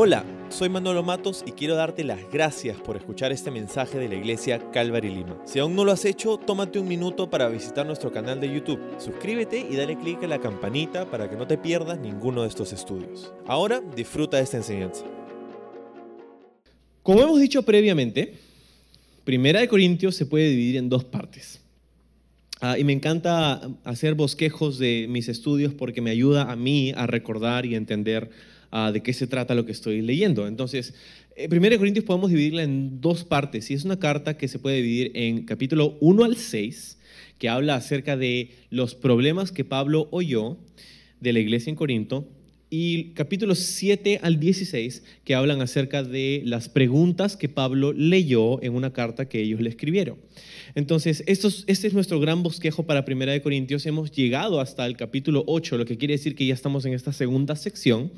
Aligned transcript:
Hola, 0.00 0.24
soy 0.48 0.68
Manolo 0.68 1.02
Matos 1.02 1.42
y 1.44 1.50
quiero 1.50 1.74
darte 1.74 2.04
las 2.04 2.20
gracias 2.30 2.76
por 2.76 2.96
escuchar 2.96 3.32
este 3.32 3.50
mensaje 3.50 3.98
de 3.98 4.08
la 4.08 4.14
iglesia 4.14 4.70
Calvary 4.70 5.08
Lima. 5.08 5.42
Si 5.44 5.58
aún 5.58 5.74
no 5.74 5.84
lo 5.84 5.90
has 5.90 6.04
hecho, 6.04 6.36
tómate 6.36 6.78
un 6.78 6.86
minuto 6.86 7.28
para 7.28 7.48
visitar 7.48 7.84
nuestro 7.84 8.12
canal 8.12 8.40
de 8.40 8.46
YouTube. 8.46 8.78
Suscríbete 9.00 9.58
y 9.58 9.74
dale 9.74 9.98
clic 9.98 10.22
a 10.22 10.28
la 10.28 10.38
campanita 10.38 11.10
para 11.10 11.28
que 11.28 11.34
no 11.34 11.48
te 11.48 11.58
pierdas 11.58 11.98
ninguno 11.98 12.42
de 12.42 12.46
esestos 12.46 12.72
estudios. 12.74 13.32
Ahora 13.44 13.82
disfruta 13.96 14.36
de 14.36 14.44
esta 14.44 14.58
enseñanza. 14.58 15.04
Como 17.02 17.20
hemos 17.20 17.40
dicho 17.40 17.64
previamente, 17.64 18.34
Primera 19.24 19.58
de 19.58 19.66
Corintios 19.66 20.14
se 20.14 20.26
puede 20.26 20.48
dividir 20.50 20.76
en 20.76 20.88
dos 20.88 21.02
partes. 21.02 21.60
Ah, 22.60 22.78
y 22.78 22.84
me 22.84 22.92
encanta 22.92 23.68
hacer 23.82 24.14
bosquejos 24.14 24.78
de 24.78 25.06
mis 25.08 25.28
estudios 25.28 25.74
porque 25.74 26.00
me 26.00 26.12
ayuda 26.12 26.52
a 26.52 26.54
mí 26.54 26.92
a 26.96 27.08
recordar 27.08 27.66
y 27.66 27.74
entender 27.74 28.30
Ah, 28.70 28.92
de 28.92 29.02
qué 29.02 29.14
se 29.14 29.26
trata 29.26 29.54
lo 29.54 29.64
que 29.64 29.72
estoy 29.72 30.02
leyendo. 30.02 30.46
Entonces, 30.46 30.92
eh, 31.36 31.48
Primera 31.48 31.74
de 31.74 31.78
Corintios 31.78 32.04
podemos 32.04 32.28
dividirla 32.28 32.62
en 32.62 33.00
dos 33.00 33.24
partes 33.24 33.70
y 33.70 33.74
es 33.74 33.84
una 33.84 33.98
carta 33.98 34.36
que 34.36 34.46
se 34.46 34.58
puede 34.58 34.76
dividir 34.76 35.10
en 35.14 35.44
capítulo 35.44 35.96
1 36.00 36.24
al 36.24 36.36
6, 36.36 36.98
que 37.38 37.48
habla 37.48 37.76
acerca 37.76 38.18
de 38.18 38.50
los 38.68 38.94
problemas 38.94 39.52
que 39.52 39.64
Pablo 39.64 40.08
oyó 40.10 40.58
de 41.20 41.32
la 41.32 41.38
iglesia 41.38 41.70
en 41.70 41.76
Corinto, 41.76 42.28
y 42.70 43.14
capítulos 43.14 43.60
7 43.60 44.20
al 44.22 44.38
16, 44.38 45.02
que 45.24 45.34
hablan 45.34 45.62
acerca 45.62 46.02
de 46.02 46.42
las 46.44 46.68
preguntas 46.68 47.38
que 47.38 47.48
Pablo 47.48 47.94
leyó 47.94 48.62
en 48.62 48.74
una 48.74 48.92
carta 48.92 49.30
que 49.30 49.40
ellos 49.40 49.62
le 49.62 49.70
escribieron. 49.70 50.18
Entonces, 50.74 51.24
este 51.26 51.86
es 51.86 51.94
nuestro 51.94 52.20
gran 52.20 52.42
bosquejo 52.42 52.84
para 52.84 53.06
Primera 53.06 53.32
de 53.32 53.40
Corintios. 53.40 53.86
Hemos 53.86 54.12
llegado 54.12 54.60
hasta 54.60 54.84
el 54.84 54.98
capítulo 54.98 55.44
8, 55.46 55.78
lo 55.78 55.86
que 55.86 55.96
quiere 55.96 56.12
decir 56.12 56.34
que 56.34 56.44
ya 56.44 56.52
estamos 56.52 56.84
en 56.84 56.92
esta 56.92 57.14
segunda 57.14 57.56
sección 57.56 58.12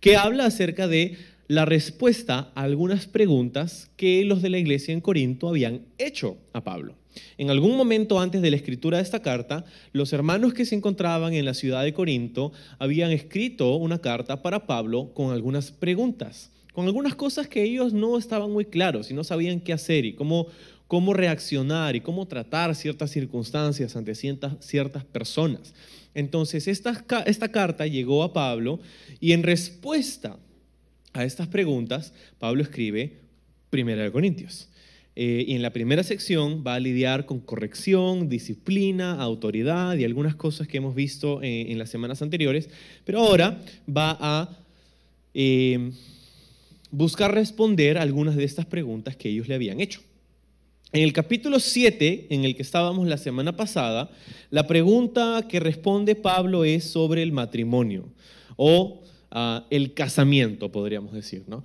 que 0.00 0.16
habla 0.16 0.46
acerca 0.46 0.88
de 0.88 1.16
la 1.46 1.64
respuesta 1.64 2.52
a 2.54 2.62
algunas 2.62 3.06
preguntas 3.06 3.90
que 3.96 4.24
los 4.24 4.42
de 4.42 4.50
la 4.50 4.58
iglesia 4.58 4.94
en 4.94 5.00
Corinto 5.00 5.48
habían 5.48 5.82
hecho 5.98 6.38
a 6.52 6.64
Pablo. 6.64 6.96
En 7.38 7.50
algún 7.50 7.76
momento 7.76 8.20
antes 8.20 8.42
de 8.42 8.50
la 8.50 8.56
escritura 8.56 8.98
de 8.98 9.04
esta 9.04 9.22
carta, 9.22 9.64
los 9.92 10.12
hermanos 10.12 10.54
que 10.54 10.64
se 10.64 10.74
encontraban 10.74 11.34
en 11.34 11.44
la 11.44 11.54
ciudad 11.54 11.84
de 11.84 11.92
Corinto 11.92 12.52
habían 12.78 13.10
escrito 13.10 13.76
una 13.76 13.98
carta 13.98 14.42
para 14.42 14.66
Pablo 14.66 15.12
con 15.14 15.32
algunas 15.32 15.70
preguntas, 15.70 16.50
con 16.72 16.86
algunas 16.86 17.14
cosas 17.14 17.46
que 17.46 17.62
ellos 17.62 17.92
no 17.92 18.18
estaban 18.18 18.50
muy 18.50 18.64
claros 18.64 19.10
y 19.10 19.14
no 19.14 19.22
sabían 19.22 19.60
qué 19.60 19.72
hacer 19.72 20.04
y 20.04 20.14
cómo, 20.14 20.48
cómo 20.86 21.14
reaccionar 21.14 21.96
y 21.96 22.00
cómo 22.00 22.26
tratar 22.26 22.74
ciertas 22.74 23.10
circunstancias 23.10 23.96
ante 23.96 24.14
ciertas, 24.14 24.54
ciertas 24.60 25.04
personas. 25.04 25.74
Entonces, 26.14 26.68
esta, 26.68 27.04
esta 27.26 27.48
carta 27.48 27.86
llegó 27.86 28.22
a 28.22 28.32
Pablo 28.32 28.80
y 29.20 29.32
en 29.32 29.42
respuesta 29.42 30.38
a 31.12 31.24
estas 31.24 31.48
preguntas, 31.48 32.12
Pablo 32.38 32.62
escribe 32.62 33.20
Primera 33.70 34.02
de 34.02 34.12
Corintios. 34.12 34.68
Eh, 35.16 35.44
y 35.46 35.54
en 35.54 35.62
la 35.62 35.70
primera 35.70 36.02
sección 36.02 36.64
va 36.66 36.74
a 36.74 36.80
lidiar 36.80 37.24
con 37.24 37.38
corrección, 37.38 38.28
disciplina, 38.28 39.20
autoridad 39.20 39.96
y 39.96 40.04
algunas 40.04 40.34
cosas 40.34 40.66
que 40.66 40.78
hemos 40.78 40.96
visto 40.96 41.40
en, 41.40 41.78
las 41.78 41.88
semanas 41.88 42.20
anteriores, 42.20 42.68
pero 43.04 43.20
ahora 43.20 43.60
va 43.88 44.16
a 44.20 44.58
eh, 45.32 45.92
buscar 46.90 47.32
responder 47.32 47.96
algunas 47.96 48.34
de 48.34 48.42
estas 48.42 48.66
preguntas 48.66 49.14
que 49.14 49.28
ellos 49.28 49.46
le 49.46 49.54
habían 49.54 49.80
hecho. 49.80 50.00
En 50.94 51.02
el 51.02 51.12
capítulo 51.12 51.58
7, 51.58 52.28
en 52.30 52.44
el 52.44 52.54
que 52.54 52.62
estábamos 52.62 53.08
la 53.08 53.16
semana 53.16 53.56
pasada, 53.56 54.12
la 54.50 54.68
pregunta 54.68 55.44
que 55.48 55.58
responde 55.58 56.14
Pablo 56.14 56.64
es 56.64 56.84
sobre 56.84 57.24
el 57.24 57.32
matrimonio 57.32 58.10
o 58.54 59.02
ah, 59.32 59.66
el 59.70 59.92
casamiento, 59.92 60.70
podríamos 60.70 61.12
decir, 61.12 61.46
¿no? 61.48 61.64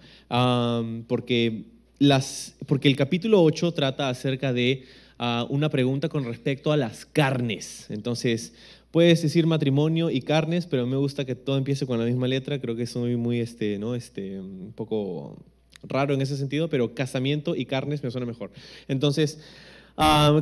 porque, 1.05 1.65
las, 1.99 2.55
porque 2.65 2.87
el 2.87 2.95
capítulo 2.95 3.43
8 3.43 3.71
trata 3.71 4.09
acerca 4.09 4.51
de 4.51 4.85
ah, 5.19 5.45
una 5.47 5.69
pregunta 5.69 6.09
con 6.09 6.23
respecto 6.23 6.71
a 6.71 6.77
las 6.77 7.05
carnes. 7.05 7.85
Entonces, 7.91 8.55
puedes 8.89 9.21
decir 9.21 9.45
matrimonio 9.45 10.09
y 10.09 10.21
carnes, 10.21 10.65
pero 10.65 10.87
me 10.87 10.97
gusta 10.97 11.23
que 11.23 11.35
todo 11.35 11.59
empiece 11.59 11.85
con 11.85 11.99
la 11.99 12.05
misma 12.05 12.27
letra, 12.27 12.59
creo 12.59 12.75
que 12.75 12.81
es 12.81 12.95
muy, 12.95 13.15
muy 13.15 13.41
este, 13.41 13.77
¿no? 13.77 13.93
este, 13.93 14.39
un 14.39 14.73
poco 14.75 15.37
raro 15.83 16.13
en 16.13 16.21
ese 16.21 16.37
sentido, 16.37 16.69
pero 16.69 16.93
casamiento 16.93 17.55
y 17.55 17.65
carnes 17.65 18.03
me 18.03 18.11
suena 18.11 18.25
mejor. 18.25 18.51
Entonces, 18.87 19.39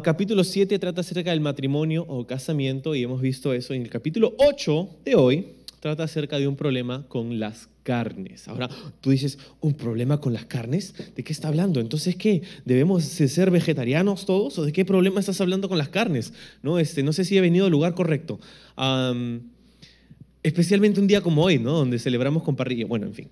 capítulo 0.04 0.44
7 0.44 0.78
trata 0.80 1.02
acerca 1.02 1.32
del 1.32 1.42
matrimonio 1.42 2.06
o 2.08 2.28
casamiento 2.28 2.96
y 2.96 3.04
hemos 3.04 3.22
visto 3.22 3.54
eso. 3.54 3.74
En 3.74 3.82
el 3.82 3.90
capítulo 3.90 4.36
8 4.38 4.90
de 5.06 5.16
hoy 5.16 5.48
trata 5.80 6.04
acerca 6.04 6.40
de 6.40 6.48
un 6.48 6.56
problema 6.56 7.06
con 7.08 7.40
las 7.40 7.70
carnes. 7.84 8.48
Ahora, 8.48 8.70
tú 9.00 9.12
dices, 9.12 9.40
¿un 9.62 9.74
problema 9.74 10.20
con 10.20 10.34
las 10.34 10.46
carnes? 10.46 10.94
¿De 11.16 11.24
qué 11.24 11.32
está 11.32 11.48
hablando? 11.48 11.80
Entonces, 11.80 12.16
¿qué? 12.18 12.42
¿Debemos 12.66 13.04
ser 13.04 13.50
vegetarianos 13.50 14.26
todos? 14.26 14.60
¿O 14.60 14.66
de 14.66 14.74
qué 14.74 14.84
problema 14.84 15.20
estás 15.22 15.40
hablando 15.40 15.70
con 15.70 15.78
las 15.78 15.90
carnes? 15.90 16.34
No, 16.62 16.80
este, 16.80 17.02
no 17.02 17.14
sé 17.14 17.24
si 17.24 17.38
he 17.38 17.42
venido 17.42 17.66
al 17.66 17.72
lugar 17.72 17.94
correcto. 17.94 18.40
especialmente 20.44 21.00
un 21.00 21.08
día 21.08 21.22
como 21.22 21.44
hoy, 21.44 21.60
¿no? 21.60 21.72
Donde 21.72 21.98
celebramos 22.00 22.44
con 22.44 22.56
parrilla. 22.56 22.86
Bueno, 22.86 23.08
en 23.08 23.14
fin. 23.14 23.30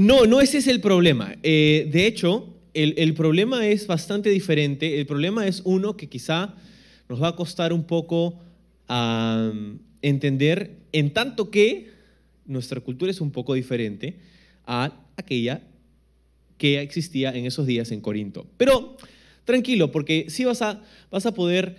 No, 0.00 0.24
no 0.24 0.40
ese 0.40 0.56
es 0.56 0.66
el 0.66 0.80
problema. 0.80 1.36
Eh, 1.42 1.86
de 1.92 2.06
hecho, 2.06 2.48
el, 2.72 3.12
problema 3.12 3.66
es 3.66 3.86
bastante 3.86 4.30
diferente. 4.30 4.98
El 4.98 5.04
problema 5.04 5.46
es 5.46 5.60
uno 5.66 5.98
que 5.98 6.08
quizá 6.08 6.54
nos 7.10 7.22
va 7.22 7.28
a 7.28 7.36
costar 7.36 7.74
un 7.74 7.84
poco 7.84 8.40
entender 10.00 10.78
en 10.92 11.12
tanto 11.12 11.50
que 11.50 11.90
nuestra 12.46 12.80
cultura 12.80 13.10
es 13.10 13.20
un 13.20 13.30
poco 13.30 13.52
diferente 13.52 14.16
a 14.66 14.90
aquella 15.18 15.60
que 16.56 16.80
existía 16.80 17.36
en 17.36 17.44
esos 17.44 17.66
días 17.66 17.92
en 17.92 18.00
Corinto. 18.00 18.46
Pero 18.56 18.96
tranquilo, 19.44 19.92
porque 19.92 20.26
sí 20.30 20.46
vas 20.46 20.62
a, 20.62 20.82
vas 21.10 21.26
a 21.26 21.34
poder 21.34 21.76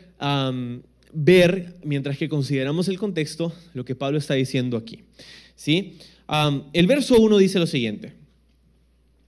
ver, 1.12 1.76
mientras 1.84 2.20
que 2.20 2.30
consideramos 2.30 2.88
el 2.88 3.00
contexto, 3.00 3.52
lo 3.74 3.84
que 3.84 3.96
Pablo 3.96 4.20
está 4.20 4.36
diciendo 4.36 4.78
aquí. 4.78 5.06
¿Sí? 5.56 5.98
El 6.74 6.88
verso 6.88 7.20
1 7.20 7.38
dice 7.38 7.60
lo 7.60 7.68
siguiente. 7.68 8.14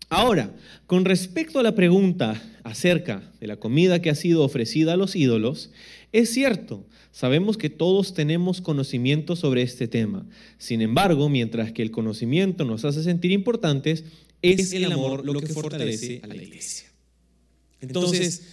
Ahora, 0.10 0.56
con 0.86 1.06
respecto 1.06 1.60
a 1.60 1.64
la 1.64 1.76
pregunta 1.76 2.42
acerca 2.64 3.32
de 3.40 3.48
la 3.48 3.58
comida 3.58 4.02
que 4.02 4.10
ha 4.10 4.16
sido 4.16 4.44
ofrecida 4.44 4.94
a 4.94 4.98
los 4.98 5.16
ídolos, 5.16 5.72
es 6.12 6.30
cierto, 6.32 6.86
sabemos 7.12 7.58
que 7.58 7.70
todos 7.70 8.14
tenemos 8.14 8.62
conocimiento 8.62 9.36
sobre 9.36 9.64
este 9.64 9.88
tema. 9.88 10.26
Sin 10.60 10.82
embargo, 10.82 11.30
mientras 11.30 11.72
que 11.72 11.82
el 11.82 11.92
conocimiento 11.92 12.64
nos 12.64 12.86
hace 12.86 13.04
sentir 13.04 13.32
importantes, 13.32 14.06
es 14.42 14.72
el 14.74 14.92
amor 14.92 15.26
lo 15.26 15.40
que 15.40 15.48
fortalece 15.48 16.22
a 16.24 16.28
la 16.28 16.36
iglesia. 16.36 16.88
Entonces, 17.82 18.44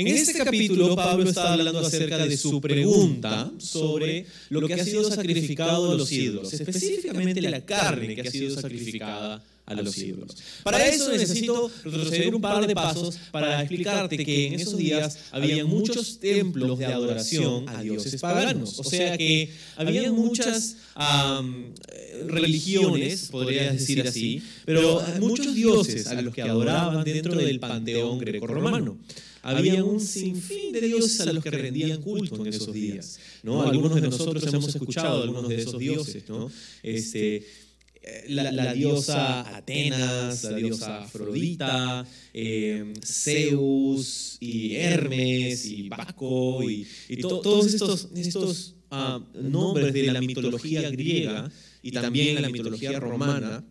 en 0.00 0.16
este 0.16 0.34
capítulo 0.34 0.96
Pablo 0.96 1.28
está 1.28 1.52
hablando 1.52 1.80
acerca 1.80 2.18
de 2.18 2.36
su 2.36 2.60
pregunta 2.60 3.50
sobre 3.58 4.26
lo 4.48 4.66
que 4.66 4.74
ha 4.74 4.84
sido 4.84 5.08
sacrificado 5.10 5.92
a 5.92 5.94
los 5.94 6.10
ídolos, 6.10 6.52
específicamente 6.52 7.40
la 7.40 7.64
carne 7.64 8.14
que 8.14 8.22
ha 8.22 8.30
sido 8.30 8.54
sacrificada 8.60 9.42
a 9.66 9.74
los 9.74 9.96
ídolos. 9.98 10.36
Para 10.64 10.84
eso 10.84 11.12
necesito 11.12 11.70
retroceder 11.84 12.34
un 12.34 12.40
par 12.40 12.66
de 12.66 12.74
pasos 12.74 13.18
para 13.30 13.60
explicarte 13.60 14.24
que 14.24 14.48
en 14.48 14.54
esos 14.54 14.76
días 14.76 15.18
había 15.30 15.64
muchos 15.64 16.18
templos 16.18 16.78
de 16.78 16.86
adoración 16.86 17.68
a 17.68 17.82
dioses 17.82 18.20
paganos. 18.20 18.78
O 18.80 18.84
sea 18.84 19.16
que 19.16 19.50
había 19.76 20.10
muchas 20.10 20.76
religiones, 22.26 23.28
podrías 23.30 23.72
decir 23.78 24.06
así, 24.06 24.42
pero 24.64 25.02
muchos 25.20 25.54
dioses 25.54 26.06
a 26.08 26.20
los 26.20 26.34
que 26.34 26.42
adoraban 26.42 27.04
dentro 27.04 27.36
del 27.36 27.60
panteón 27.60 28.18
greco-romano 28.18 28.98
había 29.42 29.84
un 29.84 30.00
sinfín 30.00 30.72
de 30.72 30.80
dioses 30.80 31.20
a 31.20 31.32
los 31.32 31.42
que 31.42 31.50
rendían 31.50 32.02
culto 32.02 32.36
en 32.44 32.46
esos 32.48 32.72
días. 32.72 33.18
¿no? 33.42 33.62
Algunos 33.62 33.94
de 33.94 34.02
nosotros 34.02 34.44
hemos 34.46 34.68
escuchado 34.68 35.22
algunos 35.22 35.48
de 35.48 35.56
esos 35.56 35.78
dioses. 35.78 36.28
¿no? 36.28 36.50
Este, 36.82 37.46
eh, 38.02 38.24
la, 38.28 38.72
diosa 38.72 39.56
Atenas, 39.56 40.44
la 40.44 40.56
diosa 40.56 41.02
Afrodita, 41.02 42.06
eh, 42.32 42.94
Zeus 43.04 44.38
y 44.40 44.74
Hermes 44.74 45.66
y 45.66 45.88
Baco 45.88 46.62
y, 46.62 46.86
todos 47.20 47.66
estos, 47.66 48.08
estos 48.14 48.74
ah, 48.90 49.22
nombres 49.34 49.92
de 49.92 50.04
la 50.12 50.20
mitología 50.22 50.88
griega 50.88 51.50
y 51.82 51.90
también 51.90 52.40
la 52.40 52.48
mitología 52.48 52.98
romana. 52.98 53.64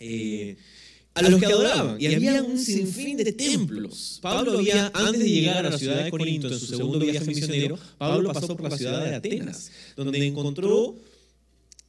Eh, 0.00 0.56
a 1.16 1.28
los 1.28 1.40
que 1.40 1.46
adoraban. 1.46 1.96
Y 2.00 2.14
había 2.14 2.42
un 2.42 2.58
sinfín 2.58 3.16
de 3.16 3.32
templos. 3.32 4.18
Pablo 4.20 4.58
había, 4.58 4.90
antes 4.94 5.20
de 5.20 5.28
llegar 5.28 5.66
a 5.66 5.70
la 5.70 5.78
ciudad 5.78 6.04
de 6.04 6.10
Corinto, 6.10 6.48
en 6.48 6.58
su 6.58 6.66
segundo 6.66 6.98
viaje 6.98 7.24
misionero, 7.26 7.78
Pablo 7.98 8.32
pasó 8.32 8.56
por 8.56 8.70
la 8.70 8.76
ciudad 8.76 9.04
de 9.04 9.14
Atenas, 9.14 9.70
donde 9.96 10.24
encontró 10.26 10.94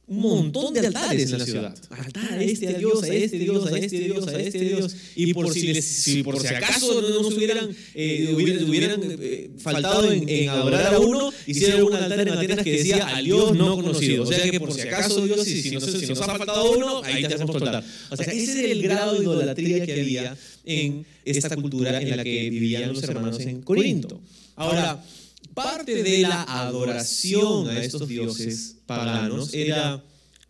un 0.08 0.20
montón 0.20 0.72
de 0.72 0.80
altares 0.80 1.30
en 1.30 1.38
la 1.38 1.44
ciudad. 1.44 1.74
Altar 1.90 2.32
a 2.32 2.42
este 2.42 2.72
dios, 2.74 3.02
a 3.02 3.08
este 3.08 3.38
dios, 3.38 3.70
a 3.70 3.78
este 3.78 3.98
dios, 3.98 4.26
a 4.26 4.40
este 4.40 4.58
dios. 4.60 4.96
Y 5.14 5.34
por 5.34 5.52
si, 5.52 6.22
por 6.22 6.40
si 6.40 6.46
acaso 6.46 7.02
no 7.02 7.22
nos 7.22 7.34
hubieran, 7.34 7.68
eh, 7.94 8.34
hubieran, 8.34 9.00
eh, 9.20 9.50
faltado 9.58 10.10
en, 10.10 10.48
adorar 10.48 10.94
a 10.94 10.98
uno, 10.98 11.30
hicieron 11.46 11.82
un 11.82 11.94
altar 11.94 12.20
en 12.20 12.28
Atenas 12.30 12.64
que 12.64 12.72
decía 12.72 13.06
al 13.06 13.24
dios 13.24 13.54
no 13.54 13.76
conocido. 13.76 14.24
O 14.24 14.26
sea 14.26 14.50
que 14.50 14.58
por 14.58 14.72
si 14.72 14.80
acaso 14.80 15.24
Dios, 15.26 15.44
si, 15.44 15.60
si, 15.60 15.70
nos, 15.72 15.84
si 15.84 16.06
nos 16.06 16.20
ha 16.20 16.38
faltado 16.38 16.72
uno, 16.72 17.02
ahí 17.04 17.22
te 17.22 17.34
hacemos 17.34 17.54
altar. 17.56 17.84
O 18.10 18.16
sea, 18.16 18.32
ese 18.32 18.58
era 18.64 18.72
el 18.72 18.82
grado 18.82 19.14
de 19.14 19.22
idolatría 19.22 19.84
que 19.84 20.00
había 20.00 20.36
en 20.64 21.04
esta 21.24 21.54
cultura 21.54 22.00
en 22.00 22.16
la 22.16 22.24
que 22.24 22.48
vivían 22.48 22.88
los 22.94 23.02
hermanos 23.02 23.40
en 23.40 23.60
Corinto. 23.60 24.20
Ahora, 24.56 25.04
parte 25.52 26.02
de 26.02 26.18
la 26.18 26.44
adoración 26.44 27.68
a 27.68 27.82
estos 27.82 28.08
dioses 28.08 28.77
paganos 28.88 29.54
era 29.54 30.02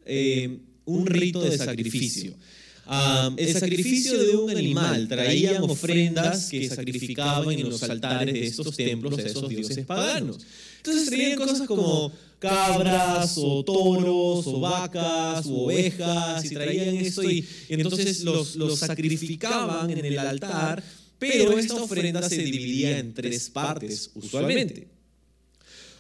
eh, 0.07 0.59
un 0.87 1.07
rito 1.07 1.43
de 1.43 1.59
sacrificio. 1.59 2.35
Ah, 2.91 3.31
el 3.37 3.53
sacrificio 3.53 4.17
de 4.19 4.35
un 4.35 4.49
animal 4.49 5.07
traían 5.09 5.63
ofrendas 5.63 6.49
que 6.49 6.67
sacrificaban 6.71 7.51
en 7.51 7.69
los 7.69 7.83
altares 7.83 8.33
de 8.33 8.47
estos 8.47 8.75
templos 8.75 9.19
a 9.19 9.23
esos 9.23 9.47
dioses 9.47 9.85
paganos. 9.85 10.39
Entonces 10.79 11.09
traían 11.09 11.37
cosas 11.37 11.67
como 11.69 12.11
cabras 12.39 13.35
o 13.37 13.63
toros 13.63 14.47
o 14.47 14.61
vacas 14.61 15.45
o 15.45 15.65
ovejas 15.65 16.43
y 16.47 16.49
traían 16.49 16.97
eso 16.97 17.29
y, 17.29 17.47
entonces 17.69 18.23
los, 18.23 18.57
los 18.57 18.79
sacrificaban 18.79 19.91
en 19.91 20.05
el 20.07 20.19
altar, 20.19 20.83
pero 21.19 21.59
esta 21.59 21.75
ofrenda 21.75 22.27
se 22.27 22.39
dividía 22.39 22.99
en 22.99 23.13
tres 23.13 23.51
partes 23.51 24.11
usualmente. 24.15 24.98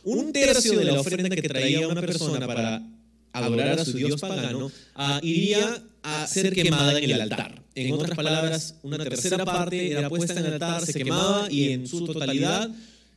Un 0.04 0.32
tercio 0.32 0.78
de 0.78 0.84
la 0.84 1.00
ofrenda 1.00 1.34
que 1.34 1.42
traía 1.42 1.86
una 1.88 2.00
persona 2.00 2.46
para 2.46 2.82
adorar 3.32 3.80
a 3.80 3.84
su 3.84 3.92
dios 3.92 4.20
pagano 4.20 4.70
ah, 4.94 5.20
iría 5.22 5.82
a 6.02 6.26
ser 6.26 6.52
quemada 6.52 6.98
en 6.98 7.10
el 7.10 7.20
altar. 7.20 7.62
En 7.74 7.92
otras 7.92 8.16
palabras, 8.16 8.76
una 8.82 8.98
tercera 8.98 9.44
parte 9.44 9.92
era 9.92 10.08
puesta 10.08 10.38
en 10.38 10.46
el 10.46 10.52
altar, 10.54 10.84
se 10.84 10.94
quemaba 10.94 11.50
y 11.50 11.72
en 11.72 11.86
su 11.86 12.04
totalidad 12.04 12.70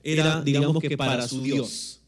era, 0.04 0.42
digamos 0.42 0.81
que 0.81 0.98
para 0.98 1.28
su 1.28 1.42
dios. 1.42 2.01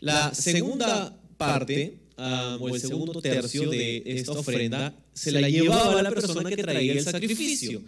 La 0.00 0.34
segunda 0.34 1.16
parte, 1.36 1.98
ah, 2.16 2.56
o 2.60 2.68
el 2.68 2.80
segundo 2.80 3.20
tercio 3.20 3.68
de 3.70 4.02
esta 4.06 4.32
ofrenda, 4.32 4.94
se 5.12 5.32
la 5.32 5.48
llevaba 5.48 6.00
a 6.00 6.02
la 6.02 6.10
persona 6.10 6.50
que 6.50 6.62
traía 6.62 6.92
el 6.92 7.02
sacrificio. 7.02 7.82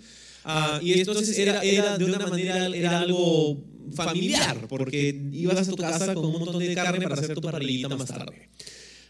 Ah, 0.45 0.81
y 0.83 0.93
entonces 0.95 1.39
era, 1.39 1.63
era 1.63 1.97
de 1.97 2.05
una 2.05 2.19
manera, 2.19 2.67
era 2.67 3.01
algo 3.01 3.63
familiar, 3.95 4.67
porque 4.69 5.21
ibas 5.33 5.69
a 5.69 5.71
tu 5.71 5.77
casa 5.77 6.15
con 6.15 6.25
un 6.25 6.33
montón 6.33 6.59
de 6.59 6.75
carne 6.75 7.09
para 7.09 7.21
hacer 7.21 7.35
tu 7.35 7.41
parrillita 7.41 7.89
más 7.97 8.09
tarde. 8.09 8.49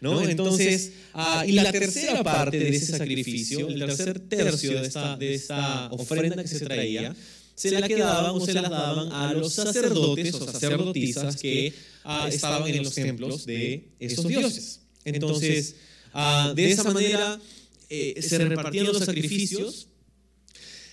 ¿no? 0.03 0.21
Entonces, 0.21 0.91
ah, 1.13 1.45
y 1.47 1.53
la 1.53 1.71
tercera 1.71 2.21
parte 2.23 2.59
de 2.59 2.69
ese 2.69 2.97
sacrificio, 2.97 3.69
el 3.69 3.79
tercer 3.79 4.19
tercio 4.19 4.81
de 4.81 4.87
esta, 4.87 5.15
de 5.15 5.33
esta 5.33 5.87
ofrenda 5.91 6.41
que 6.41 6.49
se 6.49 6.59
traía, 6.59 7.15
se 7.55 7.71
la 7.71 7.87
quedaban 7.87 8.31
o 8.31 8.45
se 8.45 8.53
las 8.53 8.69
daban 8.69 9.11
a 9.11 9.33
los 9.33 9.53
sacerdotes 9.53 10.33
o 10.33 10.51
sacerdotisas 10.51 11.37
que 11.37 11.73
ah, 12.03 12.27
estaban 12.27 12.67
en 12.67 12.83
los 12.83 12.93
templos 12.93 13.45
de 13.45 13.91
esos 13.99 14.27
dioses. 14.27 14.81
Entonces, 15.05 15.75
ah, 16.13 16.51
de 16.53 16.71
esa 16.71 16.83
manera 16.83 17.39
eh, 17.89 18.21
se 18.21 18.37
repartían 18.39 18.87
los 18.87 18.97
sacrificios 18.99 19.87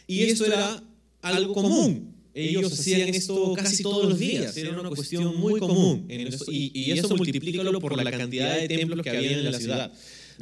y 0.07 0.23
esto 0.23 0.45
era 0.45 0.83
algo 1.23 1.55
común. 1.55 2.10
Ellos 2.35 2.73
hacían 2.73 3.09
esto 3.09 3.55
casi 3.55 3.83
todos 3.83 4.09
los 4.09 4.19
días, 4.19 4.57
era 4.57 4.79
una 4.79 4.89
cuestión 4.89 5.37
muy 5.37 5.61
común. 5.61 6.07
Y, 6.49 6.71
y 6.75 6.93
eso 6.93 7.17
multiplícalo 7.17 7.79
por 7.81 7.97
la 7.97 8.11
cantidad 8.11 8.57
de 8.57 8.69
templos 8.69 9.03
que 9.03 9.11
había 9.11 9.33
en 9.33 9.45
la 9.45 9.59
ciudad. 9.59 9.93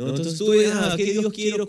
Entonces 0.06 0.38
tú 0.38 0.50
ves, 0.50 0.70
ah, 0.73 0.94
¿qué 0.96 1.12
Dios 1.12 1.32
quiero? 1.32 1.67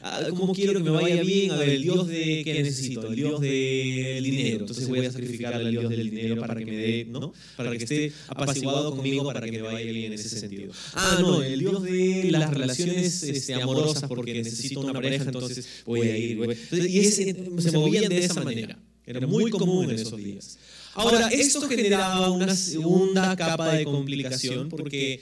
Ah, 0.00 0.26
¿Cómo, 0.30 0.54
quiero 0.54 0.72
que 0.72 0.80
me 0.80 0.90
vaya 0.90 1.22
bien? 1.22 1.50
A 1.50 1.56
ver, 1.56 1.68
el 1.70 1.82
Dios 1.82 2.06
de 2.08 2.42
qué 2.44 2.62
necesito, 2.62 3.08
el 3.08 3.16
Dios 3.16 3.40
del 3.40 4.24
dinero. 4.24 4.60
Entonces 4.60 4.88
voy 4.88 5.04
a 5.04 5.12
sacrificar 5.12 5.54
al 5.54 5.70
Dios 5.70 5.88
del 5.88 6.10
dinero 6.10 6.40
para 6.40 6.54
que 6.56 6.66
me 6.66 6.76
dé, 6.76 7.04
¿no? 7.04 7.32
Para 7.56 7.70
que 7.72 7.84
esté 7.84 8.12
apaciguado 8.28 8.96
conmigo, 8.96 9.24
para 9.24 9.40
que 9.42 9.52
me 9.52 9.62
vaya 9.62 9.90
bien 9.90 10.06
en 10.06 10.12
ese 10.14 10.28
sentido. 10.28 10.72
Ah, 10.94 11.18
no, 11.20 11.42
el 11.42 11.58
Dios 11.58 11.82
de 11.82 12.28
las 12.30 12.50
relaciones 12.50 13.22
este, 13.22 13.54
amorosas 13.54 14.08
porque 14.08 14.34
necesito 14.34 14.80
una 14.80 14.94
pareja, 14.94 15.24
entonces 15.24 15.82
voy 15.84 16.08
a 16.08 16.16
ir. 16.16 16.58
y 16.72 17.04
se 17.04 17.72
movían 17.72 18.08
de 18.08 18.18
esa 18.18 18.42
manera. 18.42 18.78
Era 19.08 19.26
muy 19.26 19.50
común 19.50 19.90
en 19.90 19.96
esos 19.96 20.16
días. 20.16 20.58
Ahora, 20.94 21.28
esto 21.28 21.66
generaba 21.68 22.30
una 22.30 22.54
segunda 22.54 23.34
capa 23.36 23.74
de 23.74 23.84
complicación 23.84 24.68
porque 24.68 25.20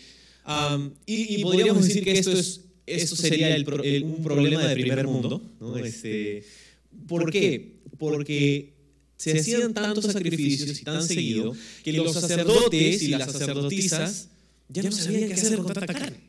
y, 1.06 1.42
podríamos 1.42 1.86
decir 1.86 2.04
que 2.04 2.18
esto, 2.18 2.32
es, 2.32 2.62
esto 2.86 3.16
sería 3.16 3.54
el, 3.54 4.04
un 4.04 4.22
problema 4.22 4.66
de 4.66 4.74
primer 4.74 5.06
mundo. 5.06 5.42
¿no? 5.60 5.76
Este, 5.78 6.44
¿Por 7.06 7.30
qué? 7.30 7.76
Porque 7.98 8.74
se 9.16 9.38
hacían 9.38 9.72
tantos 9.72 10.04
sacrificios 10.04 10.80
y 10.80 10.84
tan 10.84 11.02
seguido 11.06 11.54
que 11.82 11.92
los 11.92 12.12
sacerdotes 12.12 13.02
y 13.02 13.08
las 13.08 13.32
sacerdotisas 13.32 14.28
ya 14.68 14.82
no 14.82 14.92
sabían 14.92 15.28
qué 15.28 15.34
hacer 15.34 15.58
con 15.58 15.72
tanta 15.72 15.94
carne. 15.94 16.25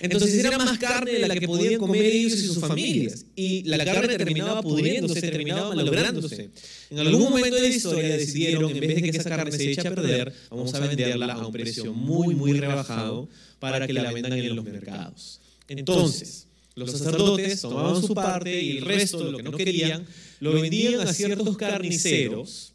Entonces 0.00 0.34
era 0.44 0.56
más 0.58 0.78
carne 0.78 1.12
de 1.12 1.18
la 1.20 1.34
que 1.34 1.46
podían 1.46 1.78
comer 1.78 2.04
ellos 2.04 2.32
y 2.32 2.46
sus 2.46 2.58
familias. 2.58 3.26
Y 3.36 3.62
la 3.64 3.84
carne 3.84 4.16
terminaba 4.16 4.62
pudriéndose, 4.62 5.20
terminaba 5.20 5.74
malográndose. 5.74 6.50
En 6.90 6.98
algún 6.98 7.22
momento 7.30 7.56
de 7.56 7.62
la 7.62 7.68
historia 7.68 8.16
decidieron, 8.16 8.70
en 8.70 8.80
vez 8.80 8.94
de 8.96 9.02
que 9.02 9.10
esa 9.10 9.28
carne 9.28 9.52
se 9.52 9.70
eche 9.70 9.86
a 9.86 9.94
perder, 9.94 10.32
vamos 10.50 10.74
a 10.74 10.80
venderla 10.80 11.32
a 11.34 11.46
un 11.46 11.52
precio 11.52 11.92
muy, 11.92 12.34
muy 12.34 12.52
rebajado 12.52 13.28
para 13.58 13.86
que 13.86 13.92
la 13.92 14.12
vendan 14.12 14.32
en 14.32 14.54
los 14.54 14.64
mercados. 14.64 15.40
Entonces, 15.68 16.46
los 16.74 16.90
sacerdotes 16.90 17.60
tomaban 17.60 18.02
su 18.02 18.14
parte 18.14 18.60
y 18.60 18.78
el 18.78 18.84
resto, 18.84 19.30
lo 19.30 19.38
que 19.38 19.44
no 19.44 19.52
querían, 19.52 20.06
lo 20.40 20.52
vendían 20.52 21.00
a 21.00 21.12
ciertos 21.12 21.56
carniceros 21.56 22.74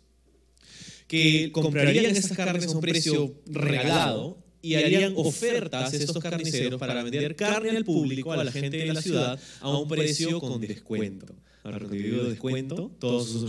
que 1.08 1.52
comprarían 1.52 2.16
esas 2.16 2.38
carnes 2.38 2.68
a 2.68 2.72
un 2.72 2.82
precio 2.82 3.34
regalado 3.48 4.38
y 4.62 4.76
harían 4.76 5.14
ofertas 5.16 5.94
a 5.94 5.96
estos 5.96 6.22
carniceros 6.22 6.80
para 6.80 7.04
vender 7.04 7.36
carne 7.36 7.72
al 7.72 7.86
público, 7.86 8.32
a 8.32 8.44
la 8.44 8.52
gente 8.52 8.78
de 8.78 8.94
la 8.94 9.02
ciudad, 9.02 9.40
a 9.62 9.78
un 9.78 9.88
precio 9.88 10.40
con 10.40 10.62
descuento. 10.62 11.28
Ahora, 11.64 11.80
cuando 11.80 12.30
descuento, 12.30 12.92
todos 13.00 13.46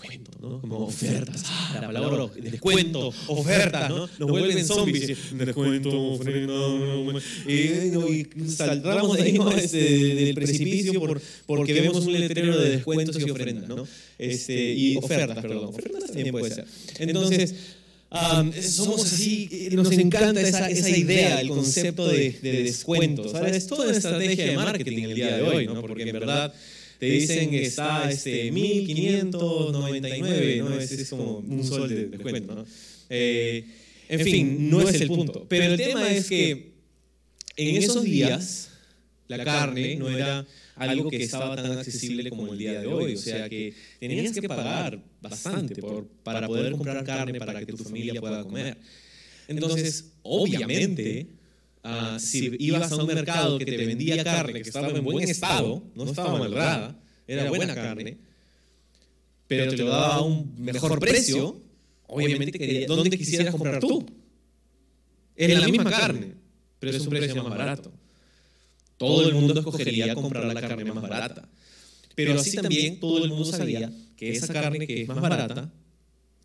descuento, 0.00 0.30
¿no? 0.40 0.60
Como 0.60 0.78
ofertas. 0.86 1.42
Ah, 1.46 1.78
la 1.80 1.86
palabra 1.88 2.26
descuento, 2.40 3.12
oferta, 3.28 3.88
¿no? 3.88 4.08
Nos 4.18 4.30
vuelven 4.30 4.64
zombies. 4.64 5.36
Descuento, 5.36 6.12
ofrenda. 6.12 6.52
Y, 7.46 8.48
saltamos 8.48 9.18
ahí 9.18 9.38
este, 9.56 9.78
del 10.14 10.34
precipicio 10.34 10.98
por, 10.98 11.20
porque 11.46 11.72
vemos 11.74 12.06
un 12.06 12.12
letrero 12.12 12.58
de 12.58 12.70
descuentos 12.70 13.18
y 13.20 13.30
ofrendas, 13.30 13.68
¿no? 13.68 13.86
Este, 14.18 14.74
y 14.74 14.96
ofertas, 14.96 15.38
perdón. 15.40 15.66
Ofertas 15.66 16.06
también 16.06 16.30
puede 16.30 16.54
ser. 16.54 16.64
Entonces, 16.98 17.54
somos 18.62 19.12
así, 19.12 19.68
nos 19.72 19.90
encanta 19.92 20.40
esa, 20.40 20.68
esa 20.68 20.90
idea, 20.90 21.40
el 21.40 21.48
concepto 21.48 22.08
de, 22.08 22.32
de 22.42 22.64
descuentos. 22.64 23.32
Es 23.34 23.66
toda 23.66 23.88
una 23.88 23.96
estrategia 23.96 24.46
de 24.46 24.56
marketing 24.56 25.02
el 25.04 25.14
día 25.14 25.36
de 25.36 25.42
hoy, 25.42 25.66
¿no? 25.66 25.80
porque 25.80 26.02
en 26.02 26.12
verdad 26.12 26.52
te 26.98 27.06
dicen 27.06 27.50
que 27.50 27.62
está 27.62 28.10
este, 28.10 28.50
1599, 28.50 30.56
¿no? 30.58 30.78
Es, 30.78 30.92
es 30.92 31.08
como 31.08 31.38
un 31.38 31.64
sol 31.64 31.88
de 31.88 32.08
descuento. 32.08 32.54
¿no? 32.54 32.66
Eh, 33.08 33.64
en 34.08 34.20
fin, 34.20 34.70
no 34.70 34.82
es 34.82 35.00
el 35.00 35.08
punto. 35.08 35.46
Pero 35.48 35.64
el 35.64 35.76
tema 35.76 36.10
es 36.10 36.28
que 36.28 36.72
en 37.56 37.76
esos 37.76 38.02
días 38.02 38.70
la 39.28 39.44
carne 39.44 39.96
no 39.96 40.08
era 40.08 40.46
algo 40.80 41.10
que 41.10 41.22
estaba 41.22 41.56
tan 41.56 41.78
accesible 41.78 42.30
como 42.30 42.52
el 42.52 42.58
día 42.58 42.80
de 42.80 42.86
hoy. 42.86 43.14
O 43.14 43.18
sea 43.18 43.48
que 43.48 43.74
tenías 43.98 44.32
que 44.32 44.48
pagar 44.48 44.98
bastante 45.20 45.80
por, 45.80 46.06
para 46.22 46.46
poder 46.46 46.72
comprar 46.72 47.04
carne 47.04 47.38
para 47.38 47.64
que 47.64 47.72
tu 47.72 47.84
familia 47.84 48.20
pueda 48.20 48.42
comer. 48.42 48.76
Entonces, 49.48 50.12
obviamente, 50.22 51.26
ah, 51.82 52.18
si 52.18 52.56
ibas 52.58 52.90
a 52.92 52.96
un 52.96 53.06
mercado 53.06 53.58
que 53.58 53.64
te 53.64 53.76
vendía 53.76 54.22
carne 54.24 54.62
que 54.62 54.68
estaba 54.68 54.88
en 54.88 55.04
buen 55.04 55.28
estado, 55.28 55.82
no 55.94 56.04
estaba 56.04 56.38
malgrada, 56.38 56.98
era 57.26 57.48
buena 57.48 57.74
carne, 57.74 58.16
pero 59.46 59.70
te 59.70 59.76
lo 59.76 59.88
daba 59.88 60.14
a 60.14 60.22
un 60.22 60.54
mejor 60.56 60.98
precio, 60.98 61.60
obviamente, 62.06 62.86
¿dónde 62.86 63.18
quisieras 63.18 63.50
comprar 63.50 63.80
tú? 63.80 64.06
Es 65.36 65.58
la 65.58 65.68
misma 65.68 65.90
carne, 65.90 66.34
pero 66.78 66.96
es 66.96 67.02
un 67.02 67.10
precio 67.10 67.42
más 67.42 67.58
barato 67.58 67.99
todo 69.00 69.26
el 69.26 69.34
mundo 69.34 69.58
escogería 69.58 70.14
comprar 70.14 70.44
la 70.44 70.60
carne 70.60 70.92
más 70.92 71.02
barata. 71.02 71.48
Pero 72.14 72.38
así 72.38 72.54
también 72.54 73.00
todo 73.00 73.24
el 73.24 73.30
mundo 73.30 73.46
sabía 73.46 73.90
que 74.14 74.30
esa 74.32 74.52
carne 74.52 74.86
que 74.86 75.02
es 75.02 75.08
más 75.08 75.22
barata, 75.22 75.72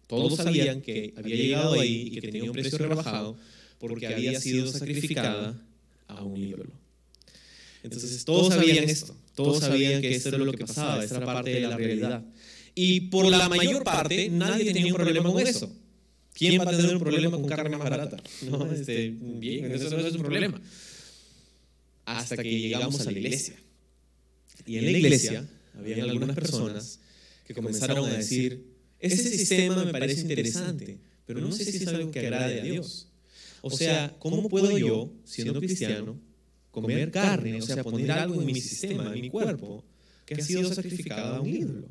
todos 0.08 0.38
sabían 0.38 0.82
que 0.82 1.14
había 1.18 1.36
llegado 1.36 1.74
ahí 1.74 2.04
y 2.08 2.12
que 2.12 2.22
tenía 2.22 2.46
un 2.46 2.54
precio 2.54 2.78
rebajado 2.78 3.36
porque 3.78 4.08
había 4.08 4.40
sido 4.40 4.72
sacrificada 4.72 5.62
a 6.08 6.24
un 6.24 6.38
ídolo. 6.38 6.72
Entonces 7.84 8.24
todos 8.24 8.54
sabían 8.54 8.86
esto, 8.86 9.14
todos 9.36 9.60
sabían 9.60 10.02
que 10.02 10.16
esto 10.16 10.30
era 10.30 10.38
lo 10.38 10.54
que 10.54 10.66
pasaba, 10.66 11.04
esa 11.04 11.18
era 11.18 11.26
parte 11.26 11.50
de 11.50 11.60
la 11.60 11.76
realidad. 11.76 12.24
Y 12.74 13.02
por 13.02 13.26
la 13.26 13.50
mayor 13.50 13.84
parte 13.84 14.30
nadie 14.30 14.72
tenía 14.72 14.94
un 14.94 14.94
problema 14.94 15.30
con 15.30 15.46
eso. 15.46 15.70
¿Quién 16.34 16.62
va 16.62 16.72
a 16.72 16.78
tener 16.78 16.96
un 16.96 17.02
problema 17.02 17.32
con 17.32 17.48
carne 17.48 17.76
más 17.76 17.90
barata? 17.90 18.18
No, 18.50 18.72
este, 18.72 19.14
bien, 19.20 19.72
eso 19.72 19.90
no 19.90 20.08
es 20.08 20.14
un 20.14 20.22
problema. 20.22 20.62
Hasta 22.06 22.38
que 22.38 22.60
llegamos 22.60 23.00
a 23.02 23.06
la 23.06 23.12
iglesia. 23.12 23.56
Y 24.66 24.78
en 24.78 24.86
la 24.86 24.92
iglesia 24.92 25.50
había 25.74 26.04
algunas 26.04 26.36
personas 26.36 27.00
que 27.46 27.54
comenzaron 27.54 28.06
a 28.10 28.14
decir, 28.14 28.66
ese 29.00 29.30
sistema 29.30 29.84
me 29.84 29.92
parece 29.92 30.22
interesante, 30.22 30.98
pero 31.26 31.42
no 31.42 31.52
sé 31.52 31.66
si 31.66 31.78
es 31.78 31.88
algo 31.88 32.12
que 32.12 32.20
agrade 32.20 32.62
a 32.62 32.64
Dios. 32.64 33.08
O 33.62 33.70
sea, 33.70 34.16
¿cómo 34.20 34.48
puedo 34.50 34.78
yo, 34.78 35.12
siendo 35.24 35.60
cristiano, 35.60 36.20
comer 36.72 37.12
carne, 37.12 37.58
o 37.58 37.62
sea, 37.62 37.84
poner 37.84 38.12
algo 38.12 38.40
en 38.42 38.46
mi 38.46 38.56
sistema, 38.56 39.14
en 39.14 39.22
mi 39.22 39.30
cuerpo, 39.30 39.84
que 40.26 40.36
ha 40.36 40.42
sido 40.42 40.74
sacrificado 40.74 41.36
a 41.36 41.42
un 41.42 41.50
ídolo? 41.50 41.88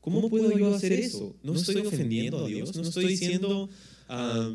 ¿Cómo 0.00 0.28
puedo 0.28 0.56
yo 0.58 0.74
hacer 0.74 0.92
eso? 0.92 1.36
No 1.42 1.54
estoy 1.54 1.86
ofendiendo 1.86 2.44
a 2.44 2.48
Dios, 2.48 2.74
no 2.74 2.82
estoy 2.82 3.06
diciendo, 3.06 3.70
ah, 4.08 4.52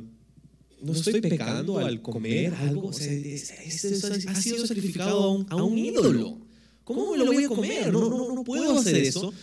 no 0.82 0.94
estoy 0.94 1.22
pecando 1.22 1.80
al 1.80 2.02
comer 2.02 2.54
algo, 2.56 2.88
o 2.88 2.94
sea, 2.94 3.12
ha 3.12 4.36
sido 4.36 4.66
sacrificado 4.68 5.24
a 5.24 5.32
un, 5.32 5.46
a 5.50 5.56
un 5.64 5.78
ídolo. 5.78 6.40
¿Cómo 6.84 7.12
me 7.12 7.18
lo 7.18 7.26
voy 7.26 7.44
a 7.44 7.48
comer? 7.50 7.92
No, 7.92 8.10
no, 8.10 8.34
no 8.34 8.44
puedo 8.44 8.80
hacer 8.80 8.96
eso 8.96 9.34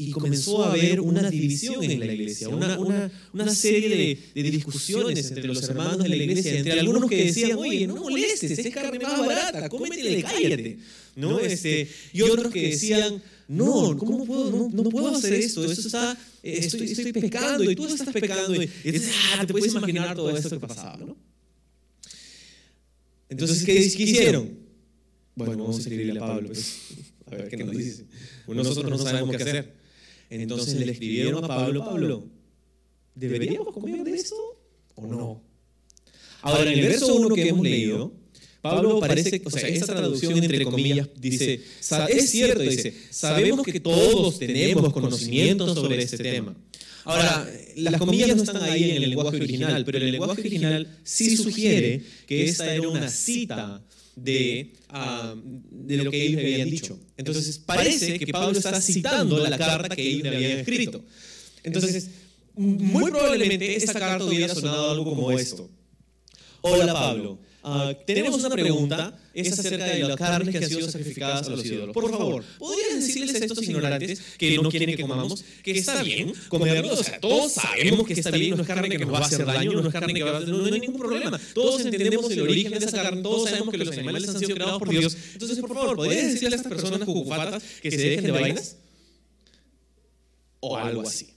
y 0.00 0.12
comenzó 0.12 0.62
a 0.62 0.70
haber 0.70 1.00
una 1.00 1.28
división 1.28 1.82
en 1.82 1.98
la 1.98 2.06
iglesia, 2.06 2.48
una, 2.48 2.78
una, 2.78 3.10
una 3.32 3.52
serie 3.52 3.88
de, 3.88 4.42
de, 4.42 4.50
discusiones 4.52 5.28
entre 5.28 5.48
los 5.48 5.60
hermanos 5.64 5.98
de 5.98 6.08
la 6.08 6.14
iglesia, 6.14 6.56
entre 6.56 6.78
algunos 6.78 7.10
que 7.10 7.24
decían, 7.24 7.58
oye, 7.58 7.84
no 7.88 7.96
molestes, 7.96 8.56
es 8.56 8.72
carne 8.72 8.96
más 9.00 9.18
barata, 9.18 9.68
cómetela 9.68 10.10
y 10.10 10.22
cállate. 10.22 10.78
¿No? 11.16 11.40
Este, 11.40 11.88
y 12.12 12.22
otros 12.22 12.52
que 12.52 12.68
decían, 12.68 13.20
no, 13.48 13.96
¿cómo 13.98 14.24
puedo, 14.24 14.52
no, 14.52 14.70
no 14.70 14.88
puedo 14.88 15.16
hacer 15.16 15.32
esto? 15.32 15.64
Eso 15.64 15.88
está, 15.88 16.16
estoy, 16.44 16.92
estoy 16.92 17.12
pecando 17.12 17.68
y 17.68 17.74
tú 17.74 17.88
estás 17.88 18.12
pecando. 18.12 18.54
Y, 18.54 18.70
entonces, 18.84 19.12
ah, 19.34 19.44
te 19.44 19.52
puedes 19.52 19.74
imaginar 19.74 20.14
todo 20.14 20.30
esto 20.30 20.48
que 20.48 20.64
pasaba, 20.64 20.96
¿no? 20.96 21.16
Entonces, 23.28 23.64
¿qué, 23.64 23.74
¿qué 23.74 24.02
hicieron? 24.04 24.48
Bueno, 25.34 25.56
vamos 25.56 25.78
a 25.78 25.80
escribirle 25.80 26.20
a 26.20 26.22
Pablo, 26.22 26.46
pues, 26.46 26.76
a 27.26 27.30
ver 27.34 27.48
qué 27.48 27.64
nos 27.64 27.76
dice. 27.76 28.04
Nosotros 28.46 28.88
no 28.88 28.98
sabemos 28.98 29.36
qué 29.36 29.42
hacer. 29.42 29.77
Entonces 30.30 30.74
le 30.74 30.92
escribieron 30.92 31.44
a 31.44 31.48
Pablo, 31.48 31.84
Pablo, 31.84 32.26
¿deberíamos 33.14 33.72
comer 33.72 34.04
de 34.04 34.14
esto 34.14 34.36
o 34.94 35.06
no? 35.06 35.42
Ahora, 36.42 36.70
en 36.70 36.78
el 36.78 36.86
verso 36.86 37.14
1 37.14 37.34
que 37.34 37.48
hemos 37.48 37.62
leído, 37.64 38.12
Pablo 38.60 39.00
parece, 39.00 39.40
o 39.44 39.50
sea, 39.50 39.68
esta 39.68 39.86
traducción 39.86 40.36
entre 40.42 40.64
comillas 40.64 41.08
dice, 41.16 41.60
es 42.08 42.30
cierto, 42.30 42.60
dice, 42.60 42.94
sabemos 43.10 43.64
que 43.64 43.80
todos 43.80 44.38
tenemos 44.38 44.92
conocimiento 44.92 45.74
sobre 45.74 46.02
este 46.02 46.18
tema. 46.18 46.56
Ahora, 47.04 47.48
las 47.76 47.98
comillas 47.98 48.36
no 48.36 48.42
están 48.42 48.62
ahí 48.62 48.90
en 48.90 49.02
el 49.02 49.10
lenguaje 49.10 49.36
original, 49.36 49.84
pero 49.84 49.98
el 49.98 50.10
lenguaje 50.10 50.40
original 50.40 50.98
sí 51.04 51.36
sugiere 51.36 52.02
que 52.26 52.44
esta 52.44 52.74
era 52.74 52.88
una 52.88 53.08
cita 53.08 53.82
de, 54.22 54.72
ah, 54.88 55.34
de 55.36 55.96
lo 55.96 56.10
que 56.10 56.22
ellos 56.22 56.40
habían 56.40 56.70
dicho. 56.70 56.98
Entonces, 57.16 57.58
parece 57.58 58.18
que 58.18 58.26
Pablo 58.28 58.58
está 58.58 58.80
citando 58.80 59.38
la 59.38 59.58
carta 59.58 59.94
que 59.94 60.02
ellos 60.02 60.22
le 60.22 60.36
habían 60.36 60.58
escrito. 60.58 61.04
Entonces, 61.62 62.10
muy 62.54 63.10
probablemente 63.10 63.76
esta 63.76 63.98
carta 63.98 64.24
hubiera 64.24 64.54
sonado 64.54 64.90
algo 64.90 65.04
como 65.04 65.30
esto. 65.30 65.70
Hola 66.60 66.92
Pablo, 66.92 67.38
uh, 67.62 67.94
tenemos 68.04 68.34
una 68.40 68.50
pregunta, 68.50 69.16
es 69.40 69.58
acerca 69.58 69.84
de 69.84 70.00
las 70.00 70.16
carnes 70.16 70.50
que 70.50 70.64
han 70.64 70.68
sido 70.68 70.90
sacrificadas 70.90 71.46
a 71.46 71.50
los 71.50 71.64
ídolos. 71.64 71.94
Por 71.94 72.10
favor, 72.10 72.44
¿podrías 72.58 73.00
decirles 73.00 73.34
a 73.40 73.44
estos 73.44 73.62
ignorantes 73.62 74.20
que 74.36 74.56
no 74.56 74.70
quieren 74.70 74.96
que 74.96 75.02
comamos 75.02 75.44
que 75.62 75.72
está 75.72 76.02
bien 76.02 76.32
comerlo? 76.48 76.94
O 76.94 77.02
sea, 77.02 77.20
todos 77.20 77.52
sabemos 77.52 78.06
que 78.06 78.14
está 78.14 78.30
bien, 78.30 78.56
no 78.56 78.62
es 78.62 78.68
carne 78.68 78.88
que 78.88 78.98
nos 78.98 79.12
va 79.12 79.18
a 79.18 79.26
hacer 79.26 79.44
daño, 79.44 79.72
no 79.72 79.88
es 79.88 79.92
carne 79.92 80.14
que 80.14 80.22
va 80.22 80.38
a... 80.38 80.40
No, 80.40 80.58
no 80.58 80.64
hay 80.64 80.80
ningún 80.80 80.98
problema. 80.98 81.38
Todos 81.54 81.80
entendemos 81.82 82.30
el 82.30 82.40
origen 82.42 82.72
de 82.72 82.78
esa 82.78 83.02
carne, 83.02 83.22
todos 83.22 83.48
sabemos 83.48 83.70
que 83.70 83.78
los 83.78 83.96
animales 83.96 84.28
han 84.28 84.38
sido 84.38 84.54
creados 84.54 84.78
por 84.78 84.88
Dios. 84.88 85.16
Entonces, 85.32 85.58
por 85.58 85.74
favor, 85.74 85.96
¿podrías 85.96 86.32
decirle 86.32 86.56
a 86.56 86.58
estas 86.58 86.72
personas 86.72 87.00
cucufatas 87.00 87.62
que 87.82 87.90
se 87.90 87.96
dejen 87.96 88.24
de 88.24 88.32
vainas? 88.32 88.76
O 90.60 90.76
algo 90.76 91.02
así. 91.02 91.28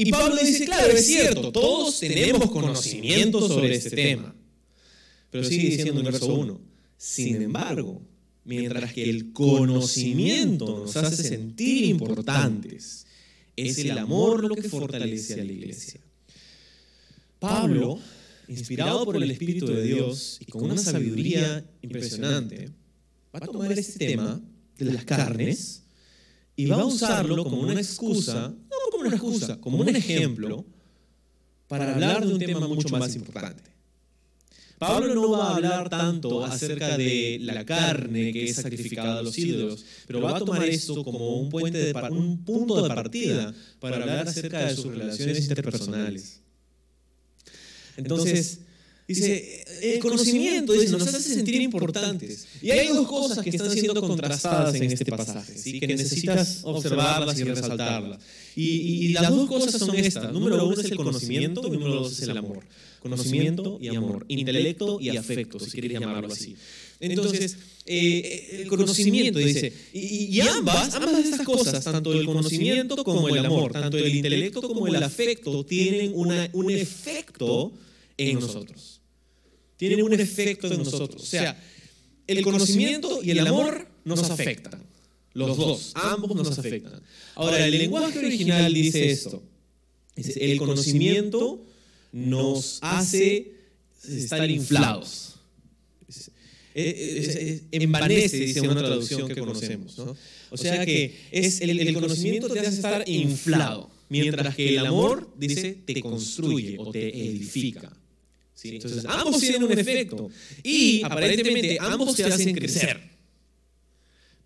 Y 0.00 0.12
Pablo 0.12 0.36
dice, 0.36 0.64
claro, 0.64 0.92
es 0.92 1.06
cierto, 1.06 1.50
todos 1.50 1.98
tenemos 1.98 2.48
conocimiento 2.50 3.48
sobre 3.48 3.74
este 3.74 3.90
tema. 3.90 4.32
Pero 5.30 5.44
sigue 5.44 5.70
diciendo 5.70 6.00
en 6.00 6.06
el 6.06 6.12
verso 6.12 6.34
1, 6.34 6.60
sin 6.96 7.42
embargo, 7.42 8.02
mientras 8.44 8.92
que 8.92 9.08
el 9.08 9.32
conocimiento 9.32 10.80
nos 10.80 10.96
hace 10.96 11.22
sentir 11.22 11.84
importantes, 11.84 13.06
es 13.56 13.78
el 13.78 13.98
amor 13.98 14.44
lo 14.44 14.54
que 14.54 14.68
fortalece 14.68 15.34
a 15.34 15.44
la 15.44 15.52
iglesia. 15.52 16.00
Pablo, 17.38 18.00
inspirado 18.48 19.04
por 19.04 19.16
el 19.16 19.30
Espíritu 19.30 19.66
de 19.66 19.82
Dios 19.82 20.38
y 20.40 20.46
con 20.46 20.64
una 20.64 20.78
sabiduría 20.78 21.64
impresionante, 21.82 22.70
va 23.34 23.40
a 23.42 23.46
tomar 23.46 23.72
este 23.78 24.06
tema 24.06 24.40
de 24.78 24.84
las 24.84 25.04
carnes 25.04 25.82
y 26.56 26.66
va 26.66 26.80
a 26.80 26.84
usarlo 26.84 27.44
como 27.44 27.60
una 27.60 27.74
excusa 27.74 28.54
como 28.98 29.06
una 29.06 29.16
excusa, 29.16 29.60
como 29.60 29.78
un 29.78 29.88
ejemplo 29.88 30.64
para 31.66 31.94
hablar 31.94 32.26
de 32.26 32.32
un 32.32 32.38
tema 32.38 32.66
mucho 32.66 32.88
más 32.88 33.14
importante. 33.14 33.62
Pablo 34.78 35.14
no 35.14 35.30
va 35.30 35.48
a 35.48 35.56
hablar 35.56 35.88
tanto 35.88 36.44
acerca 36.44 36.96
de 36.96 37.38
la 37.40 37.64
carne 37.64 38.32
que 38.32 38.44
es 38.44 38.56
sacrificada 38.56 39.18
a 39.18 39.22
los 39.22 39.36
ídolos, 39.36 39.84
pero 40.06 40.20
va 40.20 40.36
a 40.36 40.38
tomar 40.38 40.64
esto 40.64 41.02
como 41.04 41.36
un, 41.40 41.48
puente 41.48 41.78
de, 41.78 41.92
un 42.10 42.44
punto 42.44 42.82
de 42.82 42.88
partida 42.88 43.54
para 43.80 43.96
hablar 43.96 44.28
acerca 44.28 44.66
de 44.66 44.76
sus 44.76 44.86
relaciones 44.86 45.40
interpersonales. 45.40 46.40
Entonces, 47.96 48.60
Dice, 49.08 49.64
el 49.80 50.00
conocimiento 50.00 50.74
dice, 50.74 50.90
nos 50.90 51.06
hace 51.06 51.34
sentir 51.34 51.62
importantes. 51.62 52.46
Y 52.60 52.70
hay 52.72 52.88
dos 52.88 53.08
cosas 53.08 53.42
que 53.42 53.48
están 53.48 53.70
siendo 53.70 54.02
contrastadas 54.02 54.74
en 54.74 54.82
este 54.82 55.06
pasaje, 55.06 55.56
¿sí? 55.56 55.80
que 55.80 55.86
necesitas 55.86 56.60
observarlas 56.62 57.38
y 57.38 57.44
resaltarlas. 57.44 58.20
Y, 58.54 59.08
las 59.14 59.30
dos 59.30 59.48
cosas 59.48 59.78
son 59.78 59.96
estas. 59.96 60.30
Número 60.30 60.62
uno 60.66 60.78
es 60.78 60.90
el 60.90 60.96
conocimiento 60.96 61.66
y 61.66 61.70
número 61.70 61.94
dos 61.94 62.12
es 62.12 62.28
el 62.28 62.36
amor. 62.36 62.62
Conocimiento 63.00 63.78
y 63.80 63.88
amor. 63.88 64.24
Intelecto 64.28 65.00
y 65.00 65.16
afecto, 65.16 65.58
si 65.60 65.70
quieres 65.70 65.92
llamarlo 65.92 66.32
así. 66.32 66.56
Entonces, 67.00 67.56
eh, 67.86 68.60
el 68.62 68.68
conocimiento 68.68 69.38
dice, 69.38 69.72
y, 69.92 70.40
ambas, 70.40 70.94
ambas 70.94 71.16
de 71.16 71.30
estas 71.30 71.46
cosas, 71.46 71.84
tanto 71.84 72.12
el 72.12 72.26
conocimiento 72.26 73.02
como 73.04 73.28
el 73.28 73.44
amor, 73.44 73.72
tanto 73.72 73.96
el 73.98 74.14
intelecto 74.14 74.62
como 74.62 74.86
el 74.86 75.02
afecto, 75.02 75.64
tienen 75.64 76.12
una, 76.14 76.50
un 76.52 76.70
efecto 76.70 77.72
en 78.16 78.40
nosotros 78.40 78.98
tienen 79.78 80.02
un 80.02 80.12
efecto 80.12 80.66
en 80.70 80.78
nosotros. 80.78 81.22
O 81.22 81.26
sea, 81.26 81.58
el 82.26 82.42
conocimiento 82.42 83.20
y 83.22 83.30
el 83.30 83.46
amor 83.46 83.88
nos 84.04 84.28
afectan. 84.28 84.82
Los 85.32 85.56
dos, 85.56 85.92
ambos 85.94 86.34
nos 86.34 86.58
afectan. 86.58 87.00
Ahora, 87.36 87.64
el 87.64 87.78
lenguaje 87.78 88.18
original 88.18 88.74
dice 88.74 89.10
esto. 89.10 89.42
el 90.16 90.58
conocimiento 90.58 91.64
nos 92.12 92.78
hace 92.82 93.52
estar 94.06 94.48
inflados. 94.50 95.36
Envanece, 96.74 98.38
dice 98.38 98.60
una 98.60 98.80
traducción 98.80 99.28
que 99.28 99.36
conocemos. 99.36 99.98
O 100.50 100.56
sea 100.56 100.84
que 100.84 101.14
es 101.30 101.60
el, 101.60 101.78
el 101.80 101.94
conocimiento 101.94 102.48
te 102.48 102.60
hace 102.60 102.76
estar 102.76 103.08
inflado, 103.08 103.90
mientras 104.08 104.54
que 104.54 104.70
el 104.70 104.86
amor, 104.86 105.32
dice, 105.36 105.76
te 105.84 106.00
construye 106.00 106.76
o 106.78 106.90
te 106.90 107.08
edifica. 107.08 107.92
Entonces, 108.64 109.04
ambos 109.06 109.40
tienen 109.40 109.62
un 109.62 109.78
efecto 109.78 110.30
y 110.62 111.02
aparentemente 111.04 111.78
ambos 111.80 112.14
te 112.16 112.24
hacen 112.24 112.54
crecer. 112.54 113.00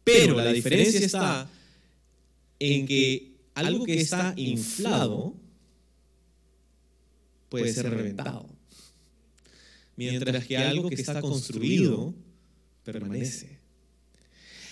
Pero 0.05 0.37
la 0.37 0.53
diferencia 0.53 1.01
está 1.01 1.51
en 2.59 2.87
que 2.87 3.33
algo 3.55 3.85
que 3.85 4.01
está 4.01 4.35
inflado 4.37 5.35
puede 7.53 7.73
ser 7.73 7.91
reventado, 7.91 8.49
mientras 9.97 10.47
que 10.47 10.57
algo 10.57 10.89
que 10.89 10.95
está 10.95 11.21
construido 11.21 12.15
permanece. 12.83 13.59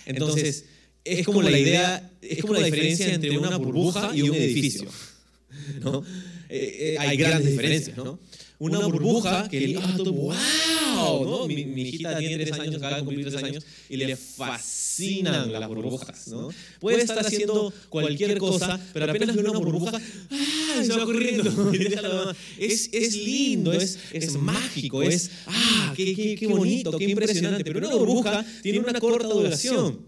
Entonces, 0.05 0.65
es 1.03 1.25
como 1.25 1.43
la 1.43 1.57
idea, 1.57 2.11
es 2.21 2.41
como 2.41 2.53
la 2.53 2.65
diferencia 2.65 3.13
entre 3.13 3.37
una 3.37 3.55
burbuja 3.57 4.15
y 4.15 4.23
un 4.23 4.35
edificio. 4.35 4.89
¿no? 5.81 6.03
Eh, 6.49 6.93
eh, 6.93 6.95
hay 6.97 7.17
grandes 7.17 7.51
diferencias, 7.51 7.95
¿no? 7.97 8.19
Una, 8.61 8.77
burbuja, 8.77 9.49
que, 9.49 9.75
ah, 9.81 9.97
wow, 9.97 11.25
¿no? 11.25 11.47
Mi, 11.47 11.65
mi, 11.65 11.81
hijita 11.81 12.15
tiene 12.19 12.43
tres 12.43 12.59
años, 12.59 12.75
acaba 12.75 12.97
de 12.97 13.03
cumplir 13.05 13.27
tres 13.27 13.43
años, 13.43 13.65
y 13.89 13.97
le 13.97 14.15
fascinan 14.15 15.51
las 15.51 15.67
burbujas, 15.67 16.27
¿no? 16.27 16.49
Puede 16.79 17.01
estar 17.01 17.17
haciendo 17.17 17.73
cualquier 17.89 18.37
cosa, 18.37 18.79
pero 18.93 19.09
apenas 19.09 19.35
ve 19.35 19.41
una 19.41 19.57
burbuja, 19.57 19.97
¡ah! 19.97 20.83
se 20.83 20.95
va 20.95 21.05
corriendo. 21.05 21.71
es, 22.59 22.89
es 22.93 23.15
lindo, 23.15 23.73
es, 23.73 23.97
es 24.11 24.35
mágico, 24.35 25.01
es, 25.01 25.31
¡ah! 25.47 25.93
Qué, 25.97 26.13
qué, 26.13 26.35
qué 26.35 26.45
bonito, 26.45 26.95
qué 26.99 27.05
impresionante. 27.05 27.63
Pero 27.63 27.79
una 27.87 27.95
burbuja 27.95 28.45
tiene 28.61 28.77
una 28.77 28.99
corta 28.99 29.27
duración, 29.27 30.05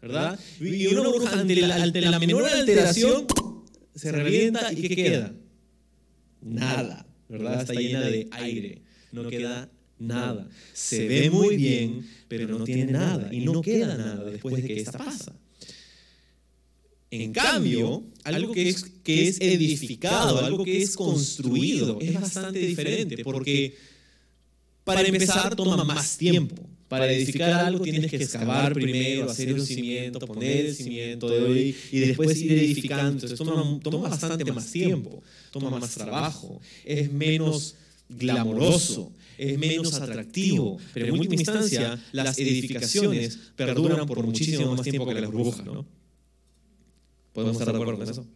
¿verdad? 0.00 0.40
Y 0.60 0.86
una 0.86 1.08
burbuja 1.08 1.40
ante 1.40 1.56
la, 1.56 1.74
ante 1.74 2.00
la 2.00 2.18
menor 2.18 2.48
alteración 2.48 3.26
se 3.94 4.10
revienta 4.10 4.72
y 4.72 4.80
¿qué 4.88 4.96
queda? 4.96 5.34
Nada, 6.40 7.06
¿verdad? 7.32 7.62
Está 7.62 7.72
llena 7.72 8.00
de 8.02 8.28
aire, 8.30 8.82
no 9.10 9.28
queda 9.28 9.70
nada. 9.98 10.48
Se 10.72 11.08
ve 11.08 11.30
muy 11.30 11.56
bien, 11.56 12.06
pero 12.28 12.46
no 12.46 12.64
tiene 12.64 12.92
nada 12.92 13.32
y 13.32 13.40
no 13.40 13.62
queda 13.62 13.96
nada 13.96 14.24
después 14.24 14.56
de 14.56 14.68
que 14.68 14.80
esta 14.80 14.98
pasa. 14.98 15.34
En 17.10 17.32
cambio, 17.32 18.04
algo 18.24 18.52
que 18.52 18.68
es, 18.68 18.84
que 19.02 19.28
es 19.28 19.40
edificado, 19.40 20.44
algo 20.44 20.64
que 20.64 20.82
es 20.82 20.96
construido, 20.96 21.98
es 22.00 22.14
bastante 22.14 22.58
diferente 22.58 23.22
porque 23.24 23.76
para 24.84 25.02
empezar 25.02 25.56
toma 25.56 25.84
más 25.84 26.16
tiempo. 26.16 26.56
Para 26.92 27.10
edificar 27.10 27.50
algo 27.52 27.82
tienes 27.84 28.10
que 28.10 28.16
excavar 28.16 28.74
primero, 28.74 29.30
hacer 29.30 29.54
un 29.54 29.64
cimiento, 29.64 30.18
poner 30.26 30.66
el 30.66 30.74
cimiento 30.74 31.26
de 31.26 31.74
y 31.90 32.00
después 32.00 32.38
ir 32.38 32.52
edificando. 32.52 33.12
Entonces 33.12 33.38
toma, 33.38 33.80
toma 33.82 34.10
bastante 34.10 34.52
más 34.52 34.70
tiempo, 34.70 35.22
toma 35.50 35.70
más 35.70 35.94
trabajo, 35.94 36.60
es 36.84 37.10
menos 37.10 37.76
glamoroso, 38.10 39.10
es 39.38 39.58
menos 39.58 39.94
atractivo, 39.94 40.76
pero 40.92 41.06
en 41.06 41.12
última 41.12 41.36
instancia 41.36 41.98
las 42.12 42.38
edificaciones 42.38 43.38
perduran 43.56 44.06
por 44.06 44.22
muchísimo 44.22 44.74
más 44.74 44.82
tiempo 44.82 45.06
que 45.06 45.14
las 45.14 45.24
burbujas, 45.24 45.64
¿no? 45.64 45.86
¿Podemos 47.32 47.56
estar 47.56 47.74
de 47.74 47.80
acuerdo 47.80 48.00
con 48.00 48.10
eso? 48.10 48.26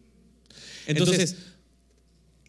Entonces, 0.87 1.35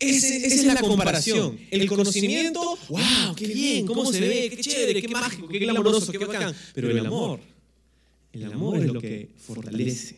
esa 0.01 0.27
es 0.29 0.65
la 0.65 0.81
comparación. 0.81 1.59
El 1.71 1.87
conocimiento, 1.89 2.79
wow, 2.89 3.35
qué 3.37 3.47
bien, 3.47 3.87
cómo 3.87 4.13
se 4.13 4.21
ve, 4.21 4.51
qué 4.51 4.57
chévere, 4.63 5.03
qué 5.03 5.09
mágico, 5.09 5.49
qué 5.49 5.59
glamoroso, 5.59 6.13
qué 6.13 6.19
bacán. 6.19 6.55
Pero 6.75 6.91
el 6.91 6.99
amor, 6.99 7.41
el 8.33 8.45
amor 8.45 8.79
es 8.79 8.93
lo 8.93 9.01
que 9.01 9.31
fortalece 9.37 10.17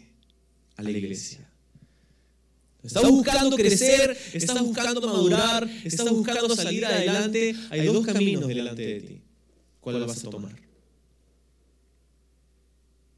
a 0.76 0.82
la 0.82 0.90
iglesia. 0.90 1.46
Estás 2.82 3.08
buscando 3.10 3.56
crecer, 3.56 4.16
estás 4.32 4.60
buscando 4.62 5.00
madurar, 5.00 5.68
estás 5.84 6.10
buscando 6.10 6.54
salir 6.56 6.84
adelante. 6.86 7.54
Hay 7.70 7.86
dos 7.86 8.04
caminos 8.06 8.48
delante 8.48 8.86
de 8.86 9.00
ti. 9.00 9.20
¿Cuál 9.80 10.06
vas 10.06 10.24
a 10.24 10.30
tomar? 10.30 10.56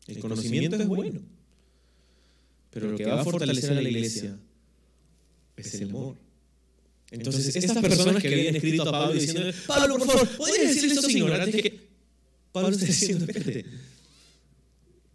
El 0.07 0.19
conocimiento 0.19 0.76
es 0.76 0.87
bueno, 0.87 1.21
pero 2.71 2.90
lo 2.90 2.97
que 2.97 3.04
va 3.04 3.21
a 3.21 3.25
fortalecer 3.25 3.73
a 3.78 3.81
la 3.81 3.88
iglesia 3.88 4.37
es 5.57 5.75
el 5.75 5.88
amor. 5.88 6.16
Entonces, 7.12 7.54
estas 7.54 7.78
personas 7.78 8.23
que 8.23 8.28
habían 8.28 8.57
escrito 8.57 8.83
a 8.83 8.90
Pablo 8.90 9.12
diciendo, 9.12 9.42
Pablo, 9.66 9.99
por 9.99 10.07
favor, 10.07 10.28
¿podrías 10.37 10.69
decirle 10.69 10.90
a 10.90 10.95
estos 10.95 11.11
ignorantes 11.11 11.62
que 11.62 11.92
Pablo 12.52 12.69
está 12.71 12.87
diciendo, 12.87 13.25
espérate, 13.25 13.64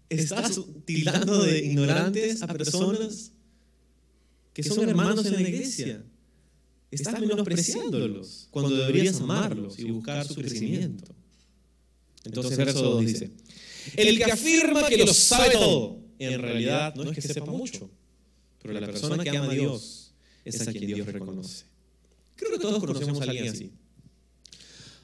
estás 0.09 0.59
tildando 0.85 1.43
de 1.43 1.59
ignorantes 1.59 2.41
a 2.41 2.47
personas 2.47 3.31
que 4.53 4.63
son 4.63 4.89
hermanos 4.89 5.23
en 5.25 5.33
la 5.33 5.41
iglesia. 5.41 6.03
Estás 6.89 7.19
menospreciándolos 7.19 8.47
cuando 8.49 8.75
deberías 8.75 9.19
amarlos 9.19 9.77
y 9.77 9.91
buscar 9.91 10.25
su 10.25 10.33
crecimiento. 10.35 11.05
Entonces, 12.23 12.57
verso 12.57 12.81
2 12.81 13.05
dice, 13.05 13.31
el 13.95 14.17
que 14.17 14.31
afirma 14.31 14.87
que 14.87 14.97
lo 14.97 15.13
sabe 15.13 15.53
todo, 15.53 15.99
en 16.17 16.41
realidad 16.41 16.95
no 16.95 17.03
es 17.03 17.15
que 17.15 17.21
sepa 17.21 17.51
mucho, 17.51 17.89
pero 18.61 18.73
la 18.73 18.85
persona 18.85 19.23
que 19.23 19.29
ama 19.29 19.51
a 19.51 19.53
Dios 19.53 20.11
es 20.43 20.67
a 20.67 20.71
quien 20.71 20.87
Dios 20.87 21.07
reconoce. 21.07 21.66
Creo 22.37 22.51
que 22.51 22.59
todos 22.59 22.79
conocemos 22.79 23.19
a 23.19 23.23
alguien 23.23 23.49
así. 23.49 23.71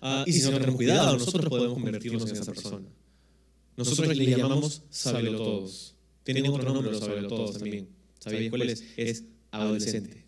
Ah, 0.01 0.23
y 0.25 0.33
si 0.33 0.41
no 0.43 0.51
tenemos 0.51 0.75
cuidado, 0.75 1.17
nosotros 1.17 1.49
podemos 1.49 1.73
convertirnos 1.73 2.29
en 2.29 2.35
esa 2.35 2.45
persona. 2.45 2.87
Nosotros 3.75 4.15
le 4.15 4.25
llamamos 4.25 4.83
sabelo 4.89 5.37
todos. 5.37 5.95
Tienen 6.23 6.47
otro 6.47 6.73
nombre 6.73 6.91
los 6.91 7.01
sabelo 7.01 7.27
todos 7.27 7.57
también. 7.57 7.89
¿Sabéis 8.19 8.49
cuál 8.49 8.69
es? 8.69 8.83
Es 8.95 9.23
adolescente. 9.51 10.23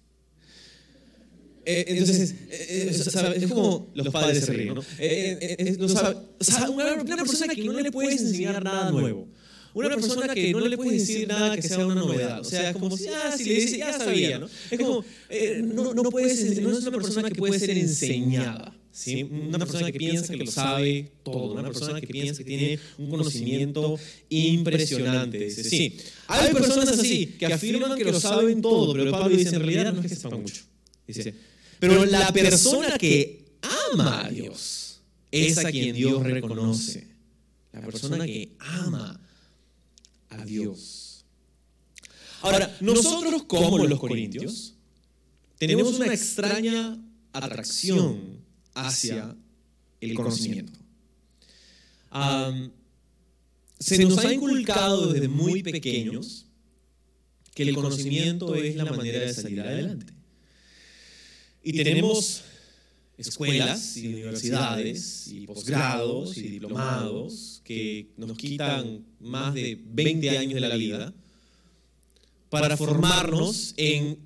Eh, 1.67 1.85
entonces, 1.87 2.31
eh, 2.49 2.91
eh, 2.91 3.35
es 3.37 3.47
como 3.47 3.91
los 3.95 4.09
padres 4.09 4.45
se 4.45 4.53
ríen, 4.53 4.75
¿no? 4.75 4.81
una 6.73 7.23
persona 7.23 7.55
que 7.55 7.63
no 7.63 7.73
le 7.73 7.91
puedes 7.91 8.21
enseñar 8.21 8.63
nada 8.63 8.91
nuevo. 8.91 9.27
Una 9.75 9.89
persona 9.89 10.33
que 10.33 10.51
no 10.53 10.67
le 10.67 10.77
puedes 10.77 11.05
decir 11.05 11.27
nada 11.27 11.55
que 11.55 11.61
sea 11.61 11.85
una 11.85 11.95
novedad. 11.95 12.39
O 12.39 12.43
sea, 12.45 12.69
es 12.69 12.77
como 12.77 12.95
si, 12.95 13.07
ah, 13.07 13.35
si 13.37 13.43
le 13.43 13.53
dices, 13.55 13.77
ya 13.77 13.97
sabía, 13.97 14.39
¿no? 14.39 14.47
Es 14.71 14.79
como, 14.79 15.03
eh, 15.29 15.61
no, 15.61 15.93
no, 15.93 16.03
puedes, 16.03 16.61
no 16.61 16.71
es 16.71 16.81
una 16.81 16.91
persona 16.91 17.29
que 17.29 17.35
puede 17.35 17.59
ser 17.59 17.77
enseñada. 17.77 18.73
¿sí? 18.89 19.23
Una 19.23 19.59
persona 19.59 19.91
que 19.91 19.97
piensa 19.99 20.33
que 20.33 20.45
lo 20.45 20.49
sabe 20.49 21.11
todo, 21.23 21.53
una 21.53 21.63
persona 21.63 21.99
que 21.99 22.07
piensa 22.07 22.37
que 22.37 22.45
tiene 22.45 22.79
un 22.97 23.09
conocimiento 23.09 23.99
impresionante. 24.29 25.51
sí, 25.51 25.97
hay 26.27 26.53
personas 26.53 26.87
así 26.89 27.35
que 27.37 27.47
afirman 27.47 27.97
que 27.97 28.05
lo 28.05 28.19
saben 28.19 28.61
todo, 28.61 28.93
pero 28.93 29.11
Pablo 29.11 29.35
dice, 29.35 29.55
en 29.55 29.61
realidad 29.61 29.93
no 29.93 30.01
es 30.01 30.07
que 30.07 30.15
sepan 30.15 30.41
mucho. 30.41 30.63
Dice, 31.05 31.35
pero 31.79 32.05
la 32.05 32.31
persona 32.31 32.97
que 32.97 33.45
ama 33.93 34.25
a 34.25 34.29
Dios 34.29 35.01
es 35.31 35.57
a 35.57 35.69
quien 35.69 35.93
Dios 35.93 36.23
reconoce. 36.23 37.07
La 37.73 37.81
persona 37.81 38.25
que 38.25 38.55
ama 38.59 39.19
a 40.39 40.45
Dios. 40.45 41.25
Ahora, 42.41 42.77
nosotros 42.79 43.43
como 43.43 43.77
los 43.77 43.99
corintios 43.99 44.75
tenemos 45.57 45.95
una 45.95 46.13
extraña 46.13 46.97
atracción 47.33 48.39
hacia 48.73 49.35
el 50.01 50.13
conocimiento. 50.13 50.79
se 53.79 53.97
nos 54.03 54.17
ha 54.19 54.33
inculcado 54.33 55.13
desde 55.13 55.27
muy 55.27 55.63
pequeños 55.63 56.45
que 57.53 57.63
el 57.63 57.73
conocimiento 57.73 58.53
es 58.55 58.75
la 58.75 58.85
manera 58.85 59.19
de 59.19 59.33
salir 59.33 59.61
adelante. 59.61 60.13
Y 61.63 61.73
tenemos 61.73 62.43
escuelas 63.17 63.97
y 63.97 64.07
universidades 64.07 65.27
y 65.27 65.47
posgrados 65.47 66.37
y 66.37 66.49
diplomados 66.49 67.61
que 67.63 68.09
nos 68.17 68.37
quitan 68.37 69.05
más 69.19 69.53
de 69.53 69.81
20 69.85 70.37
años 70.37 70.53
de 70.55 70.59
la 70.61 70.75
vida 70.75 71.13
para 72.49 72.77
formarnos 72.77 73.73
en 73.77 74.17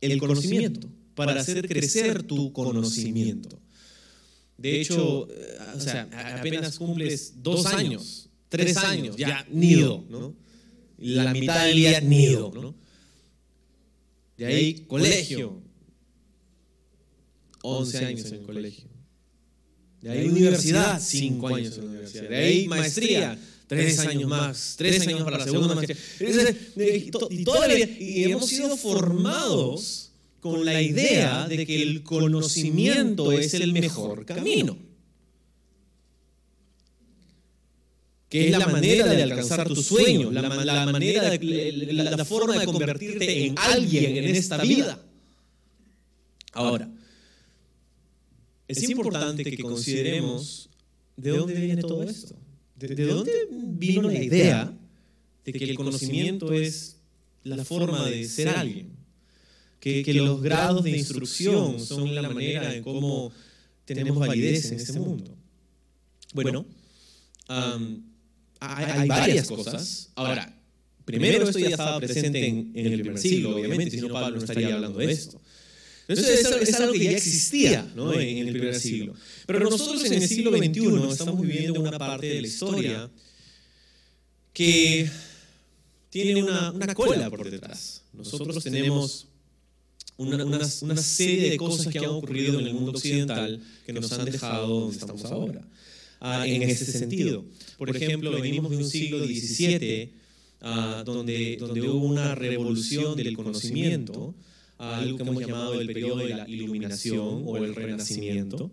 el 0.00 0.18
conocimiento, 0.18 0.88
para 1.14 1.40
hacer 1.40 1.68
crecer 1.68 2.22
tu 2.22 2.52
conocimiento. 2.52 3.58
De 4.58 4.80
hecho, 4.80 5.28
o 5.74 5.80
sea, 5.80 6.08
apenas 6.38 6.78
cumples 6.78 7.34
dos 7.42 7.66
años, 7.66 8.30
tres 8.48 8.76
años, 8.78 9.16
ya 9.16 9.46
nido, 9.50 10.04
¿no? 10.08 10.34
La 10.98 11.32
mitad 11.32 11.66
del 11.66 11.76
día 11.76 12.00
nido, 12.00 12.52
¿no? 12.54 12.74
De 14.38 14.46
ahí 14.46 14.74
colegio, 14.86 15.62
11 17.66 18.04
años 18.04 18.26
en 18.26 18.34
el 18.34 18.42
colegio. 18.42 18.88
De 20.00 20.10
ahí 20.10 20.28
universidad, 20.28 21.00
5 21.00 21.54
años 21.54 21.78
en 21.78 21.84
la 21.84 21.90
universidad. 21.90 22.28
De 22.28 22.36
ahí 22.36 22.68
maestría, 22.68 23.38
3 23.66 23.98
años 24.00 24.28
más, 24.28 24.74
3 24.78 25.06
años 25.08 25.22
para 25.24 25.38
la 25.38 25.44
segunda 25.44 25.74
maestría. 25.74 26.56
Y, 27.30 27.44
toda 27.44 27.68
y 27.68 28.24
hemos 28.24 28.46
sido 28.46 28.76
formados 28.76 30.12
con 30.40 30.64
la 30.64 30.80
idea 30.80 31.48
de 31.48 31.66
que 31.66 31.82
el 31.82 32.02
conocimiento 32.02 33.32
es 33.32 33.54
el 33.54 33.72
mejor 33.72 34.24
camino. 34.24 34.78
que 38.28 38.46
es 38.46 38.58
la 38.58 38.66
manera 38.66 39.06
de 39.06 39.22
alcanzar 39.22 39.68
tus 39.68 39.86
sueños, 39.86 40.32
la, 40.32 40.42
la 40.42 40.86
manera, 40.86 41.30
de, 41.30 41.92
la, 41.92 42.24
forma 42.24 42.58
de 42.58 42.66
convertirte 42.66 43.46
en 43.46 43.54
alguien 43.56 44.16
en 44.16 44.34
esta 44.34 44.58
vida. 44.58 45.00
Ahora, 46.52 46.90
es 48.68 48.88
importante 48.88 49.44
que 49.44 49.58
consideremos 49.58 50.68
de 51.16 51.30
dónde 51.30 51.54
viene 51.54 51.82
todo 51.82 52.02
esto. 52.02 52.34
¿De, 52.76 53.06
dónde 53.06 53.32
vino 53.50 54.02
la 54.02 54.22
idea 54.22 54.76
de 55.44 55.52
que 55.52 55.64
el 55.64 55.74
conocimiento 55.74 56.52
es 56.52 56.96
la 57.42 57.64
forma 57.64 58.04
de 58.08 58.28
ser 58.28 58.48
alguien? 58.48 58.90
Que, 59.80 60.02
los 60.14 60.42
grados 60.42 60.82
de 60.82 60.98
instrucción 60.98 61.78
son 61.78 62.14
la 62.14 62.22
manera 62.22 62.74
en 62.74 62.82
cómo 62.82 63.32
tenemos 63.84 64.18
validez 64.18 64.72
en 64.72 64.80
este 64.80 64.98
mundo. 64.98 65.32
Bueno, 66.34 66.66
hay, 68.60 69.08
varias 69.08 69.46
cosas. 69.46 70.10
Ahora, 70.16 70.60
primero 71.04 71.44
esto 71.44 71.58
ya 71.58 71.68
estaba 71.68 72.00
presente 72.00 72.46
en, 72.46 72.72
en 72.74 72.86
el 72.86 73.00
primer 73.00 73.18
siglo, 73.18 73.56
obviamente, 73.56 73.92
si 73.92 74.00
no 74.00 74.12
Pablo 74.12 74.36
no 74.36 74.42
estaría 74.42 74.74
hablando 74.74 74.98
de 74.98 75.12
esto. 75.12 75.40
Entonces 76.08 76.40
es, 76.40 76.74
algo 76.74 76.92
que 76.92 77.04
ya 77.04 77.10
existía 77.12 77.92
en, 77.96 78.38
el 78.46 78.52
primer 78.52 78.78
siglo. 78.78 79.14
Pero 79.46 79.58
nosotros 79.60 80.04
en 80.04 80.14
el 80.14 80.28
siglo 80.28 80.56
XXI 80.56 81.10
estamos 81.10 81.40
viviendo 81.40 81.80
una 81.80 81.98
parte 81.98 82.26
de 82.26 82.40
la 82.40 82.46
historia 82.46 83.10
que 84.52 85.10
tiene 86.10 86.42
una, 86.42 86.70
una 86.70 86.94
cola 86.94 87.28
por 87.28 87.50
detrás. 87.50 88.02
Nosotros 88.12 88.62
tenemos 88.62 89.26
una, 90.16 90.44
una, 90.44 90.96
serie 90.96 91.50
de 91.50 91.56
cosas 91.56 91.92
que 91.92 91.98
han 91.98 92.06
ocurrido 92.06 92.60
en 92.60 92.66
el 92.66 92.74
mundo 92.74 92.92
occidental 92.92 93.60
que 93.84 93.92
nos 93.92 94.10
han 94.12 94.24
dejado 94.24 94.80
donde 94.80 94.96
estamos 94.96 95.24
ahora. 95.24 95.62
Ah, 96.20 96.46
en 96.46 96.62
este 96.62 96.86
sentido. 96.86 97.44
Por 97.76 97.94
ejemplo, 97.94 98.30
venimos 98.40 98.70
de 98.70 98.76
un 98.78 98.88
siglo 98.88 99.24
XVII 99.24 100.12
ah, 100.62 101.02
donde, 101.04 101.56
donde 101.58 101.82
hubo 101.82 102.06
una 102.06 102.34
revolución 102.34 103.16
del 103.16 103.36
conocimiento, 103.36 104.34
algo 104.78 105.16
que 105.16 105.22
hemos 105.22 105.40
llamado 105.40 105.80
el 105.80 105.86
periodo 105.86 106.18
de 106.18 106.28
la 106.30 106.48
iluminación 106.48 107.42
o 107.44 107.56
el 107.56 107.74
renacimiento, 107.74 108.70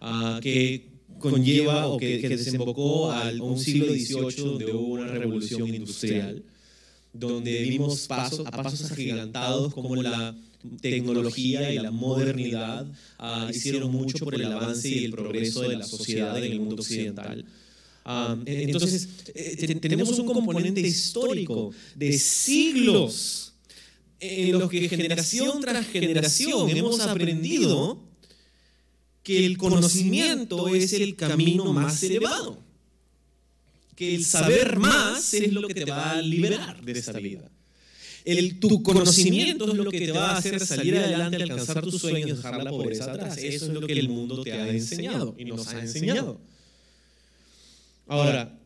ah, 0.00 0.38
que 0.42 0.86
conlleva 1.18 1.86
o 1.86 1.98
que, 1.98 2.28
desembocó 2.28 3.12
a 3.12 3.30
un 3.40 3.58
siglo 3.58 3.86
XVIII 3.86 4.44
donde 4.44 4.72
hubo 4.72 4.94
una 4.94 5.06
revolución 5.06 5.68
industrial, 5.68 6.42
donde 7.12 7.62
vimos 7.62 8.06
pasos, 8.06 8.46
a 8.46 8.50
pasos 8.50 8.90
agigantados 8.90 9.74
como 9.74 9.96
la 9.96 10.34
tecnología 10.80 11.72
y 11.72 11.78
la 11.78 11.90
modernidad 11.90 12.86
ah, 13.18 13.48
hicieron 13.50 13.90
mucho 13.90 14.24
por 14.24 14.34
el 14.34 14.44
avance 14.44 14.88
y 14.88 15.04
el 15.04 15.10
progreso 15.10 15.62
de 15.62 15.76
la 15.76 15.84
sociedad 15.84 16.36
en 16.38 16.52
el 16.52 16.60
mundo 16.60 16.76
occidental. 16.76 17.44
Ah, 18.04 18.36
entonces, 18.46 19.08
eh, 19.34 19.74
tenemos 19.80 20.18
un 20.18 20.26
componente 20.26 20.80
histórico 20.80 21.72
de 21.94 22.12
siglos 22.18 23.51
en 24.22 24.52
los 24.52 24.70
que 24.70 24.88
generación 24.88 25.60
tras 25.60 25.84
generación 25.88 26.70
hemos 26.70 27.00
aprendido 27.00 28.00
que 29.24 29.44
el 29.44 29.58
conocimiento 29.58 30.68
es 30.68 30.92
el 30.92 31.16
camino 31.16 31.72
más 31.72 32.00
elevado, 32.04 32.62
que 33.96 34.14
el 34.14 34.24
saber 34.24 34.78
más 34.78 35.34
es 35.34 35.52
lo 35.52 35.66
que 35.66 35.74
te 35.74 35.84
va 35.84 36.12
a 36.12 36.22
liberar 36.22 36.80
de 36.82 36.92
esta 36.92 37.18
vida. 37.18 37.50
Tu 38.60 38.82
conocimiento 38.84 39.68
es 39.72 39.76
lo 39.76 39.90
que 39.90 39.98
te 39.98 40.12
va 40.12 40.30
a 40.30 40.38
hacer 40.38 40.64
salir 40.64 40.96
adelante, 40.96 41.42
alcanzar 41.42 41.82
tus 41.82 42.00
sueños, 42.00 42.36
dejar 42.36 42.62
la 42.62 42.70
pobreza 42.70 43.10
atrás. 43.10 43.36
Eso 43.38 43.66
es 43.66 43.72
lo 43.72 43.84
que 43.84 43.92
el 43.92 44.08
mundo 44.08 44.44
te 44.44 44.52
ha 44.52 44.68
enseñado 44.68 45.34
y 45.36 45.46
nos 45.46 45.66
ha 45.66 45.80
enseñado. 45.80 46.40
Ahora, 48.06 48.56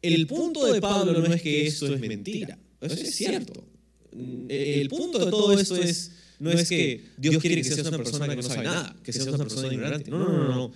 el 0.00 0.26
punto 0.28 0.64
de 0.72 0.80
Pablo 0.80 1.20
no 1.20 1.34
es 1.34 1.42
que 1.42 1.66
esto 1.66 1.92
es 1.92 2.00
mentira, 2.00 2.56
eso 2.80 2.94
es 2.94 3.16
cierto. 3.16 3.64
El 4.48 4.88
punto 4.88 5.18
de 5.18 5.30
todo 5.30 5.58
esto 5.58 5.76
es, 5.76 6.12
no 6.38 6.50
es 6.50 6.68
que 6.68 7.04
Dios 7.16 7.38
quiere 7.40 7.56
que 7.56 7.64
seas 7.64 7.86
una 7.86 7.98
persona 7.98 8.28
que 8.28 8.36
no 8.36 8.42
sabe 8.42 8.64
nada, 8.64 8.96
que 9.02 9.12
seas 9.12 9.26
una 9.26 9.38
persona 9.38 9.72
ignorante. 9.72 10.10
No, 10.10 10.18
no, 10.18 10.32
no, 10.32 10.54
no. 10.54 10.72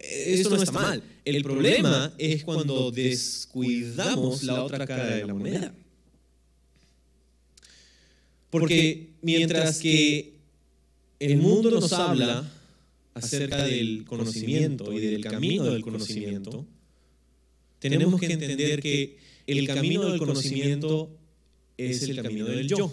Esto 0.00 0.50
no 0.50 0.62
está 0.62 0.72
mal. 0.72 1.02
El 1.24 1.42
problema 1.42 2.12
es 2.18 2.44
cuando 2.44 2.90
descuidamos 2.90 4.42
la 4.42 4.62
otra 4.62 4.86
cara 4.86 5.06
de 5.06 5.26
la 5.26 5.34
moneda. 5.34 5.74
Porque 8.50 9.10
mientras 9.22 9.80
que 9.80 10.34
el 11.18 11.38
mundo 11.38 11.70
nos 11.70 11.92
habla 11.92 12.50
acerca 13.14 13.64
del 13.64 14.04
conocimiento 14.04 14.92
y 14.92 15.00
del 15.00 15.24
camino 15.24 15.64
del 15.64 15.82
conocimiento, 15.82 16.66
tenemos 17.78 18.20
que 18.20 18.32
entender 18.32 18.80
que 18.80 19.18
el 19.46 19.66
camino 19.66 20.08
del 20.08 20.18
conocimiento 20.18 21.10
es 21.76 22.02
el 22.02 22.22
camino 22.22 22.46
del 22.46 22.66
yo. 22.68 22.92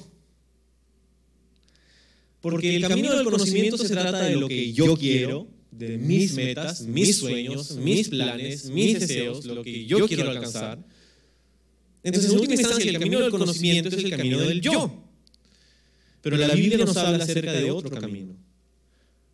Porque 2.42 2.76
el 2.76 2.88
camino 2.88 3.16
del 3.16 3.24
conocimiento 3.24 3.78
se 3.78 3.90
trata 3.90 4.24
de 4.24 4.36
lo 4.36 4.48
que 4.48 4.74
yo 4.74 4.98
quiero, 4.98 5.48
de 5.72 5.98
mis 5.98 6.34
metas, 6.34 6.82
mis 6.82 7.18
sueños, 7.18 7.76
mis 7.78 8.10
planes, 8.10 8.66
mis 8.70 9.00
deseos, 9.00 9.46
lo 9.46 9.64
que 9.64 9.86
yo 9.86 10.08
quiero 10.08 10.32
alcanzar. 10.32 10.84
Entonces, 12.04 12.32
en 12.32 12.40
última 12.40 12.56
instancia, 12.56 12.90
el 12.90 12.98
camino 12.98 13.20
del 13.20 13.32
conocimiento 13.32 13.90
es 13.90 14.04
el 14.04 14.10
camino 14.10 14.40
del 14.40 14.60
yo. 14.60 15.08
Pero 16.22 16.38
la 16.38 16.54
Biblia 16.54 16.84
nos 16.84 16.98
habla 16.98 17.24
acerca 17.24 17.52
de 17.54 17.72
otro 17.72 18.00
camino. 18.00 18.36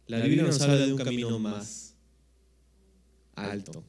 La 0.07 0.19
Biblia 0.19 0.43
nos 0.43 0.59
habla 0.61 0.85
de 0.85 0.91
un 0.91 0.97
camino 0.97 1.39
más 1.39 1.95
alto. 3.35 3.83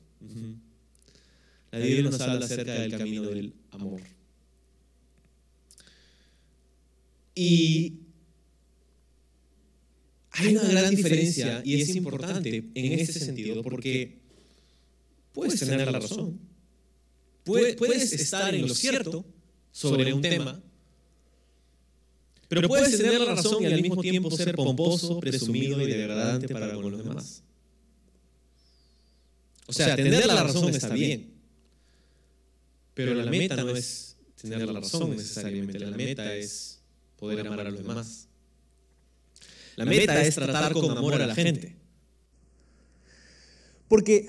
La 1.70 1.78
Biblia 1.78 2.02
nos 2.02 2.20
habla 2.20 2.44
acerca 2.44 2.72
del 2.74 2.90
camino 2.92 3.22
del 3.22 3.52
amor. 3.70 4.00
Y 7.40 8.00
hay 10.32 10.56
una 10.56 10.68
gran 10.70 10.92
diferencia 10.92 11.62
y 11.64 11.80
es 11.80 11.94
importante 11.94 12.64
en 12.74 12.92
este 12.98 13.20
sentido 13.20 13.62
porque 13.62 14.18
puedes 15.32 15.60
tener 15.60 15.86
la 15.86 16.00
razón. 16.00 16.40
Puedes 17.44 18.12
estar 18.12 18.52
en 18.52 18.66
lo 18.66 18.74
cierto 18.74 19.24
sobre 19.70 20.12
un 20.12 20.20
tema, 20.20 20.60
pero 22.48 22.66
puedes 22.66 22.96
tener 22.96 23.20
la 23.20 23.36
razón 23.36 23.62
y 23.62 23.66
al 23.66 23.82
mismo 23.82 24.02
tiempo 24.02 24.32
ser 24.32 24.56
pomposo, 24.56 25.20
presumido 25.20 25.80
y 25.80 25.86
degradante 25.86 26.48
para 26.48 26.74
con 26.74 26.90
los 26.90 27.04
demás. 27.04 27.44
O 29.68 29.72
sea, 29.72 29.94
tener 29.94 30.26
la 30.26 30.42
razón 30.42 30.74
está 30.74 30.88
bien, 30.88 31.34
pero 32.94 33.14
la 33.14 33.30
meta 33.30 33.62
no 33.62 33.76
es 33.76 34.16
tener 34.34 34.66
la 34.66 34.80
razón 34.80 35.10
necesariamente, 35.10 35.78
la 35.78 35.96
meta 35.96 36.34
es 36.34 36.77
poder 37.18 37.46
amar 37.46 37.60
a 37.66 37.70
los 37.70 37.78
demás. 37.78 38.28
La 39.76 39.84
meta 39.84 40.20
es 40.22 40.34
tratar 40.34 40.72
con 40.72 40.90
amor 40.96 41.14
a 41.14 41.26
la 41.26 41.34
gente. 41.34 41.76
Porque 43.88 44.26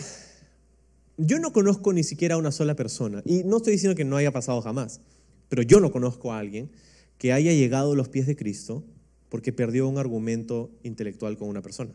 yo 1.18 1.40
no 1.40 1.52
conozco 1.52 1.92
ni 1.92 2.04
siquiera 2.04 2.36
a 2.36 2.38
una 2.38 2.52
sola 2.52 2.76
persona, 2.76 3.22
y 3.26 3.44
no 3.44 3.58
estoy 3.58 3.74
diciendo 3.74 3.96
que 3.96 4.06
no 4.06 4.16
haya 4.16 4.32
pasado 4.32 4.62
jamás, 4.62 5.02
pero 5.50 5.62
yo 5.64 5.80
no 5.80 5.92
conozco 5.92 6.32
a 6.32 6.40
alguien 6.40 6.72
que 7.18 7.34
haya 7.34 7.52
llegado 7.52 7.92
a 7.92 7.96
los 7.96 8.10
pies 8.10 8.26
de 8.26 8.36
Cristo 8.36 8.86
porque 9.28 9.52
perdió 9.52 9.88
un 9.88 9.98
argumento 9.98 10.72
intelectual 10.84 11.38
con 11.38 11.50
una 11.50 11.62
persona. 11.62 11.92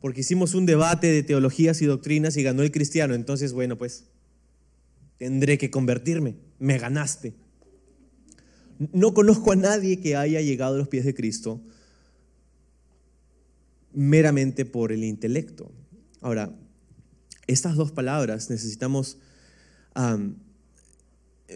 Porque 0.00 0.20
hicimos 0.20 0.54
un 0.54 0.66
debate 0.66 1.06
de 1.06 1.22
teologías 1.22 1.80
y 1.80 1.86
doctrinas 1.86 2.36
y 2.36 2.42
ganó 2.42 2.62
el 2.62 2.70
cristiano, 2.70 3.14
entonces, 3.14 3.52
bueno, 3.52 3.78
pues 3.78 4.04
tendré 5.16 5.56
que 5.56 5.70
convertirme, 5.70 6.36
me 6.58 6.78
ganaste. 6.78 7.32
No 8.78 9.14
conozco 9.14 9.52
a 9.52 9.56
nadie 9.56 10.00
que 10.00 10.16
haya 10.16 10.40
llegado 10.40 10.74
a 10.74 10.78
los 10.78 10.88
pies 10.88 11.04
de 11.04 11.14
Cristo 11.14 11.60
meramente 13.92 14.64
por 14.64 14.92
el 14.92 15.04
intelecto. 15.04 15.70
Ahora, 16.20 16.52
estas 17.46 17.76
dos 17.76 17.92
palabras 17.92 18.50
necesitamos 18.50 19.18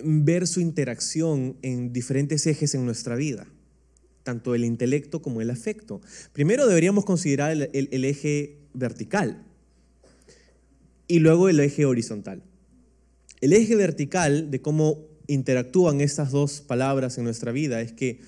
ver 0.04 0.46
su 0.46 0.60
interacción 0.60 1.56
en 1.62 1.92
diferentes 1.92 2.46
ejes 2.46 2.74
en 2.74 2.84
nuestra 2.84 3.16
vida, 3.16 3.46
tanto 4.22 4.54
el 4.54 4.64
intelecto 4.64 5.20
como 5.22 5.40
el 5.40 5.50
afecto. 5.50 6.00
Primero 6.32 6.66
deberíamos 6.66 7.04
considerar 7.04 7.50
el, 7.72 8.04
eje 8.04 8.58
vertical 8.74 9.44
y 11.08 11.18
luego 11.18 11.48
el 11.48 11.58
eje 11.60 11.84
horizontal. 11.84 12.42
El 13.40 13.52
eje 13.52 13.74
vertical 13.76 14.50
de 14.50 14.60
cómo 14.60 15.06
interactúan 15.28 16.00
estas 16.00 16.32
dos 16.32 16.60
palabras 16.60 17.16
en 17.18 17.24
nuestra 17.24 17.52
vida 17.52 17.80
es 17.80 17.92
que 17.92 18.20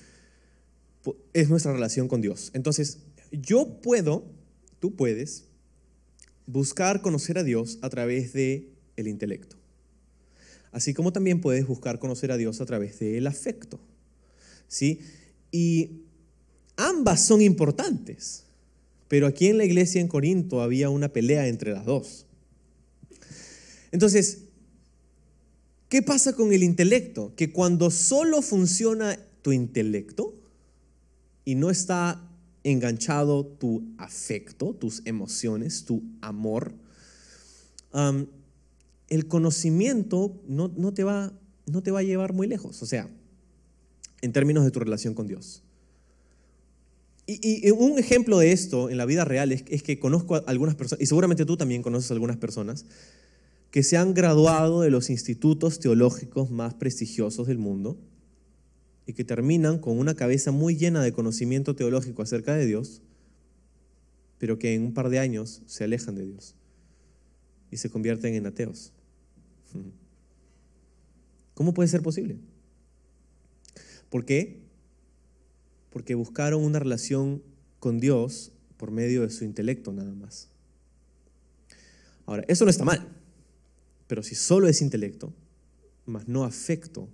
es 1.33 1.49
nuestra 1.49 1.73
relación 1.73 2.07
con 2.07 2.21
Dios. 2.21 2.51
Entonces, 2.53 2.99
yo 3.31 3.81
puedo, 3.81 4.23
tú 4.79 4.95
puedes, 4.95 5.43
buscar 6.45 7.01
conocer 7.01 7.37
a 7.37 7.43
Dios 7.43 7.79
a 7.81 7.89
través 7.89 8.31
de 8.31 8.69
el 8.95 9.07
intelecto 9.09 9.61
así 10.71 10.93
como 10.93 11.11
también 11.11 11.41
puedes 11.41 11.67
buscar 11.67 11.99
conocer 11.99 12.31
a 12.31 12.37
Dios 12.37 12.61
a 12.61 12.65
través 12.65 12.99
del 12.99 13.27
afecto. 13.27 13.79
¿Sí? 14.67 15.01
Y 15.51 16.03
ambas 16.77 17.25
son 17.25 17.41
importantes, 17.41 18.45
pero 19.07 19.27
aquí 19.27 19.47
en 19.47 19.57
la 19.57 19.65
iglesia 19.65 19.99
en 19.99 20.07
Corinto 20.07 20.61
había 20.61 20.89
una 20.89 21.09
pelea 21.09 21.47
entre 21.47 21.73
las 21.73 21.85
dos. 21.85 22.25
Entonces, 23.91 24.43
¿qué 25.91 26.01
pasa 26.01 26.33
con 26.33 26.53
el 26.53 26.63
intelecto? 26.63 27.33
Que 27.35 27.51
cuando 27.51 27.91
solo 27.91 28.41
funciona 28.41 29.19
tu 29.41 29.51
intelecto 29.51 30.33
y 31.43 31.55
no 31.55 31.69
está 31.69 32.31
enganchado 32.63 33.45
tu 33.45 33.83
afecto, 33.97 34.73
tus 34.73 35.01
emociones, 35.05 35.83
tu 35.83 36.01
amor, 36.21 36.73
el 39.09 39.27
conocimiento 39.27 40.41
no, 40.47 40.69
te 40.93 41.03
va, 41.03 41.33
no 41.65 41.83
te 41.83 41.91
va 41.91 41.99
a 41.99 42.03
llevar 42.03 42.31
muy 42.31 42.47
lejos, 42.47 42.81
o 42.81 42.85
sea, 42.85 43.09
en 44.21 44.31
términos 44.31 44.63
de 44.63 44.71
tu 44.71 44.79
relación 44.79 45.13
con 45.13 45.27
Dios. 45.27 45.61
Y, 47.27 47.69
un 47.71 47.99
ejemplo 47.99 48.39
de 48.39 48.53
esto 48.53 48.89
en 48.89 48.97
la 48.97 49.05
vida 49.05 49.25
real 49.25 49.51
es, 49.51 49.65
es, 49.67 49.83
que 49.83 49.99
conozco 49.99 50.35
a 50.35 50.43
algunas 50.47 50.75
personas, 50.75 51.01
y 51.01 51.05
seguramente 51.05 51.45
tú 51.45 51.57
también 51.57 51.81
conoces 51.81 52.11
a 52.11 52.13
algunas 52.13 52.37
personas, 52.37 52.85
que 53.71 53.83
se 53.83 53.97
han 53.97 54.13
graduado 54.13 54.81
de 54.81 54.91
los 54.91 55.09
institutos 55.09 55.79
teológicos 55.79 56.51
más 56.51 56.73
prestigiosos 56.73 57.47
del 57.47 57.57
mundo 57.57 57.97
y 59.05 59.13
que 59.13 59.23
terminan 59.23 59.79
con 59.79 59.97
una 59.97 60.13
cabeza 60.13 60.51
muy 60.51 60.75
llena 60.75 61.01
de 61.01 61.13
conocimiento 61.13 61.73
teológico 61.73 62.21
acerca 62.21 62.53
de 62.53 62.65
Dios, 62.65 63.01
pero 64.37 64.59
que 64.59 64.75
en 64.75 64.83
un 64.83 64.93
par 64.93 65.09
de 65.09 65.19
años 65.19 65.61
se 65.67 65.85
alejan 65.85 66.15
de 66.15 66.25
Dios 66.25 66.55
y 67.71 67.77
se 67.77 67.89
convierten 67.89 68.35
en 68.35 68.45
ateos. 68.45 68.91
¿Cómo 71.53 71.73
puede 71.73 71.87
ser 71.87 72.01
posible? 72.01 72.37
¿Por 74.09 74.25
qué? 74.25 74.59
Porque 75.91 76.15
buscaron 76.15 76.61
una 76.61 76.79
relación 76.79 77.41
con 77.79 78.01
Dios 78.01 78.51
por 78.75 78.91
medio 78.91 79.21
de 79.21 79.29
su 79.29 79.45
intelecto 79.45 79.93
nada 79.93 80.13
más. 80.13 80.49
Ahora, 82.25 82.43
eso 82.47 82.65
no 82.65 82.71
está 82.71 82.83
mal, 82.83 83.20
pero 84.11 84.23
si 84.23 84.35
solo 84.35 84.67
es 84.67 84.81
intelecto, 84.81 85.33
más 86.05 86.27
no 86.27 86.43
afecto, 86.43 87.07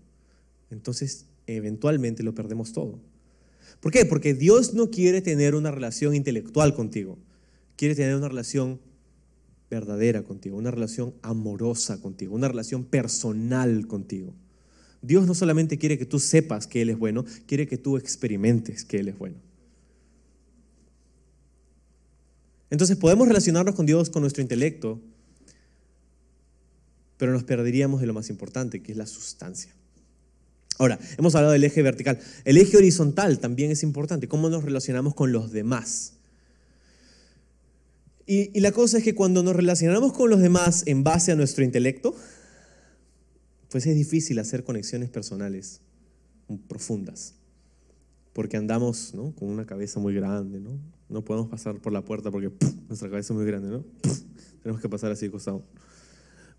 entonces 0.72 1.28
eventualmente 1.46 2.24
lo 2.24 2.34
perdemos 2.34 2.74
todo. 2.74 3.00
¿Por 3.80 3.92
qué? 3.92 4.04
Porque 4.04 4.34
Dios 4.34 4.74
no 4.74 4.90
quiere 4.90 5.22
tener 5.22 5.54
una 5.54 5.70
relación 5.70 6.16
intelectual 6.16 6.74
contigo, 6.74 7.20
quiere 7.76 7.94
tener 7.94 8.16
una 8.16 8.30
relación 8.30 8.80
verdadera 9.70 10.24
contigo, 10.24 10.58
una 10.58 10.72
relación 10.72 11.14
amorosa 11.22 12.02
contigo, 12.02 12.34
una 12.34 12.48
relación 12.48 12.84
personal 12.84 13.86
contigo. 13.86 14.34
Dios 15.04 15.28
no 15.28 15.36
solamente 15.36 15.78
quiere 15.78 16.00
que 16.00 16.08
tú 16.08 16.18
sepas 16.18 16.66
que 16.66 16.82
Él 16.82 16.90
es 16.90 16.98
bueno, 16.98 17.26
quiere 17.46 17.68
que 17.68 17.78
tú 17.78 17.98
experimentes 17.98 18.84
que 18.84 18.98
Él 18.98 19.10
es 19.10 19.20
bueno. 19.20 19.36
Entonces 22.72 22.98
podemos 22.98 23.28
relacionarnos 23.28 23.76
con 23.76 23.86
Dios 23.86 24.10
con 24.10 24.24
nuestro 24.24 24.42
intelecto, 24.42 25.00
pero 27.18 27.32
nos 27.32 27.44
perderíamos 27.44 28.02
de 28.02 28.08
lo 28.08 28.14
más 28.14 28.30
importante, 28.30 28.82
que 28.82 28.92
es 28.92 28.98
la 28.98 29.08
sustancia. 29.08 29.74
Ahora, 30.80 31.00
hemos 31.18 31.34
hablado 31.36 31.54
del 31.54 31.64
eje 31.64 31.82
vertical. 31.82 32.20
El 32.46 32.58
eje 32.58 32.78
horizontal 32.78 33.40
también 33.40 33.72
es 33.72 33.82
importante. 33.82 34.28
¿Cómo 34.28 34.50
nos 34.50 34.64
relacionamos 34.64 35.16
con 35.16 35.32
los 35.32 35.52
demás? 35.52 36.14
Y, 38.28 38.60
la 38.60 38.72
cosa 38.72 38.98
es 39.00 39.04
que 39.04 39.16
cuando 39.16 39.42
nos 39.42 39.56
relacionamos 39.56 40.14
con 40.14 40.30
los 40.30 40.40
demás 40.40 40.84
en 40.86 41.04
base 41.04 41.32
a 41.32 41.36
nuestro 41.36 41.64
intelecto, 41.64 42.16
pues 43.70 43.86
es 43.88 43.96
difícil 43.96 44.38
hacer 44.38 44.64
conexiones 44.64 45.10
personales 45.10 45.82
profundas. 46.68 47.34
Porque 48.34 48.58
andamos 48.58 49.14
con 49.36 49.50
una 49.50 49.66
cabeza 49.66 50.00
muy 50.00 50.14
grande, 50.14 50.60
¿no? 50.60 51.24
Podemos 51.24 51.50
pasar 51.50 51.80
por 51.80 51.92
la 51.94 52.04
puerta 52.04 52.30
porque 52.30 52.52
nuestra 52.88 53.10
cabeza 53.10 53.34
es 53.34 53.38
muy 53.38 53.48
grande, 53.48 53.70
¿no? 53.70 53.86
Tenemos 54.62 54.82
que 54.82 54.90
pasar 54.90 55.12
así. 55.12 55.32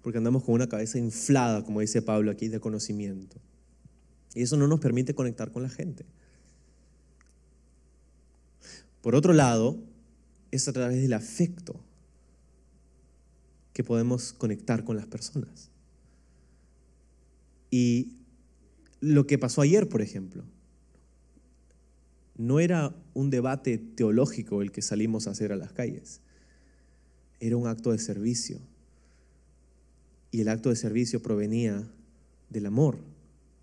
Porque 0.02 0.18
andamos 0.18 0.44
con 0.44 0.54
una 0.54 0.68
cabeza 0.68 0.98
inflada, 0.98 1.64
como 1.64 1.80
dice 1.80 2.02
Pablo 2.02 2.30
aquí, 2.30 2.48
de 2.48 2.60
conocimiento. 2.60 3.36
Y 4.34 4.42
eso 4.42 4.56
no 4.56 4.68
nos 4.68 4.80
permite 4.80 5.14
conectar 5.14 5.52
con 5.52 5.62
la 5.62 5.68
gente. 5.68 6.04
Por 9.00 9.14
otro 9.14 9.32
lado, 9.32 9.78
es 10.50 10.68
a 10.68 10.72
través 10.72 11.00
del 11.00 11.12
afecto 11.12 11.80
que 13.72 13.84
podemos 13.84 14.32
conectar 14.32 14.84
con 14.84 14.96
las 14.96 15.06
personas. 15.06 15.70
Y 17.70 18.18
lo 19.00 19.26
que 19.26 19.38
pasó 19.38 19.60
ayer, 19.60 19.88
por 19.88 20.02
ejemplo, 20.02 20.44
no 22.36 22.60
era 22.60 22.94
un 23.14 23.30
debate 23.30 23.78
teológico 23.78 24.62
el 24.62 24.72
que 24.72 24.82
salimos 24.82 25.26
a 25.26 25.30
hacer 25.30 25.52
a 25.52 25.56
las 25.56 25.72
calles, 25.72 26.20
era 27.40 27.56
un 27.56 27.66
acto 27.66 27.92
de 27.92 27.98
servicio. 27.98 28.60
Y 30.30 30.40
el 30.40 30.48
acto 30.48 30.68
de 30.68 30.76
servicio 30.76 31.22
provenía 31.22 31.88
del 32.50 32.66
amor. 32.66 32.98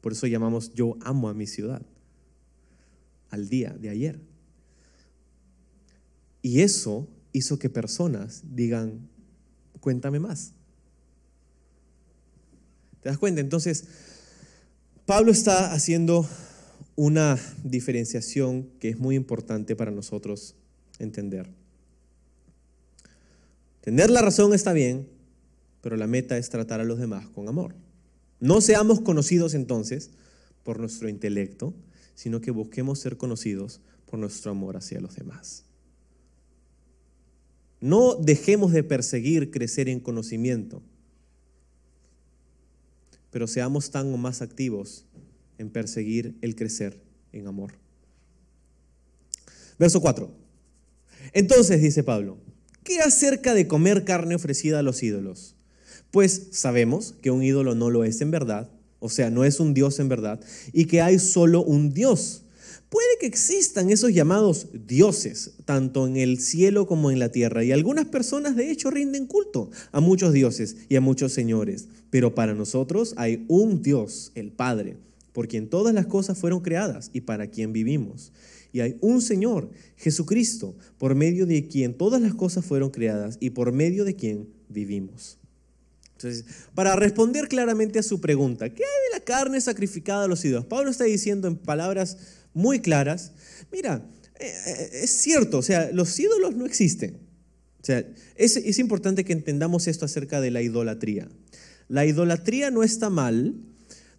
Por 0.01 0.11
eso 0.11 0.27
llamamos 0.27 0.73
yo 0.73 0.97
amo 1.01 1.29
a 1.29 1.33
mi 1.33 1.47
ciudad, 1.47 1.81
al 3.29 3.49
día 3.49 3.71
de 3.71 3.89
ayer. 3.89 4.19
Y 6.41 6.61
eso 6.61 7.07
hizo 7.31 7.57
que 7.57 7.69
personas 7.69 8.43
digan, 8.53 9.09
cuéntame 9.79 10.19
más. 10.19 10.53
¿Te 13.01 13.09
das 13.09 13.17
cuenta? 13.17 13.41
Entonces, 13.41 13.85
Pablo 15.05 15.31
está 15.31 15.73
haciendo 15.73 16.27
una 16.95 17.37
diferenciación 17.63 18.69
que 18.79 18.89
es 18.89 18.97
muy 18.97 19.15
importante 19.15 19.75
para 19.75 19.91
nosotros 19.91 20.55
entender. 20.97 21.49
Tener 23.81 24.09
la 24.09 24.21
razón 24.21 24.53
está 24.53 24.73
bien, 24.73 25.07
pero 25.85 25.97
la 25.97 26.07
meta 26.07 26.35
es 26.39 26.49
tratar 26.49 26.81
a 26.81 26.83
los 26.83 26.97
demás 26.97 27.27
con 27.27 27.47
amor. 27.47 27.75
No 28.39 28.59
seamos 28.59 29.01
conocidos 29.01 29.53
entonces 29.53 30.09
por 30.63 30.79
nuestro 30.79 31.09
intelecto, 31.09 31.75
sino 32.15 32.41
que 32.41 32.49
busquemos 32.49 32.97
ser 32.97 33.17
conocidos 33.17 33.81
por 34.07 34.17
nuestro 34.17 34.49
amor 34.49 34.77
hacia 34.77 34.99
los 34.99 35.15
demás. 35.15 35.63
No 37.81 38.15
dejemos 38.15 38.71
de 38.71 38.83
perseguir 38.83 39.51
crecer 39.51 39.87
en 39.87 39.99
conocimiento, 39.99 40.81
pero 43.29 43.45
seamos 43.45 43.91
tan 43.91 44.11
o 44.11 44.17
más 44.17 44.41
activos 44.41 45.05
en 45.59 45.69
perseguir 45.69 46.35
el 46.41 46.55
crecer 46.55 46.99
en 47.31 47.45
amor. 47.45 47.73
Verso 49.77 50.01
4. 50.01 50.35
Entonces, 51.33 51.79
dice 51.79 52.01
Pablo, 52.01 52.39
¿qué 52.83 53.01
acerca 53.01 53.53
de 53.53 53.67
comer 53.67 54.03
carne 54.03 54.33
ofrecida 54.33 54.79
a 54.79 54.81
los 54.81 55.03
ídolos? 55.03 55.54
Pues 56.15 56.47
sabemos 56.51 57.13
que 57.21 57.29
un 57.29 57.43
ídolo 57.43 57.75
no 57.75 57.89
lo 57.89 58.05
es 58.05 58.21
en 58.21 58.31
verdad, 58.31 58.69
o 58.99 59.09
sea, 59.09 59.29
no 59.29 59.43
es 59.43 59.59
un 59.59 59.73
Dios 59.73 59.99
en 59.99 60.07
verdad, 60.07 60.39
y 60.71 60.85
que 60.85 61.01
hay 61.01 61.19
solo 61.19 61.61
un 61.61 61.93
Dios 61.93 62.43
Puede 62.89 63.17
que 63.19 63.25
existan 63.25 63.89
esos 63.89 64.13
llamados 64.13 64.69
dioses, 64.87 65.55
tanto 65.65 66.07
en 66.07 66.15
el 66.15 66.39
cielo 66.39 66.87
como 66.87 67.11
en 67.11 67.19
la 67.19 67.29
tierra, 67.29 67.65
y 67.65 67.73
algunas 67.73 68.05
personas 68.05 68.55
de 68.55 68.71
hecho 68.71 68.89
rinden 68.89 69.25
culto 69.25 69.69
a 69.91 69.99
muchos 69.99 70.31
dioses 70.31 70.77
y 70.87 70.95
a 70.95 71.01
muchos 71.01 71.33
señores, 71.33 71.89
pero 72.09 72.33
para 72.33 72.53
nosotros 72.53 73.13
hay 73.17 73.43
un 73.49 73.81
Dios, 73.81 74.31
el 74.35 74.53
Padre, 74.53 74.95
por 75.33 75.49
quien 75.49 75.67
todas 75.67 75.93
las 75.93 76.05
cosas 76.05 76.37
fueron 76.37 76.61
creadas 76.61 77.09
y 77.11 77.19
para 77.21 77.47
quien 77.47 77.73
vivimos. 77.73 78.31
Y 78.71 78.79
hay 78.79 78.95
un 79.01 79.21
Señor, 79.21 79.69
Jesucristo, 79.97 80.77
por 80.97 81.15
medio 81.15 81.45
de 81.45 81.67
quien 81.67 81.93
todas 81.95 82.21
las 82.21 82.35
cosas 82.35 82.63
fueron 82.63 82.91
creadas 82.91 83.37
y 83.41 83.49
por 83.49 83.73
medio 83.73 84.05
de 84.05 84.15
quien 84.15 84.47
vivimos. 84.69 85.39
Entonces, 86.15 86.45
para 86.73 86.95
responder 86.95 87.49
claramente 87.49 87.99
a 87.99 88.03
su 88.03 88.21
pregunta, 88.21 88.69
¿qué 88.69 88.83
hay 88.83 89.11
de 89.11 89.19
la 89.19 89.25
carne 89.25 89.59
sacrificada 89.59 90.23
a 90.23 90.27
los 90.27 90.43
ídolos? 90.45 90.65
Pablo 90.65 90.89
está 90.89 91.03
diciendo 91.03 91.47
en 91.47 91.57
palabras 91.57 92.17
muy 92.53 92.79
claras, 92.79 93.33
mira, 93.71 94.09
eh, 94.39 94.53
eh, 94.65 94.89
es 95.03 95.11
cierto, 95.11 95.57
o 95.57 95.61
sea, 95.61 95.91
los 95.91 96.17
ídolos 96.17 96.55
no 96.55 96.65
existen. 96.65 97.19
O 97.81 97.85
sea, 97.85 98.05
es, 98.35 98.55
es 98.55 98.79
importante 98.79 99.25
que 99.25 99.33
entendamos 99.33 99.87
esto 99.87 100.05
acerca 100.05 100.39
de 100.39 100.51
la 100.51 100.61
idolatría. 100.61 101.29
La 101.89 102.05
idolatría 102.05 102.71
no 102.71 102.81
está 102.81 103.09
mal, 103.09 103.55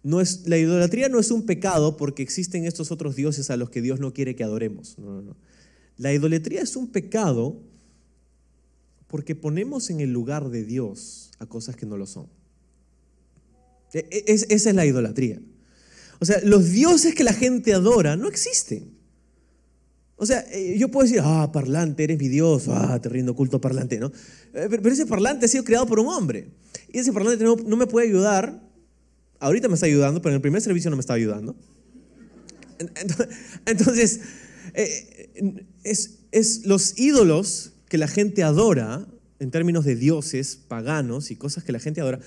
no 0.03 0.21
es, 0.21 0.47
la 0.47 0.57
idolatría 0.57 1.09
no 1.09 1.19
es 1.19 1.31
un 1.31 1.45
pecado 1.45 1.97
porque 1.97 2.21
existen 2.21 2.65
estos 2.65 2.91
otros 2.91 3.15
dioses 3.15 3.49
a 3.49 3.57
los 3.57 3.71
que 3.71 3.81
Dios 3.81 3.99
no 3.99 4.13
quiere 4.13 4.35
que 4.35 4.43
adoremos. 4.43 4.99
No, 4.99 5.13
no, 5.13 5.21
no. 5.21 5.37
La 5.97 6.13
idolatría 6.13 6.61
es 6.61 6.75
un 6.75 6.91
pecado 6.91 7.59
porque 9.07 9.35
ponemos 9.35 9.89
en 9.89 9.99
el 9.99 10.11
lugar 10.11 10.49
de 10.49 10.63
Dios 10.63 11.26
a 11.39 11.45
cosas 11.45 11.75
que 11.75 11.85
no 11.85 11.97
lo 11.97 12.05
son. 12.05 12.27
E, 13.93 13.99
e, 14.11 14.23
esa 14.27 14.69
es 14.69 14.75
la 14.75 14.85
idolatría. 14.85 15.39
O 16.19 16.25
sea, 16.25 16.39
los 16.43 16.71
dioses 16.71 17.13
que 17.13 17.23
la 17.23 17.33
gente 17.33 17.73
adora 17.73 18.15
no 18.15 18.27
existen. 18.27 18.97
O 20.15 20.25
sea, 20.25 20.43
eh, 20.51 20.75
yo 20.79 20.89
puedo 20.89 21.07
decir, 21.07 21.21
ah, 21.23 21.51
parlante, 21.51 22.03
eres 22.03 22.17
mi 22.17 22.27
Dios, 22.27 22.67
ah, 22.69 22.99
te 22.99 23.07
rindo 23.07 23.35
culto 23.35 23.61
parlante, 23.61 23.99
¿no? 23.99 24.07
Eh, 24.53 24.67
pero 24.69 24.89
ese 24.89 25.05
parlante 25.05 25.45
ha 25.45 25.49
sido 25.49 25.63
creado 25.63 25.85
por 25.85 25.99
un 25.99 26.07
hombre. 26.07 26.49
Y 26.91 26.97
ese 26.97 27.13
parlante 27.13 27.43
no, 27.43 27.55
me 27.55 27.85
puede 27.85 28.07
ayudar. 28.07 28.63
Ahorita 29.39 29.67
me 29.67 29.75
está 29.75 29.85
ayudando, 29.85 30.19
pero 30.19 30.31
en 30.31 30.37
el 30.37 30.41
primer 30.41 30.61
servicio 30.61 30.89
no 30.89 30.97
me 30.97 31.01
está 31.01 31.13
ayudando. 31.13 31.55
Entonces, 33.67 34.21
eh, 34.73 35.29
es, 35.83 36.19
es 36.31 36.65
los 36.65 36.97
ídolos 36.97 37.73
que 37.87 37.99
la 37.99 38.07
gente 38.07 38.41
adora, 38.41 39.07
en 39.39 39.51
términos 39.51 39.85
de 39.85 39.95
dioses 39.95 40.55
paganos 40.67 41.31
y 41.31 41.35
cosas 41.35 41.63
que 41.63 41.71
la 41.71 41.79
gente 41.79 42.01
adora, 42.01 42.19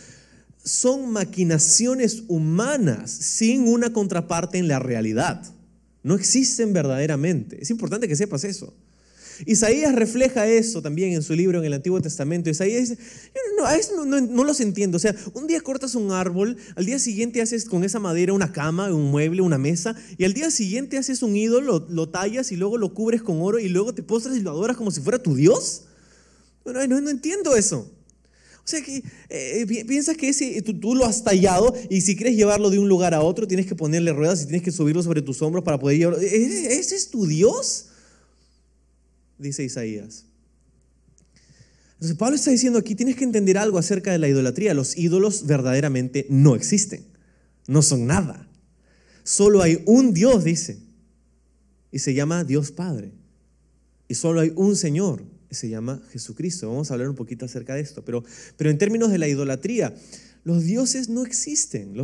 son 0.65 1.11
maquinaciones 1.11 2.25
humanas 2.29 3.11
sin 3.11 3.67
una 3.67 3.93
contraparte 3.93 4.59
en 4.59 4.69
la 4.69 4.79
realidad. 4.79 5.43
No 6.03 6.15
existen 6.15 6.73
verdaderamente. 6.73 7.63
Es 7.63 7.71
importante 7.71 8.09
que 8.09 8.17
sepas 8.17 8.45
eso. 8.45 8.75
Isaías 9.47 9.95
refleja 9.95 10.47
eso 10.47 10.83
también 10.83 11.13
en 11.13 11.23
su 11.23 11.35
libro 11.35 11.59
en 11.59 11.65
el 11.65 11.73
Antiguo 11.73 12.01
Testamento. 12.01 12.51
Isaías 12.51 12.89
dice, 12.89 12.99
no, 13.95 14.05
no, 14.05 14.21
no, 14.21 14.45
los 14.45 14.61
entiendo. 14.61 14.97
O 14.97 15.01
sea, 15.01 15.15
un 15.35 15.47
día 15.47 15.61
cortas 15.61 15.95
un 15.95 16.13
árbol, 16.13 16.57
al 16.77 16.85
día 16.85 16.99
siguiente 16.99 17.41
haces 17.41 17.65
con 17.65 17.85
esa 17.85 17.99
madera 17.99 18.33
una 18.33 18.53
cama, 18.53 18.93
un 18.93 19.11
mueble, 19.11 19.43
una 19.43 19.59
mesa, 19.59 19.97
y 20.19 20.25
al 20.25 20.35
día 20.35 20.51
siguiente 20.51 20.99
haces 20.99 21.23
un 21.23 21.37
ídolo, 21.37 21.87
lo, 21.89 22.09
tallas 22.09 22.53
y 22.53 22.57
luego 22.57 22.77
lo 22.77 22.93
cubres 22.93 23.23
con 23.23 23.41
oro 23.41 23.59
y 23.59 23.69
luego 23.69 23.95
te 23.95 24.03
postras 24.03 24.37
y 24.37 24.41
lo 24.41 24.51
adoras 24.51 24.77
como 24.77 24.91
si 24.91 25.01
fuera 25.01 25.19
tu 25.19 25.35
Dios. 25.35 25.85
No, 26.73 27.01
no 27.01 27.11
entiendo 27.11 27.57
eso. 27.57 27.91
O 28.65 28.69
sea 28.71 28.83
que 28.83 29.03
eh, 29.31 29.85
piensas 29.85 30.17
que 30.17 30.29
ese, 30.29 30.63
tú, 30.63 30.95
lo 30.95 31.05
has 31.05 31.25
tallado 31.25 31.75
y 31.89 32.03
si 32.03 32.15
quieres 32.15 32.37
llevarlo 32.37 32.71
de 32.71 32.79
un 32.79 32.89
lugar 32.89 33.15
a 33.15 33.21
otro 33.23 33.49
tienes 33.49 33.67
que 33.67 33.75
ponerle 33.75 34.13
ruedas 34.13 34.43
y 34.43 34.45
tienes 34.45 34.63
que 34.63 34.71
subirlo 34.71 35.03
sobre 35.03 35.23
tus 35.23 35.43
hombros 35.43 35.65
para 35.65 35.79
poder 35.79 35.99
llevarlo. 35.99 36.21
¿E-, 36.21 36.79
¿Ese 36.79 36.95
es 36.95 37.11
tu 37.11 37.27
Dios? 37.27 37.87
Dice 39.39 39.65
Isaías. 39.65 40.27
Entonces 41.95 42.17
Pablo 42.17 42.37
está 42.37 42.51
diciendo 42.51 42.79
aquí, 42.79 42.95
tienes 42.95 43.17
que 43.17 43.25
entender 43.25 43.59
algo 43.59 43.77
acerca 43.77 44.13
de 44.13 44.19
la 44.19 44.29
idolatría. 44.29 44.73
Los 44.73 44.97
ídolos 44.97 45.47
verdaderamente 45.47 46.27
no 46.31 46.55
existen, 46.55 47.05
no 47.67 47.83
son 47.83 48.07
nada. 48.07 48.49
Solo 49.25 49.63
hay 49.63 49.83
un 49.85 50.15
Dios, 50.15 50.45
dice, 50.45 50.79
y 51.91 51.99
se 51.99 52.15
llama 52.15 52.45
Dios 52.45 52.73
Padre. 52.73 53.13
Y 54.09 54.15
solo 54.15 54.41
hay 54.41 54.53
un 54.57 54.77
Señor, 54.77 55.25
se 55.55 55.69
llama 55.69 56.01
Jesucristo. 56.13 56.69
Vamos 56.69 56.91
a 56.91 56.95
hablar 56.95 57.09
un 57.09 57.17
poquito 57.17 57.45
acerca 57.45 57.75
de 57.75 57.81
esto, 57.81 58.05
pero, 58.05 58.25
pero 58.57 58.71
en 58.71 58.79
términos 58.79 59.11
de 59.11 59.19
la 59.19 59.29
idolatría, 59.29 59.95
los 60.45 60.65
dioses 60.65 61.09
no 61.09 61.25
existen. 61.25 61.95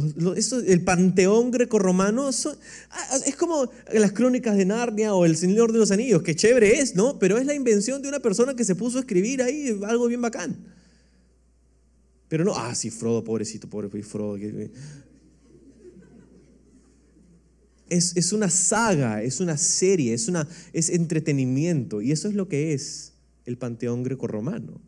el 0.66 0.84
panteón 0.84 1.50
grecorromano 1.50 2.28
ah, 2.28 3.18
es 3.24 3.36
como 3.36 3.70
las 3.92 4.12
crónicas 4.12 4.56
de 4.56 4.66
Narnia 4.66 5.14
o 5.14 5.24
El 5.24 5.36
Señor 5.36 5.72
de 5.72 5.78
los 5.78 5.90
Anillos, 5.90 6.22
que 6.22 6.34
chévere 6.34 6.78
es, 6.80 6.94
¿no? 6.94 7.18
Pero 7.18 7.38
es 7.38 7.46
la 7.46 7.54
invención 7.54 8.02
de 8.02 8.08
una 8.08 8.20
persona 8.20 8.54
que 8.54 8.64
se 8.64 8.74
puso 8.74 8.98
a 8.98 9.00
escribir 9.00 9.42
ahí 9.42 9.78
algo 9.86 10.06
bien 10.06 10.20
bacán. 10.20 10.56
Pero 12.28 12.44
no, 12.44 12.54
ah, 12.56 12.74
sí, 12.74 12.90
Frodo, 12.90 13.24
pobrecito, 13.24 13.70
pobre 13.70 13.88
Frodo. 14.02 14.36
Es, 17.88 18.16
es, 18.16 18.32
una 18.32 18.50
saga, 18.50 19.22
es 19.22 19.38
una 19.38 19.56
serie, 19.56 20.12
es, 20.12 20.26
una, 20.26 20.46
es 20.72 20.90
entretenimiento. 20.90 22.02
Y 22.02 22.10
eso 22.10 22.28
es 22.28 22.34
lo 22.34 22.48
que 22.48 22.74
es 22.74 23.12
el 23.46 23.56
panteón 23.56 24.02
grecorromano. 24.02 24.80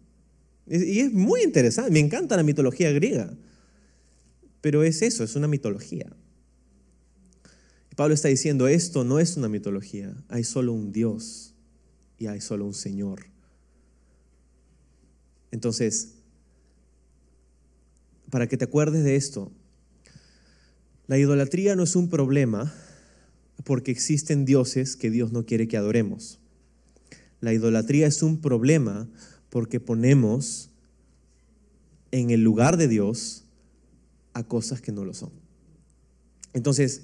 Y 0.67 1.01
es 1.01 1.13
muy 1.13 1.43
interesante, 1.43 1.91
me 1.91 2.01
encanta 2.01 2.37
la 2.37 2.43
mitología 2.43 2.93
griega, 2.93 3.35
pero 4.61 4.83
es 4.83 5.01
eso, 5.01 5.25
es 5.25 5.35
una 5.35 5.49
mitología. 5.49 6.15
Pablo 7.97 8.15
está 8.15 8.29
diciendo, 8.29 8.69
esto 8.69 9.03
no 9.03 9.19
es 9.19 9.37
una 9.37 9.49
mitología, 9.49 10.15
hay 10.29 10.45
solo 10.45 10.73
un 10.73 10.93
Dios 10.93 11.55
y 12.19 12.27
hay 12.27 12.41
solo 12.41 12.67
un 12.67 12.75
Señor. 12.75 13.25
Entonces, 15.51 16.15
para 18.31 18.47
que 18.47 18.57
te 18.57 18.67
acuerdes 18.67 19.05
de 19.05 19.17
esto, 19.17 19.51
la 21.07 21.19
idolatría 21.19 21.75
no 21.75 21.83
es 21.83 21.97
un 21.97 22.11
problema 22.11 22.73
porque 23.65 23.91
existen 23.91 24.45
dioses 24.45 24.95
que 24.95 25.11
Dios 25.11 25.33
no 25.33 25.47
quiere 25.47 25.67
que 25.67 25.77
adoremos. 25.77 26.39
La 27.41 27.53
idolatría 27.53 28.07
es 28.07 28.23
un 28.23 28.41
problema 28.41 29.09
porque 29.51 29.81
ponemos 29.81 30.71
en 32.11 32.31
el 32.31 32.43
lugar 32.43 32.77
de 32.77 32.89
Dios 32.89 33.45
a 34.33 34.43
cosas 34.45 34.81
que 34.81 34.93
no 34.93 35.05
lo 35.05 35.15
son. 35.15 35.31
Entonces, 36.53 37.03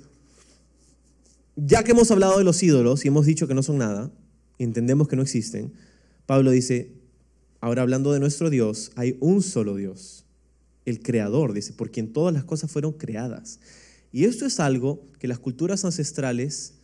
ya 1.57 1.85
que 1.85 1.93
hemos 1.93 2.11
hablado 2.11 2.39
de 2.39 2.45
los 2.45 2.63
ídolos 2.63 3.05
y 3.05 3.09
hemos 3.09 3.27
dicho 3.27 3.47
que 3.47 3.55
no 3.55 3.63
son 3.63 3.79
nada, 3.79 4.11
entendemos 4.59 5.09
que 5.09 5.17
no 5.17 5.23
existen, 5.23 5.73
Pablo 6.27 6.51
dice, 6.51 6.93
ahora 7.61 7.83
hablando 7.83 8.13
de 8.13 8.21
nuestro 8.21 8.51
Dios, 8.51 8.93
hay 8.97 9.17
un 9.21 9.43
solo 9.43 9.77
Dios, 9.77 10.25
el 10.85 11.01
Creador, 11.01 11.53
dice, 11.53 11.73
por 11.73 11.91
quien 11.91 12.13
todas 12.13 12.35
las 12.35 12.45
cosas 12.45 12.71
fueron 12.71 12.93
creadas. 12.93 13.61
Y 14.13 14.25
esto 14.25 14.47
es 14.47 14.61
algo 14.61 15.03
que 15.19 15.29
las 15.29 15.39
culturas 15.39 15.85
ancestrales 15.85 16.75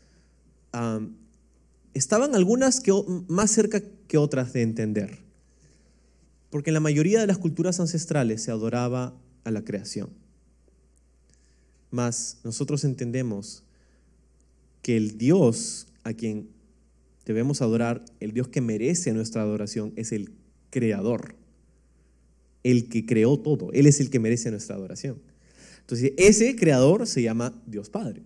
estaban 1.94 2.35
algunas 2.35 2.81
que, 2.81 2.92
más 3.29 3.50
cerca 3.50 3.83
que 4.09 4.18
otras 4.18 4.53
de 4.53 4.62
entender. 4.62 5.18
Porque 6.50 6.70
en 6.70 6.74
la 6.74 6.81
mayoría 6.81 7.20
de 7.20 7.26
las 7.26 7.38
culturas 7.38 7.81
ancestrales 7.81 8.42
se 8.42 8.50
adoraba 8.50 9.14
a 9.44 9.50
la 9.50 9.64
creación. 9.64 10.11
Mas 11.90 12.38
nosotros 12.44 12.85
entendemos 12.85 13.64
que 14.83 14.96
el 14.96 15.18
Dios 15.18 15.88
a 16.05 16.12
quien 16.14 16.48
debemos 17.24 17.62
adorar, 17.62 18.05
el 18.20 18.33
Dios 18.33 18.48
que 18.48 18.61
merece 18.61 19.12
nuestra 19.12 19.42
adoración, 19.42 19.92
es 19.96 20.12
el 20.12 20.33
creador, 20.70 21.37
el 22.62 22.88
que 22.88 23.07
creó 23.07 23.38
todo. 23.38 23.70
Él 23.72 23.87
es 23.87 24.00
el 24.00 24.11
que 24.11 24.18
merece 24.18 24.50
nuestra 24.50 24.76
adoración. 24.76 25.20
Entonces, 25.81 26.12
ese 26.16 26.57
creador 26.57 27.07
se 27.07 27.22
llama 27.22 27.61
Dios 27.66 27.90
Padre. 27.90 28.22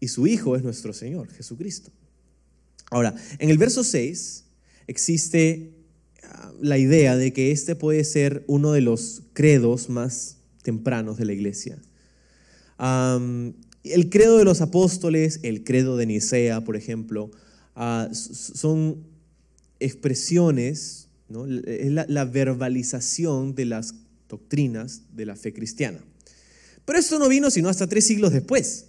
Y 0.00 0.08
su 0.08 0.26
Hijo 0.26 0.56
es 0.56 0.62
nuestro 0.62 0.92
Señor, 0.92 1.30
Jesucristo. 1.30 1.90
Ahora, 2.92 3.14
en 3.38 3.48
el 3.48 3.56
verso 3.56 3.84
6 3.84 4.44
existe 4.86 5.72
la 6.60 6.76
idea 6.76 7.16
de 7.16 7.32
que 7.32 7.50
este 7.50 7.74
puede 7.74 8.04
ser 8.04 8.44
uno 8.46 8.72
de 8.72 8.82
los 8.82 9.22
credos 9.32 9.88
más 9.88 10.36
tempranos 10.62 11.16
de 11.16 11.24
la 11.24 11.32
iglesia. 11.32 11.78
el 12.78 14.10
credo 14.10 14.36
de 14.36 14.44
los 14.44 14.60
apóstoles, 14.60 15.40
el 15.42 15.64
credo 15.64 15.96
de 15.96 16.04
Nicea, 16.04 16.60
por 16.60 16.76
ejemplo, 16.76 17.30
ah, 17.74 18.10
son 18.12 18.98
expresiones, 19.80 21.08
es 21.66 21.90
la, 21.90 22.24
verbalización 22.26 23.54
de 23.54 23.64
las 23.64 23.94
doctrinas 24.28 25.00
de 25.14 25.24
la 25.24 25.34
fe 25.34 25.54
cristiana. 25.54 26.04
Pero 26.84 26.98
esto 26.98 27.18
no 27.18 27.30
vino 27.30 27.50
sino 27.50 27.70
hasta 27.70 27.86
tres 27.86 28.04
siglos 28.06 28.34
después. 28.34 28.88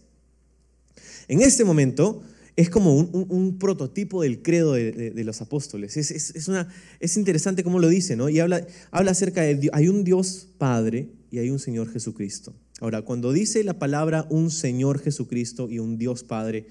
En 1.30 1.42
este 1.42 1.64
momento, 1.64 2.22
es 2.56 2.70
como 2.70 2.96
un, 2.96 3.58
prototipo 3.58 4.22
del 4.22 4.42
credo 4.42 4.74
de, 4.74 5.24
los 5.24 5.42
apóstoles. 5.42 5.98
Es, 5.98 7.18
interesante 7.18 7.64
cómo 7.64 7.80
lo 7.80 7.90
dice, 7.90 8.16
¿no? 8.16 8.30
Y 8.30 8.40
habla, 8.40 8.66
habla 8.92 9.12
acerca 9.12 9.42
de, 9.42 9.70
hay 9.74 9.88
un 9.88 10.04
Dios 10.04 10.48
Padre 10.58 11.10
y 11.32 11.40
hay 11.40 11.50
un 11.50 11.60
Señor 11.60 11.92
Jesucristo. 11.92 12.54
Ahora, 12.80 13.02
cuando 13.02 13.32
dice 13.32 13.64
la 13.64 13.80
palabra 13.80 14.28
un 14.30 14.52
Señor 14.52 15.00
Jesucristo 15.00 15.70
y 15.70 15.80
un 15.80 15.98
Dios 15.98 16.24
Padre, 16.24 16.68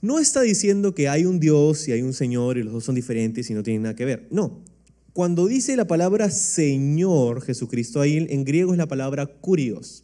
no 0.00 0.20
está 0.20 0.42
diciendo 0.42 0.94
que 0.94 1.08
hay 1.08 1.24
un 1.24 1.40
Dios 1.40 1.88
y 1.88 1.92
hay 1.92 2.02
un 2.02 2.12
Señor 2.12 2.58
y 2.58 2.62
los 2.62 2.72
dos 2.72 2.84
son 2.84 2.94
diferentes 2.94 3.50
y 3.50 3.54
no 3.54 3.62
tienen 3.62 3.82
nada 3.82 3.96
que 3.96 4.04
ver. 4.04 4.28
No. 4.30 4.62
Cuando 5.12 5.46
dice 5.46 5.76
la 5.76 5.86
palabra 5.86 6.30
Señor 6.30 7.40
Jesucristo, 7.40 8.00
ahí 8.00 8.26
en 8.28 8.44
griego 8.44 8.72
es 8.72 8.78
la 8.78 8.86
palabra 8.86 9.26
curios. 9.26 10.03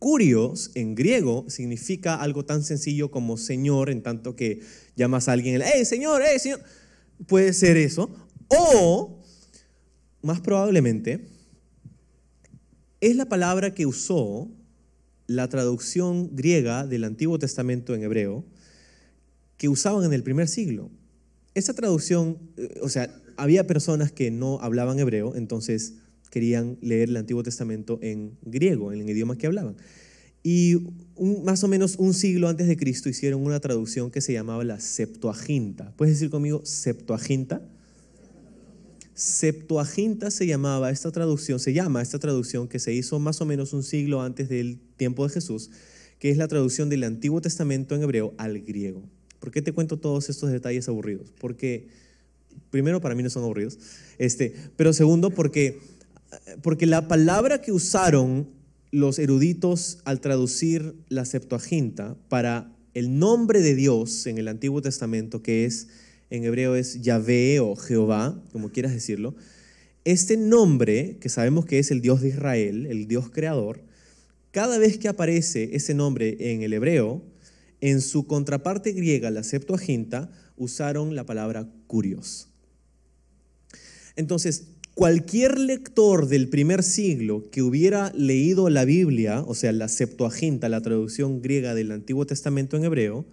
Curios 0.00 0.70
en 0.74 0.94
griego 0.94 1.44
significa 1.50 2.14
algo 2.14 2.46
tan 2.46 2.64
sencillo 2.64 3.10
como 3.10 3.36
Señor, 3.36 3.90
en 3.90 4.02
tanto 4.02 4.34
que 4.34 4.60
llamas 4.96 5.28
a 5.28 5.32
alguien, 5.32 5.60
¡Hey, 5.62 5.84
Señor! 5.84 6.22
¡Hey, 6.24 6.38
Señor! 6.38 6.62
Puede 7.26 7.52
ser 7.52 7.76
eso. 7.76 8.10
O, 8.48 9.22
más 10.22 10.40
probablemente, 10.40 11.28
es 13.02 13.14
la 13.14 13.26
palabra 13.26 13.74
que 13.74 13.84
usó 13.84 14.48
la 15.26 15.50
traducción 15.50 16.34
griega 16.34 16.86
del 16.86 17.04
Antiguo 17.04 17.38
Testamento 17.38 17.94
en 17.94 18.02
hebreo 18.02 18.46
que 19.58 19.68
usaban 19.68 20.04
en 20.04 20.14
el 20.14 20.22
primer 20.22 20.48
siglo. 20.48 20.90
Esa 21.52 21.74
traducción, 21.74 22.38
eh, 22.56 22.80
o 22.80 22.88
sea, 22.88 23.14
había 23.36 23.66
personas 23.66 24.12
que 24.12 24.30
no 24.30 24.60
hablaban 24.62 24.98
hebreo, 24.98 25.36
entonces 25.36 25.96
querían 26.30 26.78
leer 26.80 27.10
el 27.10 27.16
Antiguo 27.16 27.42
Testamento 27.42 27.98
en 28.02 28.38
griego, 28.42 28.92
en 28.92 29.00
el 29.00 29.10
idioma 29.10 29.36
que 29.36 29.46
hablaban. 29.46 29.76
Y 30.42 30.78
más 31.44 31.62
o 31.64 31.68
menos 31.68 31.96
un 31.98 32.14
siglo 32.14 32.48
antes 32.48 32.66
de 32.66 32.76
Cristo 32.76 33.08
hicieron 33.08 33.42
una 33.42 33.60
traducción 33.60 34.10
que 34.10 34.20
se 34.20 34.32
llamaba 34.32 34.64
la 34.64 34.80
Septuaginta. 34.80 35.92
¿Puedes 35.96 36.14
decir 36.14 36.30
conmigo 36.30 36.62
Septuaginta? 36.64 37.60
Septuaginta 39.12 40.30
se 40.30 40.46
llamaba 40.46 40.90
esta 40.90 41.10
traducción, 41.10 41.60
se 41.60 41.74
llama 41.74 42.00
esta 42.00 42.18
traducción 42.18 42.68
que 42.68 42.78
se 42.78 42.94
hizo 42.94 43.18
más 43.18 43.42
o 43.42 43.44
menos 43.44 43.74
un 43.74 43.82
siglo 43.82 44.22
antes 44.22 44.48
del 44.48 44.78
tiempo 44.96 45.26
de 45.26 45.34
Jesús, 45.34 45.70
que 46.18 46.30
es 46.30 46.38
la 46.38 46.48
traducción 46.48 46.88
del 46.88 47.04
Antiguo 47.04 47.42
Testamento 47.42 47.94
en 47.94 48.02
hebreo 48.02 48.32
al 48.38 48.60
griego. 48.60 49.02
¿Por 49.38 49.50
qué 49.50 49.60
te 49.60 49.72
cuento 49.72 49.98
todos 49.98 50.30
estos 50.30 50.50
detalles 50.50 50.88
aburridos? 50.88 51.34
Porque 51.38 51.88
primero 52.70 53.02
para 53.02 53.14
mí 53.14 53.22
no 53.22 53.28
son 53.28 53.42
aburridos, 53.42 53.78
este, 54.16 54.54
pero 54.76 54.94
segundo 54.94 55.28
porque 55.28 55.80
porque 56.62 56.86
la 56.86 57.08
palabra 57.08 57.60
que 57.60 57.72
usaron 57.72 58.48
los 58.90 59.18
eruditos 59.18 59.98
al 60.04 60.20
traducir 60.20 60.94
la 61.08 61.24
Septuaginta 61.24 62.16
para 62.28 62.72
el 62.94 63.18
nombre 63.18 63.60
de 63.60 63.74
Dios 63.74 64.26
en 64.26 64.38
el 64.38 64.48
Antiguo 64.48 64.82
Testamento, 64.82 65.42
que 65.42 65.64
es 65.64 65.88
en 66.30 66.44
hebreo 66.44 66.76
es 66.76 67.00
Yahvé 67.02 67.60
o 67.60 67.76
Jehová, 67.76 68.40
como 68.52 68.70
quieras 68.70 68.92
decirlo, 68.92 69.34
este 70.04 70.36
nombre, 70.36 71.18
que 71.20 71.28
sabemos 71.28 71.66
que 71.66 71.78
es 71.78 71.90
el 71.90 72.00
Dios 72.00 72.20
de 72.20 72.28
Israel, 72.28 72.86
el 72.86 73.06
Dios 73.06 73.30
creador, 73.30 73.82
cada 74.50 74.78
vez 74.78 74.98
que 74.98 75.08
aparece 75.08 75.70
ese 75.76 75.94
nombre 75.94 76.36
en 76.52 76.62
el 76.62 76.72
hebreo, 76.72 77.22
en 77.80 78.00
su 78.00 78.26
contraparte 78.26 78.92
griega, 78.92 79.30
la 79.30 79.42
Septuaginta, 79.42 80.30
usaron 80.56 81.14
la 81.14 81.24
palabra 81.24 81.68
curios. 81.86 82.48
Entonces, 84.16 84.68
cualquier 85.00 85.58
lector 85.58 86.28
del 86.28 86.50
primer 86.50 86.82
siglo 86.82 87.48
que 87.50 87.62
hubiera 87.62 88.12
leído 88.14 88.68
la 88.68 88.84
Biblia, 88.84 89.42
o 89.46 89.54
sea, 89.54 89.72
la 89.72 89.88
Septuaginta, 89.88 90.68
la 90.68 90.82
traducción 90.82 91.40
griega 91.40 91.74
del 91.74 91.92
Antiguo 91.92 92.26
Testamento 92.26 92.76
en 92.76 92.84
hebreo, 92.84 93.24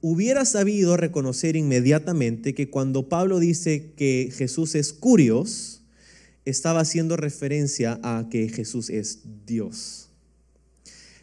hubiera 0.00 0.44
sabido 0.44 0.96
reconocer 0.96 1.54
inmediatamente 1.54 2.56
que 2.56 2.70
cuando 2.70 3.08
Pablo 3.08 3.38
dice 3.38 3.92
que 3.96 4.32
Jesús 4.36 4.74
es 4.74 4.92
curios, 4.92 5.84
estaba 6.44 6.80
haciendo 6.80 7.16
referencia 7.16 8.00
a 8.02 8.26
que 8.28 8.48
Jesús 8.48 8.90
es 8.90 9.20
Dios. 9.46 10.08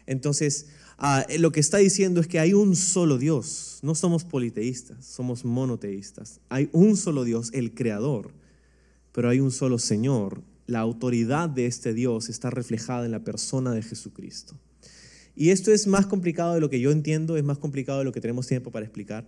Entonces, 0.06 0.64
ah, 0.96 1.26
lo 1.38 1.52
que 1.52 1.60
está 1.60 1.76
diciendo 1.76 2.22
es 2.22 2.26
que 2.26 2.40
hay 2.40 2.54
un 2.54 2.74
solo 2.74 3.18
Dios. 3.18 3.80
No 3.82 3.94
somos 3.94 4.24
politeístas, 4.24 5.04
somos 5.04 5.44
monoteístas. 5.44 6.40
Hay 6.48 6.70
un 6.72 6.96
solo 6.96 7.24
Dios, 7.24 7.50
el 7.52 7.74
Creador 7.74 8.32
pero 9.14 9.28
hay 9.28 9.40
un 9.40 9.52
solo 9.52 9.78
Señor. 9.78 10.42
La 10.66 10.80
autoridad 10.80 11.48
de 11.48 11.66
este 11.66 11.94
Dios 11.94 12.28
está 12.28 12.50
reflejada 12.50 13.06
en 13.06 13.12
la 13.12 13.22
persona 13.22 13.72
de 13.72 13.82
Jesucristo. 13.82 14.58
Y 15.36 15.50
esto 15.50 15.72
es 15.72 15.86
más 15.86 16.06
complicado 16.06 16.54
de 16.54 16.60
lo 16.60 16.68
que 16.68 16.80
yo 16.80 16.90
entiendo, 16.90 17.36
es 17.36 17.44
más 17.44 17.58
complicado 17.58 18.00
de 18.00 18.04
lo 18.04 18.12
que 18.12 18.20
tenemos 18.20 18.46
tiempo 18.46 18.72
para 18.72 18.84
explicar, 18.84 19.26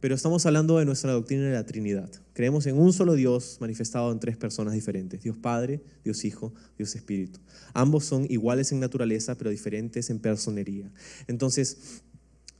pero 0.00 0.14
estamos 0.14 0.46
hablando 0.46 0.78
de 0.78 0.84
nuestra 0.84 1.12
doctrina 1.12 1.44
de 1.44 1.52
la 1.52 1.66
Trinidad. 1.66 2.08
Creemos 2.32 2.66
en 2.66 2.78
un 2.78 2.92
solo 2.92 3.14
Dios 3.14 3.58
manifestado 3.60 4.10
en 4.12 4.20
tres 4.20 4.36
personas 4.36 4.72
diferentes, 4.72 5.22
Dios 5.22 5.36
Padre, 5.36 5.82
Dios 6.04 6.24
Hijo, 6.24 6.54
Dios 6.78 6.94
Espíritu. 6.94 7.40
Ambos 7.74 8.04
son 8.04 8.26
iguales 8.30 8.72
en 8.72 8.80
naturaleza, 8.80 9.36
pero 9.36 9.50
diferentes 9.50 10.08
en 10.08 10.20
personería. 10.20 10.90
Entonces, 11.26 12.00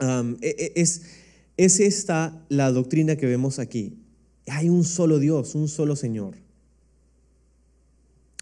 um, 0.00 0.36
e, 0.40 0.54
e, 0.58 0.72
es, 0.74 1.02
es 1.56 1.80
esta 1.80 2.44
la 2.48 2.72
doctrina 2.72 3.16
que 3.16 3.26
vemos 3.26 3.58
aquí. 3.58 3.98
Hay 4.48 4.68
un 4.68 4.84
solo 4.84 5.18
Dios, 5.18 5.54
un 5.54 5.68
solo 5.68 5.96
Señor. 5.96 6.47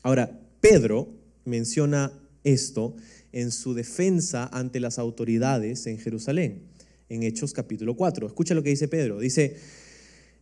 Ahora, 0.07 0.39
Pedro 0.61 1.09
menciona 1.45 2.13
esto 2.45 2.95
en 3.33 3.51
su 3.51 3.75
defensa 3.75 4.49
ante 4.53 4.79
las 4.79 5.01
autoridades 5.01 5.89
en 5.89 5.99
Jerusalén, 5.99 6.63
en 7.09 7.25
Hechos 7.25 7.53
capítulo 7.53 7.97
4. 7.97 8.29
Escucha 8.29 8.55
lo 8.55 8.63
que 8.63 8.69
dice 8.69 8.87
Pedro. 8.87 9.19
Dice, 9.19 9.57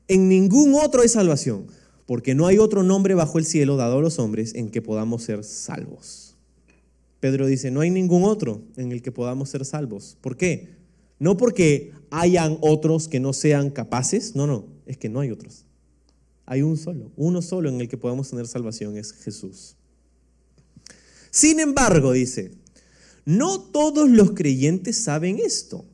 en 0.07 0.29
ningún 0.29 0.75
otro 0.75 1.01
hay 1.01 1.09
salvación, 1.09 1.69
porque 2.05 2.35
no 2.35 2.47
hay 2.47 2.59
otro 2.59 2.83
nombre 2.83 3.15
bajo 3.15 3.39
el 3.39 3.47
cielo 3.47 3.77
dado 3.77 4.01
a 4.01 4.03
los 4.03 4.19
hombres 4.19 4.55
en 4.55 4.69
que 4.69 4.83
podamos 4.83 5.23
ser 5.23 5.43
salvos. 5.45 6.37
Pedro 7.21 7.47
dice, 7.47 7.71
no 7.71 7.81
hay 7.81 7.89
ningún 7.89 8.25
otro 8.25 8.61
en 8.77 8.93
el 8.93 9.01
que 9.01 9.13
podamos 9.13 9.49
ser 9.49 9.65
salvos. 9.65 10.19
¿Por 10.21 10.37
qué? 10.37 10.75
No 11.19 11.39
porque 11.39 11.93
hayan 12.11 12.59
otros 12.61 13.09
que 13.09 13.19
no 13.19 13.33
sean 13.33 13.71
capaces, 13.71 14.37
no, 14.37 14.47
no, 14.47 14.67
es 14.85 14.99
que 14.99 15.09
no 15.09 15.21
hay 15.21 15.31
otros. 15.31 15.65
Hay 16.47 16.63
un 16.63 16.77
solo, 16.77 17.11
uno 17.17 17.41
solo 17.43 17.69
en 17.69 17.81
el 17.81 17.89
que 17.89 17.97
podamos 17.97 18.31
tener 18.31 18.47
salvación, 18.47 18.97
es 18.97 19.13
Jesús. 19.13 19.77
Sin 21.31 21.59
embargo, 21.59 22.13
dice, 22.13 22.53
no 23.25 23.61
todos 23.61 24.11
los 24.11 24.33
creyentes 24.33 24.97
saben 24.99 25.39
esto. 25.39 25.85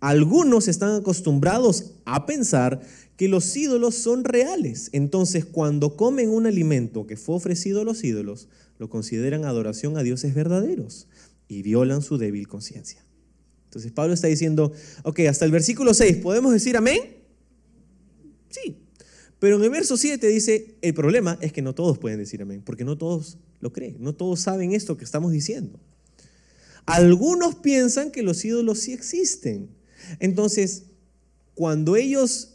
Algunos 0.00 0.68
están 0.68 0.94
acostumbrados 0.94 1.92
a 2.04 2.26
pensar 2.26 2.80
que 3.16 3.28
los 3.28 3.56
ídolos 3.56 3.94
son 3.94 4.24
reales. 4.24 4.90
Entonces, 4.92 5.44
cuando 5.44 5.96
comen 5.96 6.30
un 6.30 6.46
alimento 6.46 7.06
que 7.06 7.16
fue 7.16 7.36
ofrecido 7.36 7.80
a 7.80 7.84
los 7.84 8.04
ídolos, 8.04 8.48
lo 8.78 8.90
consideran 8.90 9.44
adoración 9.44 9.96
a 9.96 10.02
dioses 10.02 10.34
verdaderos 10.34 11.08
y 11.48 11.62
violan 11.62 12.02
su 12.02 12.18
débil 12.18 12.48
conciencia. 12.48 13.04
Entonces, 13.64 13.92
Pablo 13.92 14.14
está 14.14 14.28
diciendo, 14.28 14.72
ok, 15.02 15.20
hasta 15.20 15.44
el 15.44 15.50
versículo 15.50 15.94
6, 15.94 16.18
¿podemos 16.18 16.52
decir 16.52 16.76
amén? 16.76 17.00
Sí. 18.50 18.83
Pero 19.44 19.58
en 19.58 19.64
el 19.64 19.68
verso 19.68 19.98
7 19.98 20.26
dice, 20.28 20.74
el 20.80 20.94
problema 20.94 21.36
es 21.42 21.52
que 21.52 21.60
no 21.60 21.74
todos 21.74 21.98
pueden 21.98 22.18
decir 22.18 22.40
amén, 22.40 22.62
porque 22.64 22.82
no 22.82 22.96
todos 22.96 23.36
lo 23.60 23.74
creen, 23.74 23.96
no 24.00 24.14
todos 24.14 24.40
saben 24.40 24.72
esto 24.72 24.96
que 24.96 25.04
estamos 25.04 25.32
diciendo. 25.32 25.78
Algunos 26.86 27.56
piensan 27.56 28.10
que 28.10 28.22
los 28.22 28.42
ídolos 28.42 28.78
sí 28.78 28.94
existen. 28.94 29.68
Entonces, 30.18 30.84
cuando 31.54 31.94
ellos 31.94 32.54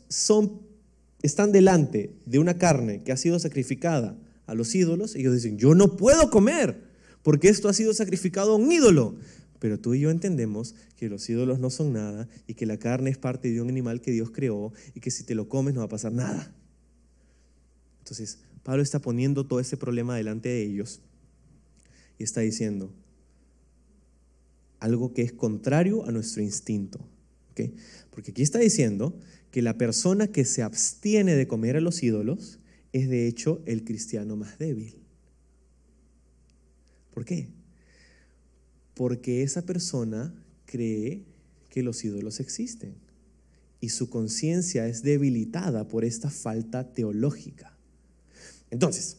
están 1.21 1.51
delante 1.51 2.15
de 2.25 2.39
una 2.39 2.57
carne 2.57 3.03
que 3.03 3.11
ha 3.11 3.17
sido 3.17 3.37
sacrificada 3.37 4.17
a 4.47 4.55
los 4.55 4.73
ídolos, 4.73 5.13
ellos 5.13 5.35
dicen, 5.35 5.59
yo 5.59 5.75
no 5.75 5.95
puedo 5.95 6.31
comer, 6.31 6.81
porque 7.21 7.49
esto 7.49 7.69
ha 7.69 7.73
sido 7.73 7.93
sacrificado 7.93 8.53
a 8.53 8.55
un 8.55 8.71
ídolo. 8.71 9.15
Pero 9.59 9.79
tú 9.79 9.93
y 9.93 9.99
yo 9.99 10.09
entendemos 10.09 10.73
que 10.95 11.07
los 11.07 11.29
ídolos 11.29 11.59
no 11.59 11.69
son 11.69 11.93
nada 11.93 12.27
y 12.47 12.55
que 12.55 12.65
la 12.65 12.79
carne 12.79 13.11
es 13.11 13.19
parte 13.19 13.51
de 13.51 13.61
un 13.61 13.69
animal 13.69 14.01
que 14.01 14.09
Dios 14.09 14.31
creó 14.31 14.73
y 14.95 15.01
que 15.01 15.11
si 15.11 15.23
te 15.23 15.35
lo 15.35 15.47
comes 15.47 15.75
no 15.75 15.81
va 15.81 15.85
a 15.85 15.89
pasar 15.89 16.13
nada. 16.13 16.55
Entonces, 18.09 18.39
Pablo 18.63 18.81
está 18.81 18.97
poniendo 18.97 19.45
todo 19.45 19.59
ese 19.59 19.77
problema 19.77 20.17
delante 20.17 20.49
de 20.49 20.63
ellos 20.63 20.99
y 22.17 22.23
está 22.23 22.41
diciendo 22.41 22.91
algo 24.79 25.13
que 25.13 25.21
es 25.21 25.31
contrario 25.31 26.07
a 26.07 26.11
nuestro 26.11 26.41
instinto. 26.41 26.99
Porque 28.09 28.31
aquí 28.31 28.41
está 28.41 28.57
diciendo 28.57 29.15
que 29.51 29.61
la 29.61 29.77
persona 29.77 30.27
que 30.27 30.43
se 30.43 30.63
abstiene 30.63 31.35
de 31.35 31.47
comer 31.47 31.77
a 31.77 31.81
los 31.81 32.01
ídolos 32.01 32.57
es 32.93 33.09
de 33.09 33.27
hecho 33.27 33.61
el 33.67 33.83
cristiano 33.83 34.35
más 34.35 34.57
débil. 34.57 34.95
¿Por 37.13 37.25
qué? 37.25 37.49
Porque 38.95 39.43
esa 39.43 39.67
persona 39.67 40.33
cree 40.65 41.25
que 41.69 41.83
los 41.83 42.03
ídolos 42.03 42.39
existen 42.39 42.95
y 43.81 43.89
su 43.89 44.09
conciencia 44.09 44.87
es 44.87 45.03
debilitada 45.03 45.87
por 45.87 46.03
esta 46.03 46.31
falta 46.31 46.91
teológica. 46.91 47.75
Entonces, 48.71 49.17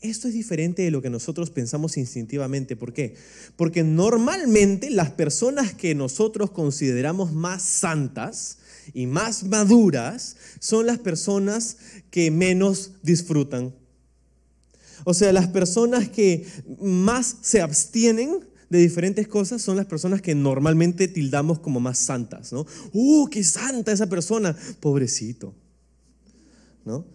esto 0.00 0.28
es 0.28 0.34
diferente 0.34 0.82
de 0.82 0.90
lo 0.90 1.02
que 1.02 1.10
nosotros 1.10 1.50
pensamos 1.50 1.96
instintivamente. 1.96 2.76
¿Por 2.76 2.92
qué? 2.92 3.14
Porque 3.56 3.82
normalmente 3.82 4.90
las 4.90 5.10
personas 5.10 5.74
que 5.74 5.94
nosotros 5.94 6.50
consideramos 6.50 7.32
más 7.32 7.62
santas 7.62 8.58
y 8.94 9.06
más 9.06 9.44
maduras 9.44 10.36
son 10.60 10.86
las 10.86 10.98
personas 10.98 11.78
que 12.10 12.30
menos 12.30 12.92
disfrutan. 13.02 13.74
O 15.04 15.14
sea, 15.14 15.32
las 15.32 15.48
personas 15.48 16.08
que 16.08 16.46
más 16.80 17.36
se 17.42 17.60
abstienen 17.60 18.40
de 18.70 18.78
diferentes 18.78 19.26
cosas 19.26 19.62
son 19.62 19.76
las 19.76 19.86
personas 19.86 20.20
que 20.20 20.34
normalmente 20.34 21.08
tildamos 21.08 21.58
como 21.58 21.80
más 21.80 21.98
santas, 21.98 22.52
¿no? 22.52 22.66
¡Uh, 22.92 23.28
qué 23.28 23.42
santa 23.42 23.92
esa 23.92 24.08
persona! 24.08 24.56
Pobrecito, 24.80 25.54
¿no? 26.84 27.06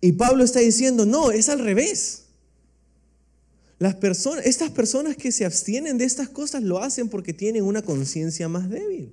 Y 0.00 0.12
Pablo 0.12 0.42
está 0.42 0.60
diciendo, 0.60 1.06
no, 1.06 1.30
es 1.30 1.48
al 1.48 1.60
revés. 1.60 2.24
Las 3.78 3.94
personas, 3.96 4.46
estas 4.46 4.70
personas 4.70 5.16
que 5.16 5.30
se 5.30 5.44
abstienen 5.44 5.98
de 5.98 6.04
estas 6.04 6.28
cosas 6.28 6.62
lo 6.62 6.82
hacen 6.82 7.08
porque 7.08 7.32
tienen 7.32 7.64
una 7.64 7.82
conciencia 7.82 8.48
más 8.48 8.70
débil. 8.70 9.12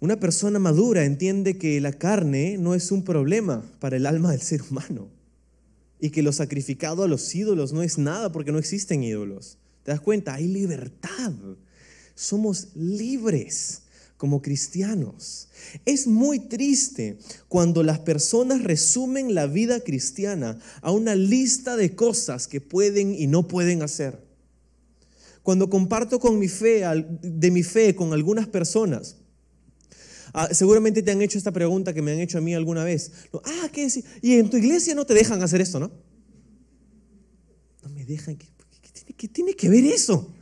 Una 0.00 0.20
persona 0.20 0.58
madura 0.58 1.04
entiende 1.04 1.58
que 1.58 1.80
la 1.80 1.92
carne 1.92 2.56
no 2.58 2.74
es 2.74 2.92
un 2.92 3.02
problema 3.02 3.64
para 3.80 3.96
el 3.96 4.06
alma 4.06 4.30
del 4.30 4.42
ser 4.42 4.62
humano 4.62 5.17
y 6.00 6.10
que 6.10 6.22
lo 6.22 6.32
sacrificado 6.32 7.02
a 7.02 7.08
los 7.08 7.34
ídolos 7.34 7.72
no 7.72 7.82
es 7.82 7.98
nada 7.98 8.30
porque 8.30 8.52
no 8.52 8.58
existen 8.58 9.02
ídolos. 9.02 9.58
¿Te 9.82 9.90
das 9.90 10.00
cuenta? 10.00 10.34
Hay 10.34 10.46
libertad. 10.46 11.32
Somos 12.14 12.68
libres 12.74 13.82
como 14.16 14.42
cristianos. 14.42 15.48
Es 15.86 16.06
muy 16.06 16.40
triste 16.40 17.18
cuando 17.48 17.82
las 17.82 18.00
personas 18.00 18.62
resumen 18.64 19.34
la 19.34 19.46
vida 19.46 19.80
cristiana 19.80 20.58
a 20.82 20.90
una 20.90 21.14
lista 21.14 21.76
de 21.76 21.94
cosas 21.94 22.48
que 22.48 22.60
pueden 22.60 23.14
y 23.14 23.28
no 23.28 23.48
pueden 23.48 23.82
hacer. 23.82 24.26
Cuando 25.42 25.70
comparto 25.70 26.18
con 26.18 26.38
mi 26.38 26.48
fe, 26.48 26.82
de 27.22 27.50
mi 27.50 27.62
fe 27.62 27.94
con 27.94 28.12
algunas 28.12 28.48
personas, 28.48 29.16
Ah, 30.32 30.48
seguramente 30.52 31.02
te 31.02 31.10
han 31.10 31.22
hecho 31.22 31.38
esta 31.38 31.52
pregunta 31.52 31.94
que 31.94 32.02
me 32.02 32.12
han 32.12 32.20
hecho 32.20 32.38
a 32.38 32.40
mí 32.40 32.54
alguna 32.54 32.84
vez. 32.84 33.12
Ah, 33.44 33.68
¿qué 33.72 33.82
decir? 33.82 34.04
Y 34.22 34.34
en 34.34 34.50
tu 34.50 34.56
iglesia 34.56 34.94
no 34.94 35.04
te 35.04 35.14
dejan 35.14 35.42
hacer 35.42 35.60
esto, 35.60 35.80
¿no? 35.80 35.90
No 37.82 37.88
me 37.90 38.04
dejan. 38.04 38.36
¿Qué, 38.36 38.46
qué, 39.16 39.28
tiene, 39.28 39.54
que 39.54 39.68
ver 39.68 39.84
eso? 39.84 40.32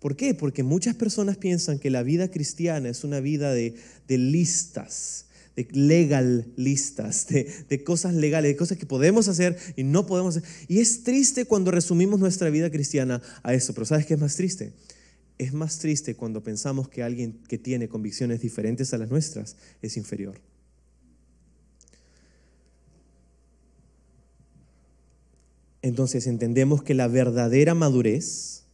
¿Por 0.00 0.16
qué? 0.16 0.34
Porque 0.34 0.62
muchas 0.62 0.94
personas 0.94 1.36
piensan 1.36 1.78
que 1.78 1.90
la 1.90 2.02
vida 2.02 2.30
cristiana 2.30 2.88
es 2.88 3.04
una 3.04 3.20
vida 3.20 3.52
de, 3.52 3.74
listas, 4.08 5.26
de 5.56 5.66
legal 5.72 6.52
listas, 6.56 7.26
de, 7.28 7.50
de, 7.68 7.84
cosas 7.84 8.14
legales, 8.14 8.50
de 8.52 8.56
cosas 8.56 8.76
que 8.76 8.86
podemos 8.86 9.28
hacer 9.28 9.56
y 9.76 9.84
no 9.84 10.06
podemos 10.06 10.36
hacer. 10.36 10.48
Y 10.68 10.80
es 10.80 11.04
triste 11.04 11.46
cuando 11.46 11.70
resumimos 11.70 12.20
nuestra 12.20 12.50
vida 12.50 12.70
cristiana 12.70 13.22
a 13.42 13.54
eso, 13.54 13.72
pero 13.72 13.86
¿sabes 13.86 14.04
qué 14.06 14.14
es 14.14 14.20
más 14.20 14.36
triste? 14.36 14.72
Es 15.38 15.52
más 15.52 15.78
triste 15.78 16.14
cuando 16.14 16.42
pensamos 16.42 16.88
que 16.88 17.02
alguien 17.02 17.42
que 17.48 17.58
tiene 17.58 17.88
convicciones 17.88 18.40
diferentes 18.40 18.94
a 18.94 18.98
las 18.98 19.10
nuestras 19.10 19.56
es 19.82 19.96
inferior. 19.96 20.40
Entonces 25.82 26.26
entendemos 26.26 26.82
que 26.82 26.94
la 26.94 27.08
verdadera 27.08 27.74
madurez 27.74 28.64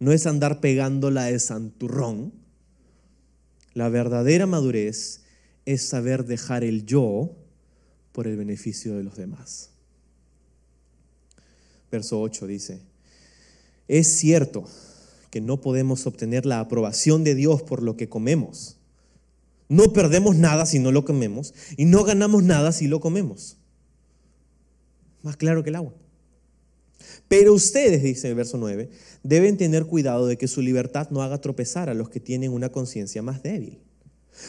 no 0.00 0.12
es 0.12 0.26
andar 0.26 0.60
pegándola 0.60 1.24
de 1.24 1.38
santurrón. 1.38 2.32
La 3.72 3.88
verdadera 3.88 4.46
madurez 4.46 5.22
es 5.64 5.82
saber 5.82 6.24
dejar 6.24 6.64
el 6.64 6.84
yo 6.86 7.36
por 8.12 8.26
el 8.26 8.36
beneficio 8.36 8.96
de 8.96 9.04
los 9.04 9.16
demás. 9.16 9.70
Verso 11.90 12.20
8 12.20 12.46
dice, 12.46 12.80
es 13.86 14.08
cierto 14.08 14.66
que 15.36 15.42
no 15.42 15.60
podemos 15.60 16.06
obtener 16.06 16.46
la 16.46 16.60
aprobación 16.60 17.22
de 17.22 17.34
Dios 17.34 17.62
por 17.62 17.82
lo 17.82 17.98
que 17.98 18.08
comemos. 18.08 18.78
No 19.68 19.92
perdemos 19.92 20.34
nada 20.34 20.64
si 20.64 20.78
no 20.78 20.92
lo 20.92 21.04
comemos 21.04 21.52
y 21.76 21.84
no 21.84 22.04
ganamos 22.04 22.42
nada 22.42 22.72
si 22.72 22.86
lo 22.86 23.00
comemos. 23.00 23.58
Más 25.22 25.36
claro 25.36 25.62
que 25.62 25.68
el 25.68 25.76
agua. 25.76 25.92
Pero 27.28 27.52
ustedes, 27.52 28.02
dice 28.02 28.30
el 28.30 28.34
verso 28.34 28.56
9, 28.56 28.88
deben 29.24 29.58
tener 29.58 29.84
cuidado 29.84 30.26
de 30.26 30.38
que 30.38 30.48
su 30.48 30.62
libertad 30.62 31.10
no 31.10 31.20
haga 31.20 31.38
tropezar 31.38 31.90
a 31.90 31.94
los 31.94 32.08
que 32.08 32.18
tienen 32.18 32.50
una 32.50 32.72
conciencia 32.72 33.20
más 33.20 33.42
débil. 33.42 33.82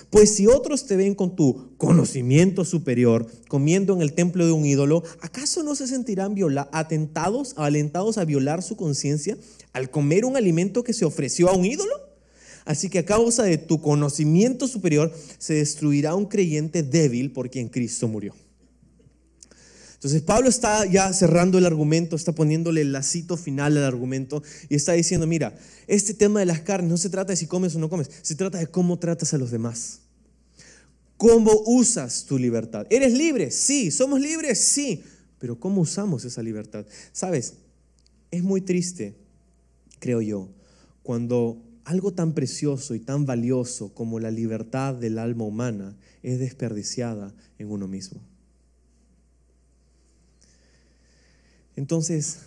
Pues 0.10 0.36
si 0.36 0.48
otros 0.48 0.86
te 0.86 0.96
ven 0.96 1.16
con 1.16 1.36
tu 1.36 1.76
conocimiento 1.78 2.66
superior 2.66 3.28
comiendo 3.48 3.94
en 3.94 4.02
el 4.02 4.14
templo 4.14 4.46
de 4.46 4.52
un 4.52 4.66
ídolo, 4.66 5.04
¿acaso 5.22 5.64
no 5.64 5.76
se 5.76 5.88
sentirán 5.88 6.36
atentados, 6.72 7.54
alentados 7.58 8.18
a 8.18 8.26
violar 8.26 8.62
su 8.62 8.76
conciencia 8.76 9.38
al 9.74 9.90
comer 9.90 10.26
un 10.26 10.38
alimento 10.38 10.84
que 10.84 10.94
se 10.94 11.06
ofreció 11.06 11.50
a 11.50 11.54
un 11.54 11.66
ídolo? 11.66 11.94
Así 12.66 12.90
que 12.90 13.00
a 13.00 13.06
causa 13.06 13.44
de 13.44 13.58
tu 13.58 13.82
conocimiento 13.82 14.68
superior 14.68 15.14
se 15.38 15.54
destruirá 15.54 16.16
un 16.16 16.26
creyente 16.26 16.84
débil 16.84 17.32
por 17.32 17.50
quien 17.50 17.70
Cristo 17.70 18.08
murió. 18.08 18.34
Entonces 19.98 20.22
Pablo 20.22 20.48
está 20.48 20.86
ya 20.86 21.12
cerrando 21.12 21.58
el 21.58 21.66
argumento, 21.66 22.16
está 22.16 22.32
poniéndole 22.32 22.82
el 22.82 22.92
lacito 22.92 23.36
final 23.36 23.78
al 23.78 23.84
argumento 23.84 24.44
y 24.70 24.76
está 24.76 24.94
diciendo, 24.94 25.26
mira, 25.26 25.58
este 25.88 26.14
tema 26.14 26.40
de 26.40 26.46
las 26.46 26.62
carnes 26.62 26.92
no 26.92 26.98
se 26.98 27.10
trata 27.10 27.34
de 27.34 27.38
si 27.38 27.48
comes 27.48 27.76
o 27.76 27.80
no 27.80 27.90
comes, 27.90 28.12
se 28.22 28.36
trata 28.36 28.60
de 28.60 28.68
cómo 28.68 29.00
tratas 29.00 29.34
a 29.34 29.40
los 29.40 29.50
demás. 29.50 30.02
¿Cómo 31.18 31.64
usas 31.66 32.26
tu 32.26 32.38
libertad? 32.38 32.86
¿Eres 32.92 33.14
libre? 33.14 33.50
Sí. 33.50 33.90
¿Somos 33.90 34.22
libres? 34.22 34.60
Sí. 34.60 35.04
Pero 35.40 35.60
¿cómo 35.60 35.82
usamos 35.82 36.26
esa 36.26 36.44
libertad? 36.44 36.86
Sabes, 37.12 37.56
es 38.30 38.44
muy 38.44 38.62
triste, 38.62 39.16
creo 39.98 40.22
yo, 40.22 40.50
cuando 41.02 41.64
algo 41.86 42.14
tan 42.14 42.34
precioso 42.34 42.94
y 42.94 43.00
tan 43.00 43.26
valioso 43.26 43.96
como 43.96 44.20
la 44.20 44.30
libertad 44.30 44.94
del 44.94 45.18
alma 45.18 45.46
humana 45.46 45.98
es 46.22 46.38
desperdiciada 46.38 47.34
en 47.58 47.72
uno 47.72 47.88
mismo. 47.88 48.22
Entonces, 51.78 52.40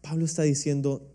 Pablo 0.00 0.24
está 0.24 0.42
diciendo, 0.44 1.12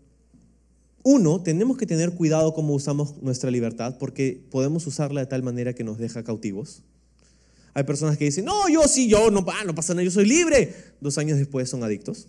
uno, 1.02 1.42
tenemos 1.42 1.78
que 1.78 1.86
tener 1.86 2.12
cuidado 2.12 2.52
cómo 2.52 2.74
usamos 2.74 3.20
nuestra 3.22 3.50
libertad 3.50 3.96
porque 3.98 4.46
podemos 4.50 4.86
usarla 4.86 5.22
de 5.22 5.26
tal 5.26 5.42
manera 5.42 5.72
que 5.72 5.82
nos 5.82 5.96
deja 5.96 6.22
cautivos. 6.22 6.82
Hay 7.72 7.84
personas 7.84 8.18
que 8.18 8.26
dicen, 8.26 8.44
no, 8.44 8.68
yo 8.68 8.86
sí, 8.86 9.08
yo 9.08 9.30
no, 9.30 9.44
no 9.64 9.74
pasa 9.74 9.94
nada, 9.94 10.04
yo 10.04 10.10
soy 10.10 10.26
libre. 10.26 10.74
Dos 11.00 11.16
años 11.16 11.38
después 11.38 11.70
son 11.70 11.82
adictos. 11.82 12.28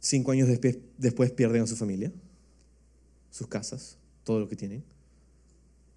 Cinco 0.00 0.32
años 0.32 0.48
después, 0.48 0.78
después 0.96 1.30
pierden 1.30 1.62
a 1.62 1.66
su 1.66 1.76
familia, 1.76 2.10
sus 3.30 3.48
casas, 3.48 3.98
todo 4.22 4.40
lo 4.40 4.48
que 4.48 4.56
tienen, 4.56 4.82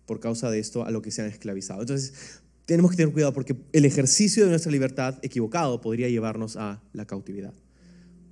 por 0.05 0.19
causa 0.19 0.51
de 0.51 0.59
esto 0.59 0.84
a 0.84 0.91
lo 0.91 1.01
que 1.01 1.11
se 1.11 1.21
han 1.21 1.30
esclavizado. 1.30 1.82
Entonces, 1.82 2.41
tenemos 2.68 2.91
que 2.91 2.97
tener 2.97 3.13
cuidado 3.13 3.34
porque 3.34 3.55
el 3.72 3.86
ejercicio 3.86 4.43
de 4.43 4.49
nuestra 4.49 4.72
libertad 4.72 5.15
equivocado 5.22 5.80
podría 5.80 6.09
llevarnos 6.09 6.57
a 6.57 6.84
la 6.91 7.05
cautividad. 7.05 7.53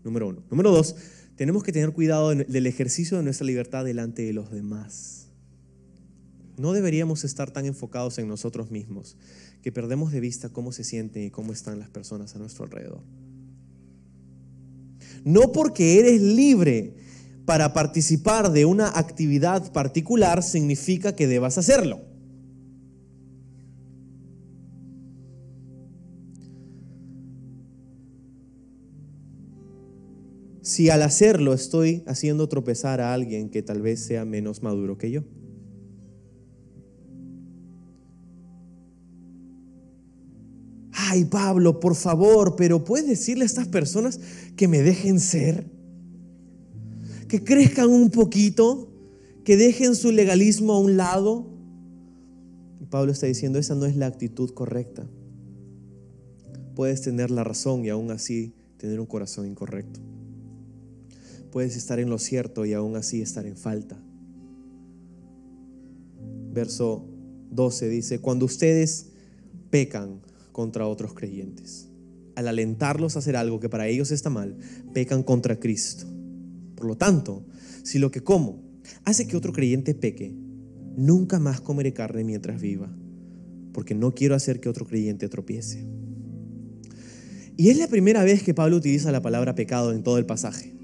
Número 0.04 0.28
uno. 0.28 0.44
Número 0.52 0.72
dos, 0.72 0.98
tenemos 1.38 1.64
que 1.64 1.72
tener 1.72 1.94
cuidado 1.94 2.36
del 2.36 2.68
ejercicio 2.68 3.18
de 3.18 3.24
nuestra 3.24 3.48
libertad 3.48 3.86
delante 3.86 4.24
de 4.24 4.34
los 4.34 4.52
demás. 4.52 5.30
No 6.58 6.74
deberíamos 6.74 7.24
estar 7.24 7.50
tan 7.52 7.66
enfocados 7.66 8.18
en 8.18 8.28
nosotros 8.28 8.72
mismos 8.72 9.16
que 9.62 9.72
perdemos 9.72 10.12
de 10.12 10.20
vista 10.20 10.50
cómo 10.50 10.74
se 10.74 10.84
sienten 10.84 11.24
y 11.24 11.32
cómo 11.32 11.54
están 11.54 11.80
las 11.80 11.90
personas 11.90 12.36
a 12.36 12.40
nuestro 12.40 12.66
alrededor. 12.66 13.04
No 15.24 15.54
porque 15.54 15.98
eres 16.00 16.22
libre 16.22 16.94
para 17.46 17.72
participar 17.72 18.52
de 18.52 18.66
una 18.66 18.90
actividad 19.00 19.72
particular 19.72 20.44
significa 20.44 21.16
que 21.16 21.26
debas 21.26 21.58
hacerlo. 21.58 22.15
Si 30.76 30.90
al 30.90 31.04
hacerlo 31.04 31.54
estoy 31.54 32.04
haciendo 32.06 32.50
tropezar 32.50 33.00
a 33.00 33.14
alguien 33.14 33.50
que 33.50 33.64
tal 33.64 33.82
vez 33.82 34.02
sea 34.02 34.26
menos 34.26 34.62
maduro 34.62 34.98
que 34.98 35.10
yo. 35.10 35.24
Ay, 40.92 41.24
Pablo, 41.24 41.80
por 41.80 41.96
favor, 41.96 42.58
pero 42.58 42.84
¿puedes 42.84 43.08
decirle 43.08 43.44
a 43.44 43.46
estas 43.46 43.70
personas 43.70 44.20
que 44.58 44.68
me 44.68 44.82
dejen 44.82 45.22
ser? 45.22 45.66
Que 47.30 47.42
crezcan 47.42 47.90
un 47.90 48.10
poquito, 48.10 48.92
que 49.46 49.56
dejen 49.56 49.96
su 49.96 50.12
legalismo 50.12 50.74
a 50.74 50.80
un 50.82 50.98
lado. 50.98 51.48
Y 52.82 52.86
Pablo 52.88 53.14
está 53.14 53.28
diciendo, 53.28 53.60
esa 53.60 53.76
no 53.76 53.86
es 53.86 53.96
la 53.96 54.08
actitud 54.08 54.50
correcta. 54.50 55.08
Puedes 56.76 57.02
tener 57.02 57.32
la 57.32 57.46
razón 57.46 57.86
y 57.86 57.90
aún 57.90 58.12
así 58.12 58.54
tener 58.78 59.00
un 59.00 59.06
corazón 59.06 59.48
incorrecto 59.48 60.02
puedes 61.56 61.78
estar 61.78 62.02
en 62.02 62.10
lo 62.10 62.20
cierto 62.20 62.66
y 62.66 62.74
aún 62.74 62.98
así 62.98 63.22
estar 63.22 63.46
en 63.46 63.56
falta. 63.56 63.98
Verso 66.52 67.08
12 67.50 67.88
dice, 67.88 68.20
cuando 68.20 68.44
ustedes 68.44 69.12
pecan 69.70 70.20
contra 70.52 70.86
otros 70.86 71.14
creyentes, 71.14 71.88
al 72.36 72.50
alentarlos 72.50 73.16
a 73.16 73.20
hacer 73.20 73.38
algo 73.38 73.62
que 73.62 73.70
para 73.70 73.88
ellos 73.88 74.12
está 74.12 74.30
mal, 74.30 74.58
pecan 74.94 75.24
contra 75.24 75.58
Cristo. 75.58 76.06
Por 76.76 76.88
lo 76.88 76.98
tanto, 76.98 77.46
si 77.84 78.00
lo 78.00 78.12
que 78.12 78.22
como 78.22 78.62
hace 79.06 79.26
que 79.26 79.38
otro 79.38 79.54
creyente 79.54 79.96
peque, 79.96 80.36
nunca 80.98 81.40
más 81.40 81.62
comeré 81.62 81.94
carne 81.94 82.26
mientras 82.26 82.60
viva, 82.60 82.94
porque 83.72 83.96
no 83.96 84.14
quiero 84.14 84.36
hacer 84.36 84.60
que 84.60 84.68
otro 84.68 84.86
creyente 84.86 85.30
tropiece. 85.30 85.88
Y 87.56 87.70
es 87.70 87.78
la 87.78 87.88
primera 87.88 88.26
vez 88.26 88.44
que 88.44 88.54
Pablo 88.54 88.76
utiliza 88.76 89.14
la 89.14 89.22
palabra 89.22 89.56
pecado 89.56 89.94
en 89.94 90.04
todo 90.04 90.18
el 90.18 90.26
pasaje. 90.26 90.75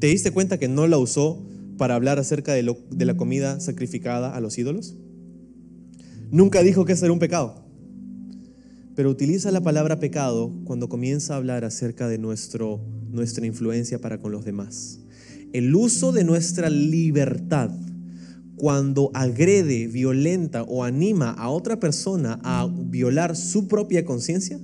¿Te 0.00 0.06
diste 0.06 0.30
cuenta 0.30 0.58
que 0.58 0.66
no 0.66 0.86
la 0.86 0.96
usó 0.96 1.46
para 1.76 1.94
hablar 1.94 2.18
acerca 2.18 2.54
de, 2.54 2.62
la 2.62 3.16
comida 3.18 3.60
sacrificada 3.60 4.34
a 4.34 4.40
los 4.40 4.56
ídolos? 4.56 4.96
Nunca 6.30 6.62
dijo 6.62 6.86
que 6.86 6.94
eso 6.94 7.04
era 7.04 7.12
un 7.12 7.18
pecado. 7.18 7.66
Pero 8.96 9.10
utiliza 9.10 9.50
la 9.50 9.60
palabra 9.60 10.00
pecado 10.00 10.54
cuando 10.64 10.88
comienza 10.88 11.34
a 11.34 11.36
hablar 11.36 11.66
acerca 11.66 12.08
de 12.08 12.16
nuestro, 12.16 12.80
nuestra 13.10 13.46
influencia 13.46 14.00
para 14.00 14.18
con 14.18 14.32
los 14.32 14.46
demás. 14.46 15.00
El 15.52 15.74
uso 15.74 16.12
de 16.12 16.24
nuestra 16.24 16.70
libertad 16.70 17.70
cuando 18.56 19.10
agrede, 19.12 19.86
violenta 19.86 20.62
o 20.62 20.84
anima 20.84 21.30
a 21.30 21.50
otra 21.50 21.78
persona 21.78 22.40
a 22.42 22.66
violar 22.66 23.36
su 23.36 23.68
propia 23.68 24.04
conciencia, 24.06 24.58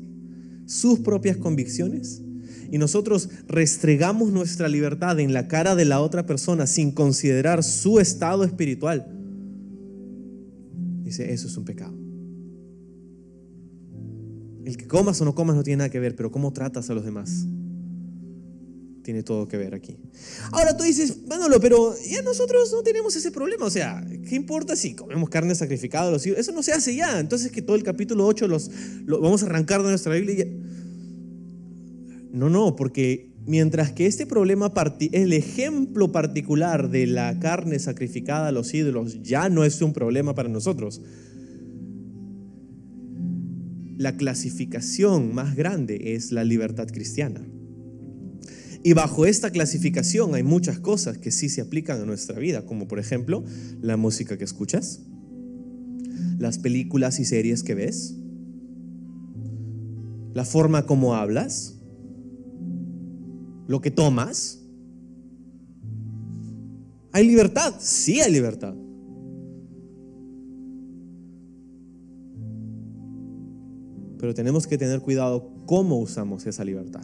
sus 0.64 1.00
propias 1.00 1.36
convicciones, 1.36 2.22
y 2.70 2.78
nosotros 2.78 3.28
restregamos 3.48 4.32
nuestra 4.32 4.68
libertad 4.68 5.20
en 5.20 5.32
la 5.32 5.48
cara 5.48 5.74
de 5.74 5.84
la 5.84 6.00
otra 6.00 6.26
persona 6.26 6.66
sin 6.66 6.92
considerar 6.92 7.62
su 7.62 8.00
estado 8.00 8.44
espiritual, 8.44 9.06
dice, 11.02 11.32
eso 11.32 11.46
es 11.46 11.56
un 11.56 11.64
pecado. 11.64 11.94
El 14.64 14.76
que 14.76 14.88
comas 14.88 15.20
o 15.20 15.24
no 15.24 15.34
comas 15.34 15.54
no 15.54 15.62
tiene 15.62 15.78
nada 15.78 15.90
que 15.90 16.00
ver, 16.00 16.16
pero 16.16 16.30
cómo 16.30 16.52
tratas 16.52 16.90
a 16.90 16.94
los 16.94 17.04
demás 17.04 17.46
tiene 19.06 19.22
todo 19.22 19.46
que 19.46 19.56
ver 19.56 19.72
aquí. 19.72 19.96
Ahora 20.50 20.76
tú 20.76 20.82
dices, 20.82 21.18
Manolo, 21.28 21.60
pero 21.60 21.94
ya 22.10 22.22
nosotros 22.22 22.72
no 22.72 22.82
tenemos 22.82 23.14
ese 23.14 23.30
problema. 23.30 23.64
O 23.64 23.70
sea, 23.70 24.04
¿qué 24.28 24.34
importa 24.34 24.74
si 24.74 24.96
comemos 24.96 25.30
carne 25.30 25.54
sacrificada? 25.54 26.14
Eso 26.16 26.52
no 26.52 26.62
se 26.64 26.72
hace 26.72 26.96
ya. 26.96 27.20
Entonces 27.20 27.52
que 27.52 27.62
todo 27.62 27.76
el 27.76 27.84
capítulo 27.84 28.26
8 28.26 28.48
los, 28.48 28.68
lo 29.04 29.20
vamos 29.20 29.44
a 29.44 29.46
arrancar 29.46 29.80
de 29.84 29.90
nuestra 29.90 30.12
Biblia. 30.12 30.48
No, 32.36 32.50
no, 32.50 32.76
porque 32.76 33.32
mientras 33.46 33.92
que 33.92 34.04
este 34.04 34.26
problema, 34.26 34.70
el 35.12 35.32
ejemplo 35.32 36.12
particular 36.12 36.90
de 36.90 37.06
la 37.06 37.38
carne 37.40 37.78
sacrificada 37.78 38.48
a 38.48 38.52
los 38.52 38.74
ídolos 38.74 39.22
ya 39.22 39.48
no 39.48 39.64
es 39.64 39.80
un 39.80 39.94
problema 39.94 40.34
para 40.34 40.50
nosotros, 40.50 41.00
la 43.96 44.18
clasificación 44.18 45.34
más 45.34 45.56
grande 45.56 46.14
es 46.14 46.30
la 46.30 46.44
libertad 46.44 46.88
cristiana. 46.88 47.40
Y 48.82 48.92
bajo 48.92 49.24
esta 49.24 49.50
clasificación 49.50 50.34
hay 50.34 50.42
muchas 50.42 50.78
cosas 50.78 51.16
que 51.16 51.30
sí 51.30 51.48
se 51.48 51.62
aplican 51.62 52.02
a 52.02 52.04
nuestra 52.04 52.38
vida, 52.38 52.66
como 52.66 52.86
por 52.86 52.98
ejemplo 52.98 53.44
la 53.80 53.96
música 53.96 54.36
que 54.36 54.44
escuchas, 54.44 55.00
las 56.38 56.58
películas 56.58 57.18
y 57.18 57.24
series 57.24 57.62
que 57.62 57.74
ves, 57.74 58.14
la 60.34 60.44
forma 60.44 60.84
como 60.84 61.14
hablas, 61.14 61.76
lo 63.66 63.80
que 63.80 63.90
tomas. 63.90 64.60
¿Hay 67.12 67.26
libertad? 67.26 67.74
Sí 67.78 68.20
hay 68.20 68.32
libertad. 68.32 68.74
Pero 74.18 74.34
tenemos 74.34 74.66
que 74.66 74.78
tener 74.78 75.00
cuidado 75.00 75.50
cómo 75.66 75.98
usamos 75.98 76.46
esa 76.46 76.64
libertad. 76.64 77.02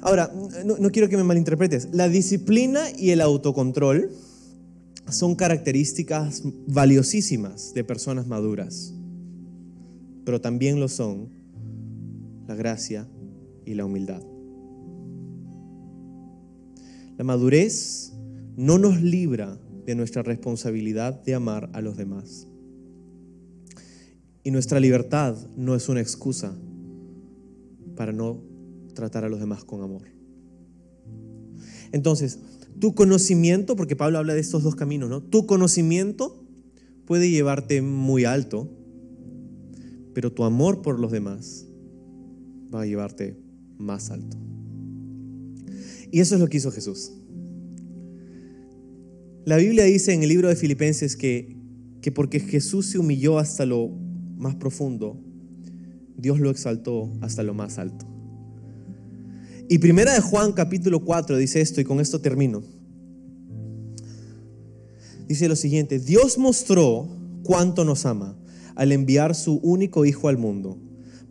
Ahora, 0.00 0.32
no, 0.64 0.90
quiero 0.90 1.08
que 1.08 1.16
me 1.16 1.22
malinterpretes. 1.22 1.88
La 1.92 2.08
disciplina 2.08 2.80
y 2.98 3.10
el 3.10 3.20
autocontrol 3.20 4.10
son 5.08 5.36
características 5.36 6.42
valiosísimas 6.66 7.72
de 7.72 7.84
personas 7.84 8.26
maduras, 8.26 8.92
pero 10.24 10.40
también 10.40 10.80
lo 10.80 10.88
son 10.88 11.28
la 12.48 12.56
gracia 12.56 13.06
y 13.64 13.74
la 13.74 13.84
humildad. 13.84 14.22
La 17.18 17.24
madurez 17.24 18.12
no 18.56 18.78
nos 18.78 19.00
libra 19.00 19.58
de 19.86 19.94
nuestra 19.94 20.22
responsabilidad 20.22 21.22
de 21.22 21.34
amar 21.34 21.70
a 21.72 21.80
los 21.80 21.96
demás. 21.96 22.48
Y 24.44 24.50
nuestra 24.50 24.80
libertad 24.80 25.36
no 25.56 25.74
es 25.74 25.88
una 25.88 26.00
excusa 26.00 26.56
para 27.96 28.12
no 28.12 28.42
tratar 28.94 29.24
a 29.24 29.28
los 29.28 29.40
demás 29.40 29.64
con 29.64 29.82
amor. 29.82 30.02
Entonces, 31.92 32.40
tu 32.80 32.94
conocimiento, 32.94 33.76
porque 33.76 33.96
Pablo 33.96 34.18
habla 34.18 34.34
de 34.34 34.40
estos 34.40 34.62
dos 34.62 34.74
caminos, 34.74 35.10
¿no? 35.10 35.22
Tu 35.22 35.46
conocimiento 35.46 36.44
puede 37.04 37.30
llevarte 37.30 37.82
muy 37.82 38.24
alto, 38.24 38.70
pero 40.14 40.32
tu 40.32 40.44
amor 40.44 40.82
por 40.82 40.98
los 40.98 41.12
demás 41.12 41.66
va 42.74 42.82
a 42.82 42.86
llevarte 42.86 43.36
más 43.82 44.10
alto. 44.10 44.36
Y 46.10 46.20
eso 46.20 46.34
es 46.34 46.40
lo 46.40 46.48
que 46.48 46.58
hizo 46.58 46.70
Jesús. 46.70 47.12
La 49.44 49.56
Biblia 49.56 49.84
dice 49.84 50.12
en 50.12 50.22
el 50.22 50.28
libro 50.28 50.48
de 50.48 50.56
Filipenses 50.56 51.16
que, 51.16 51.56
que 52.00 52.12
porque 52.12 52.38
Jesús 52.38 52.86
se 52.86 52.98
humilló 52.98 53.38
hasta 53.38 53.66
lo 53.66 53.88
más 54.36 54.54
profundo, 54.54 55.18
Dios 56.16 56.38
lo 56.38 56.50
exaltó 56.50 57.12
hasta 57.20 57.42
lo 57.42 57.54
más 57.54 57.78
alto. 57.78 58.06
Y 59.68 59.78
primera 59.78 60.12
de 60.12 60.20
Juan 60.20 60.52
capítulo 60.52 61.04
4 61.04 61.36
dice 61.38 61.60
esto 61.60 61.80
y 61.80 61.84
con 61.84 61.98
esto 61.98 62.20
termino. 62.20 62.62
Dice 65.26 65.48
lo 65.48 65.56
siguiente, 65.56 65.98
Dios 65.98 66.36
mostró 66.36 67.08
cuánto 67.42 67.84
nos 67.84 68.04
ama 68.04 68.36
al 68.74 68.92
enviar 68.92 69.34
su 69.34 69.56
único 69.62 70.04
Hijo 70.04 70.28
al 70.28 70.36
mundo 70.36 70.78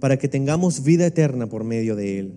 para 0.02 0.18
que 0.18 0.28
tengamos 0.28 0.84
vida 0.84 1.06
eterna 1.06 1.48
por 1.48 1.64
medio 1.64 1.96
de 1.96 2.20
Él. 2.20 2.34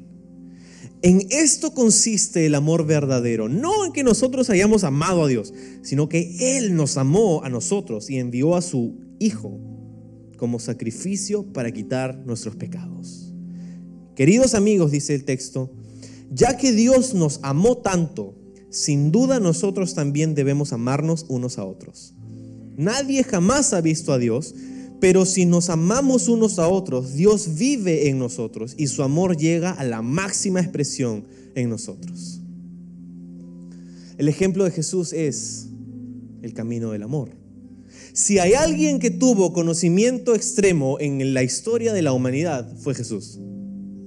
En 1.02 1.26
esto 1.30 1.74
consiste 1.74 2.46
el 2.46 2.54
amor 2.54 2.86
verdadero, 2.86 3.48
no 3.48 3.84
en 3.84 3.92
que 3.92 4.04
nosotros 4.04 4.48
hayamos 4.50 4.84
amado 4.84 5.24
a 5.24 5.28
Dios, 5.28 5.52
sino 5.82 6.08
que 6.08 6.56
Él 6.56 6.76
nos 6.76 6.96
amó 6.96 7.42
a 7.42 7.48
nosotros 7.48 8.08
y 8.08 8.18
envió 8.18 8.54
a 8.54 8.62
su 8.62 9.00
Hijo 9.18 9.58
como 10.36 10.58
sacrificio 10.58 11.52
para 11.52 11.72
quitar 11.72 12.16
nuestros 12.26 12.56
pecados. 12.56 13.34
Queridos 14.14 14.54
amigos, 14.54 14.90
dice 14.90 15.14
el 15.14 15.24
texto, 15.24 15.72
ya 16.30 16.56
que 16.56 16.72
Dios 16.72 17.14
nos 17.14 17.40
amó 17.42 17.78
tanto, 17.78 18.34
sin 18.70 19.10
duda 19.10 19.40
nosotros 19.40 19.94
también 19.94 20.34
debemos 20.34 20.72
amarnos 20.72 21.26
unos 21.28 21.58
a 21.58 21.64
otros. 21.64 22.14
Nadie 22.76 23.24
jamás 23.24 23.72
ha 23.72 23.80
visto 23.80 24.12
a 24.12 24.18
Dios, 24.18 24.54
pero 25.00 25.26
si 25.26 25.44
nos 25.46 25.70
amamos 25.70 26.28
unos 26.28 26.58
a 26.58 26.68
otros, 26.68 27.14
Dios 27.14 27.56
vive 27.56 28.08
en 28.08 28.18
nosotros 28.18 28.74
y 28.78 28.86
su 28.86 29.02
amor 29.02 29.36
llega 29.36 29.70
a 29.70 29.84
la 29.84 30.02
máxima 30.02 30.60
expresión 30.60 31.24
en 31.54 31.68
nosotros. 31.68 32.40
El 34.16 34.28
ejemplo 34.28 34.64
de 34.64 34.70
Jesús 34.70 35.12
es 35.12 35.66
el 36.42 36.54
camino 36.54 36.92
del 36.92 37.02
amor. 37.02 37.30
Si 38.12 38.38
hay 38.38 38.54
alguien 38.54 39.00
que 39.00 39.10
tuvo 39.10 39.52
conocimiento 39.52 40.34
extremo 40.34 40.98
en 41.00 41.34
la 41.34 41.42
historia 41.42 41.92
de 41.92 42.02
la 42.02 42.12
humanidad, 42.12 42.76
fue 42.78 42.94
Jesús. 42.94 43.40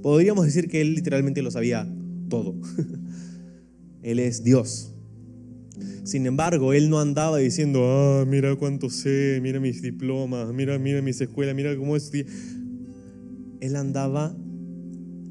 Podríamos 0.01 0.45
decir 0.45 0.69
que 0.69 0.79
él 0.79 0.95
literalmente 0.95 1.41
lo 1.41 1.51
sabía 1.51 1.87
todo. 2.29 2.55
Él 4.03 4.19
es 4.19 4.43
Dios. 4.43 4.93
Sin 6.07 6.25
embargo, 6.25 6.71
él 6.71 6.89
no 6.89 7.01
andaba 7.01 7.37
diciendo, 7.37 7.83
ah, 7.83 8.23
mira 8.25 8.55
cuánto 8.55 8.89
sé, 8.89 9.39
mira 9.41 9.59
mis 9.59 9.81
diplomas, 9.81 10.53
mira, 10.53 10.79
mira 10.79 11.01
mis 11.01 11.19
escuelas, 11.19 11.53
mira 11.53 11.75
cómo 11.75 11.97
estoy. 11.97 12.25
Él 13.59 13.75
andaba 13.75 14.33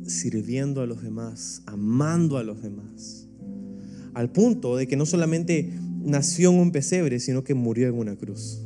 sirviendo 0.06 0.82
a 0.82 0.86
los 0.86 1.02
demás, 1.02 1.62
amando 1.64 2.36
a 2.36 2.44
los 2.44 2.60
demás. 2.60 3.26
Al 4.12 4.30
punto 4.30 4.76
de 4.76 4.86
que 4.86 4.96
no 4.96 5.06
solamente 5.06 5.72
nació 6.04 6.50
en 6.50 6.58
un 6.58 6.72
pesebre, 6.72 7.20
sino 7.20 7.42
que 7.42 7.54
murió 7.54 7.88
en 7.88 7.94
una 7.94 8.14
cruz. 8.16 8.60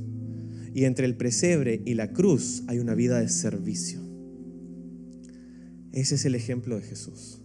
Y 0.75 0.87
entre 0.87 1.07
el 1.07 1.17
pesebre 1.17 1.81
y 1.85 1.95
la 1.95 2.13
cruz 2.13 2.65
hay 2.67 2.81
una 2.81 2.97
vida 2.97 3.21
de 3.21 3.29
servicio. 3.29 4.01
Ese 5.93 6.17
es 6.17 6.25
el 6.25 6.35
ejemplo 6.35 6.75
de 6.75 6.83
Jesús. 6.83 7.40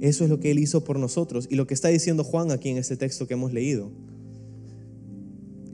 Eso 0.00 0.24
es 0.24 0.30
lo 0.30 0.38
que 0.40 0.50
Él 0.50 0.58
hizo 0.58 0.84
por 0.84 0.98
nosotros. 0.98 1.48
Y 1.50 1.56
lo 1.56 1.66
que 1.66 1.74
está 1.74 1.88
diciendo 1.88 2.24
Juan 2.24 2.50
aquí 2.50 2.68
en 2.68 2.78
este 2.78 2.96
texto 2.96 3.26
que 3.26 3.34
hemos 3.34 3.52
leído 3.52 3.90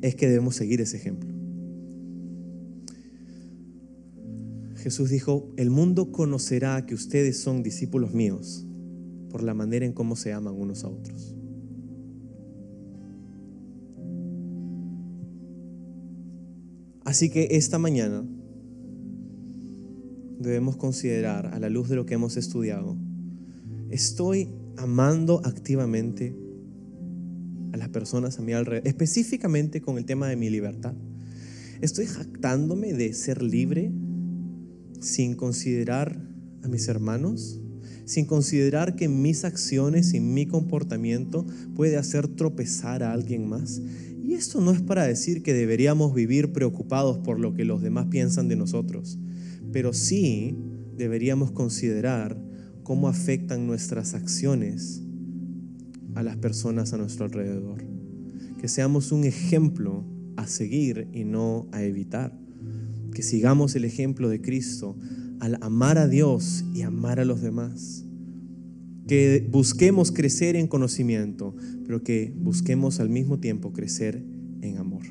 es 0.03 0.15
que 0.15 0.29
debemos 0.29 0.57
seguir 0.57 0.81
ese 0.81 0.97
ejemplo. 0.97 1.31
Jesús 4.77 5.09
dijo, 5.09 5.51
el 5.57 5.71
mundo 5.71 6.13
conocerá 6.13 6.85
que 6.85 6.95
ustedes 6.95 7.41
son 7.41 7.63
discípulos 7.63 8.13
míos 8.13 8.67
por 9.31 9.43
la 9.43 9.55
manera 9.55 9.87
en 9.87 9.93
cómo 9.93 10.15
se 10.15 10.33
aman 10.33 10.55
unos 10.55 10.85
a 10.85 10.89
otros. 10.89 11.35
Así 17.05 17.31
que 17.31 17.49
esta 17.53 17.79
mañana 17.79 18.25
debemos 20.39 20.77
considerar, 20.77 21.47
a 21.47 21.59
la 21.59 21.69
luz 21.69 21.89
de 21.89 21.97
lo 21.97 22.07
que 22.07 22.15
hemos 22.15 22.37
estudiado, 22.37 22.97
estoy 23.95 24.49
amando 24.77 25.41
activamente 25.45 26.37
a 27.73 27.77
las 27.77 27.91
personas 27.91 28.41
a 28.41 28.43
mi 28.43 28.53
alrededor, 28.53 28.89
específicamente 28.89 29.81
con 29.81 29.99
el 29.99 30.05
tema 30.05 30.27
de 30.27 30.35
mi 30.35 30.51
libertad. 30.51 30.95
Estoy 31.81 32.07
jactándome 32.07 32.93
de 32.93 33.15
ser 33.15 33.41
libre 33.41 33.93
sin 35.01 35.37
considerar 35.37 36.21
a 36.65 36.69
mis 36.69 36.89
hermanos, 36.89 37.61
sin 38.05 38.27
considerar 38.27 38.97
que 38.97 39.09
mis 39.09 39.45
acciones 39.45 40.13
y 40.13 40.19
mi 40.19 40.47
comportamiento 40.47 41.47
puede 41.77 41.97
hacer 41.97 42.27
tropezar 42.27 43.05
a 43.05 43.13
alguien 43.13 43.49
más. 43.49 43.81
Y 44.25 44.35
esto 44.35 44.61
no 44.61 44.73
es 44.73 44.83
para 44.83 45.07
decir 45.07 45.45
que 45.45 45.55
deberíamos 45.55 46.15
vivir 46.15 46.53
preocupados 46.53 47.19
por 47.19 47.39
lo 47.39 47.55
que 47.55 47.65
los 47.65 47.81
demás 47.81 48.07
piensan 48.11 48.49
de 48.49 48.57
nosotros, 48.57 49.21
pero 49.71 49.93
sí 49.93 50.59
deberíamos 50.97 51.53
considerar 51.53 52.54
cómo 52.85 53.09
afectan 53.09 53.67
nuestras 53.67 54.15
acciones 54.15 55.03
a 56.15 56.23
las 56.23 56.37
personas 56.37 56.93
a 56.93 56.99
nuestro 56.99 57.25
alrededor. 57.25 57.83
Que 58.61 58.69
seamos 58.69 59.11
un 59.11 59.25
ejemplo 59.25 60.05
a 60.37 60.47
seguir 60.47 61.09
y 61.13 61.25
no 61.25 61.67
a 61.73 61.83
evitar. 61.83 62.39
Que 63.13 63.23
sigamos 63.23 63.75
el 63.75 63.85
ejemplo 63.85 64.29
de 64.29 64.41
Cristo 64.41 64.97
al 65.41 65.59
amar 65.61 65.99
a 65.99 66.07
Dios 66.07 66.65
y 66.75 66.83
amar 66.83 67.19
a 67.21 67.25
los 67.25 67.41
demás. 67.41 68.05
Que 69.09 69.47
busquemos 69.51 70.13
crecer 70.13 70.55
en 70.57 70.67
conocimiento, 70.67 71.55
pero 71.87 72.03
que 72.03 72.33
busquemos 72.37 73.01
al 73.01 73.11
mismo 73.11 73.41
tiempo 73.41 73.73
crecer 73.73 74.25
en 74.63 74.79
amor. 74.79 75.03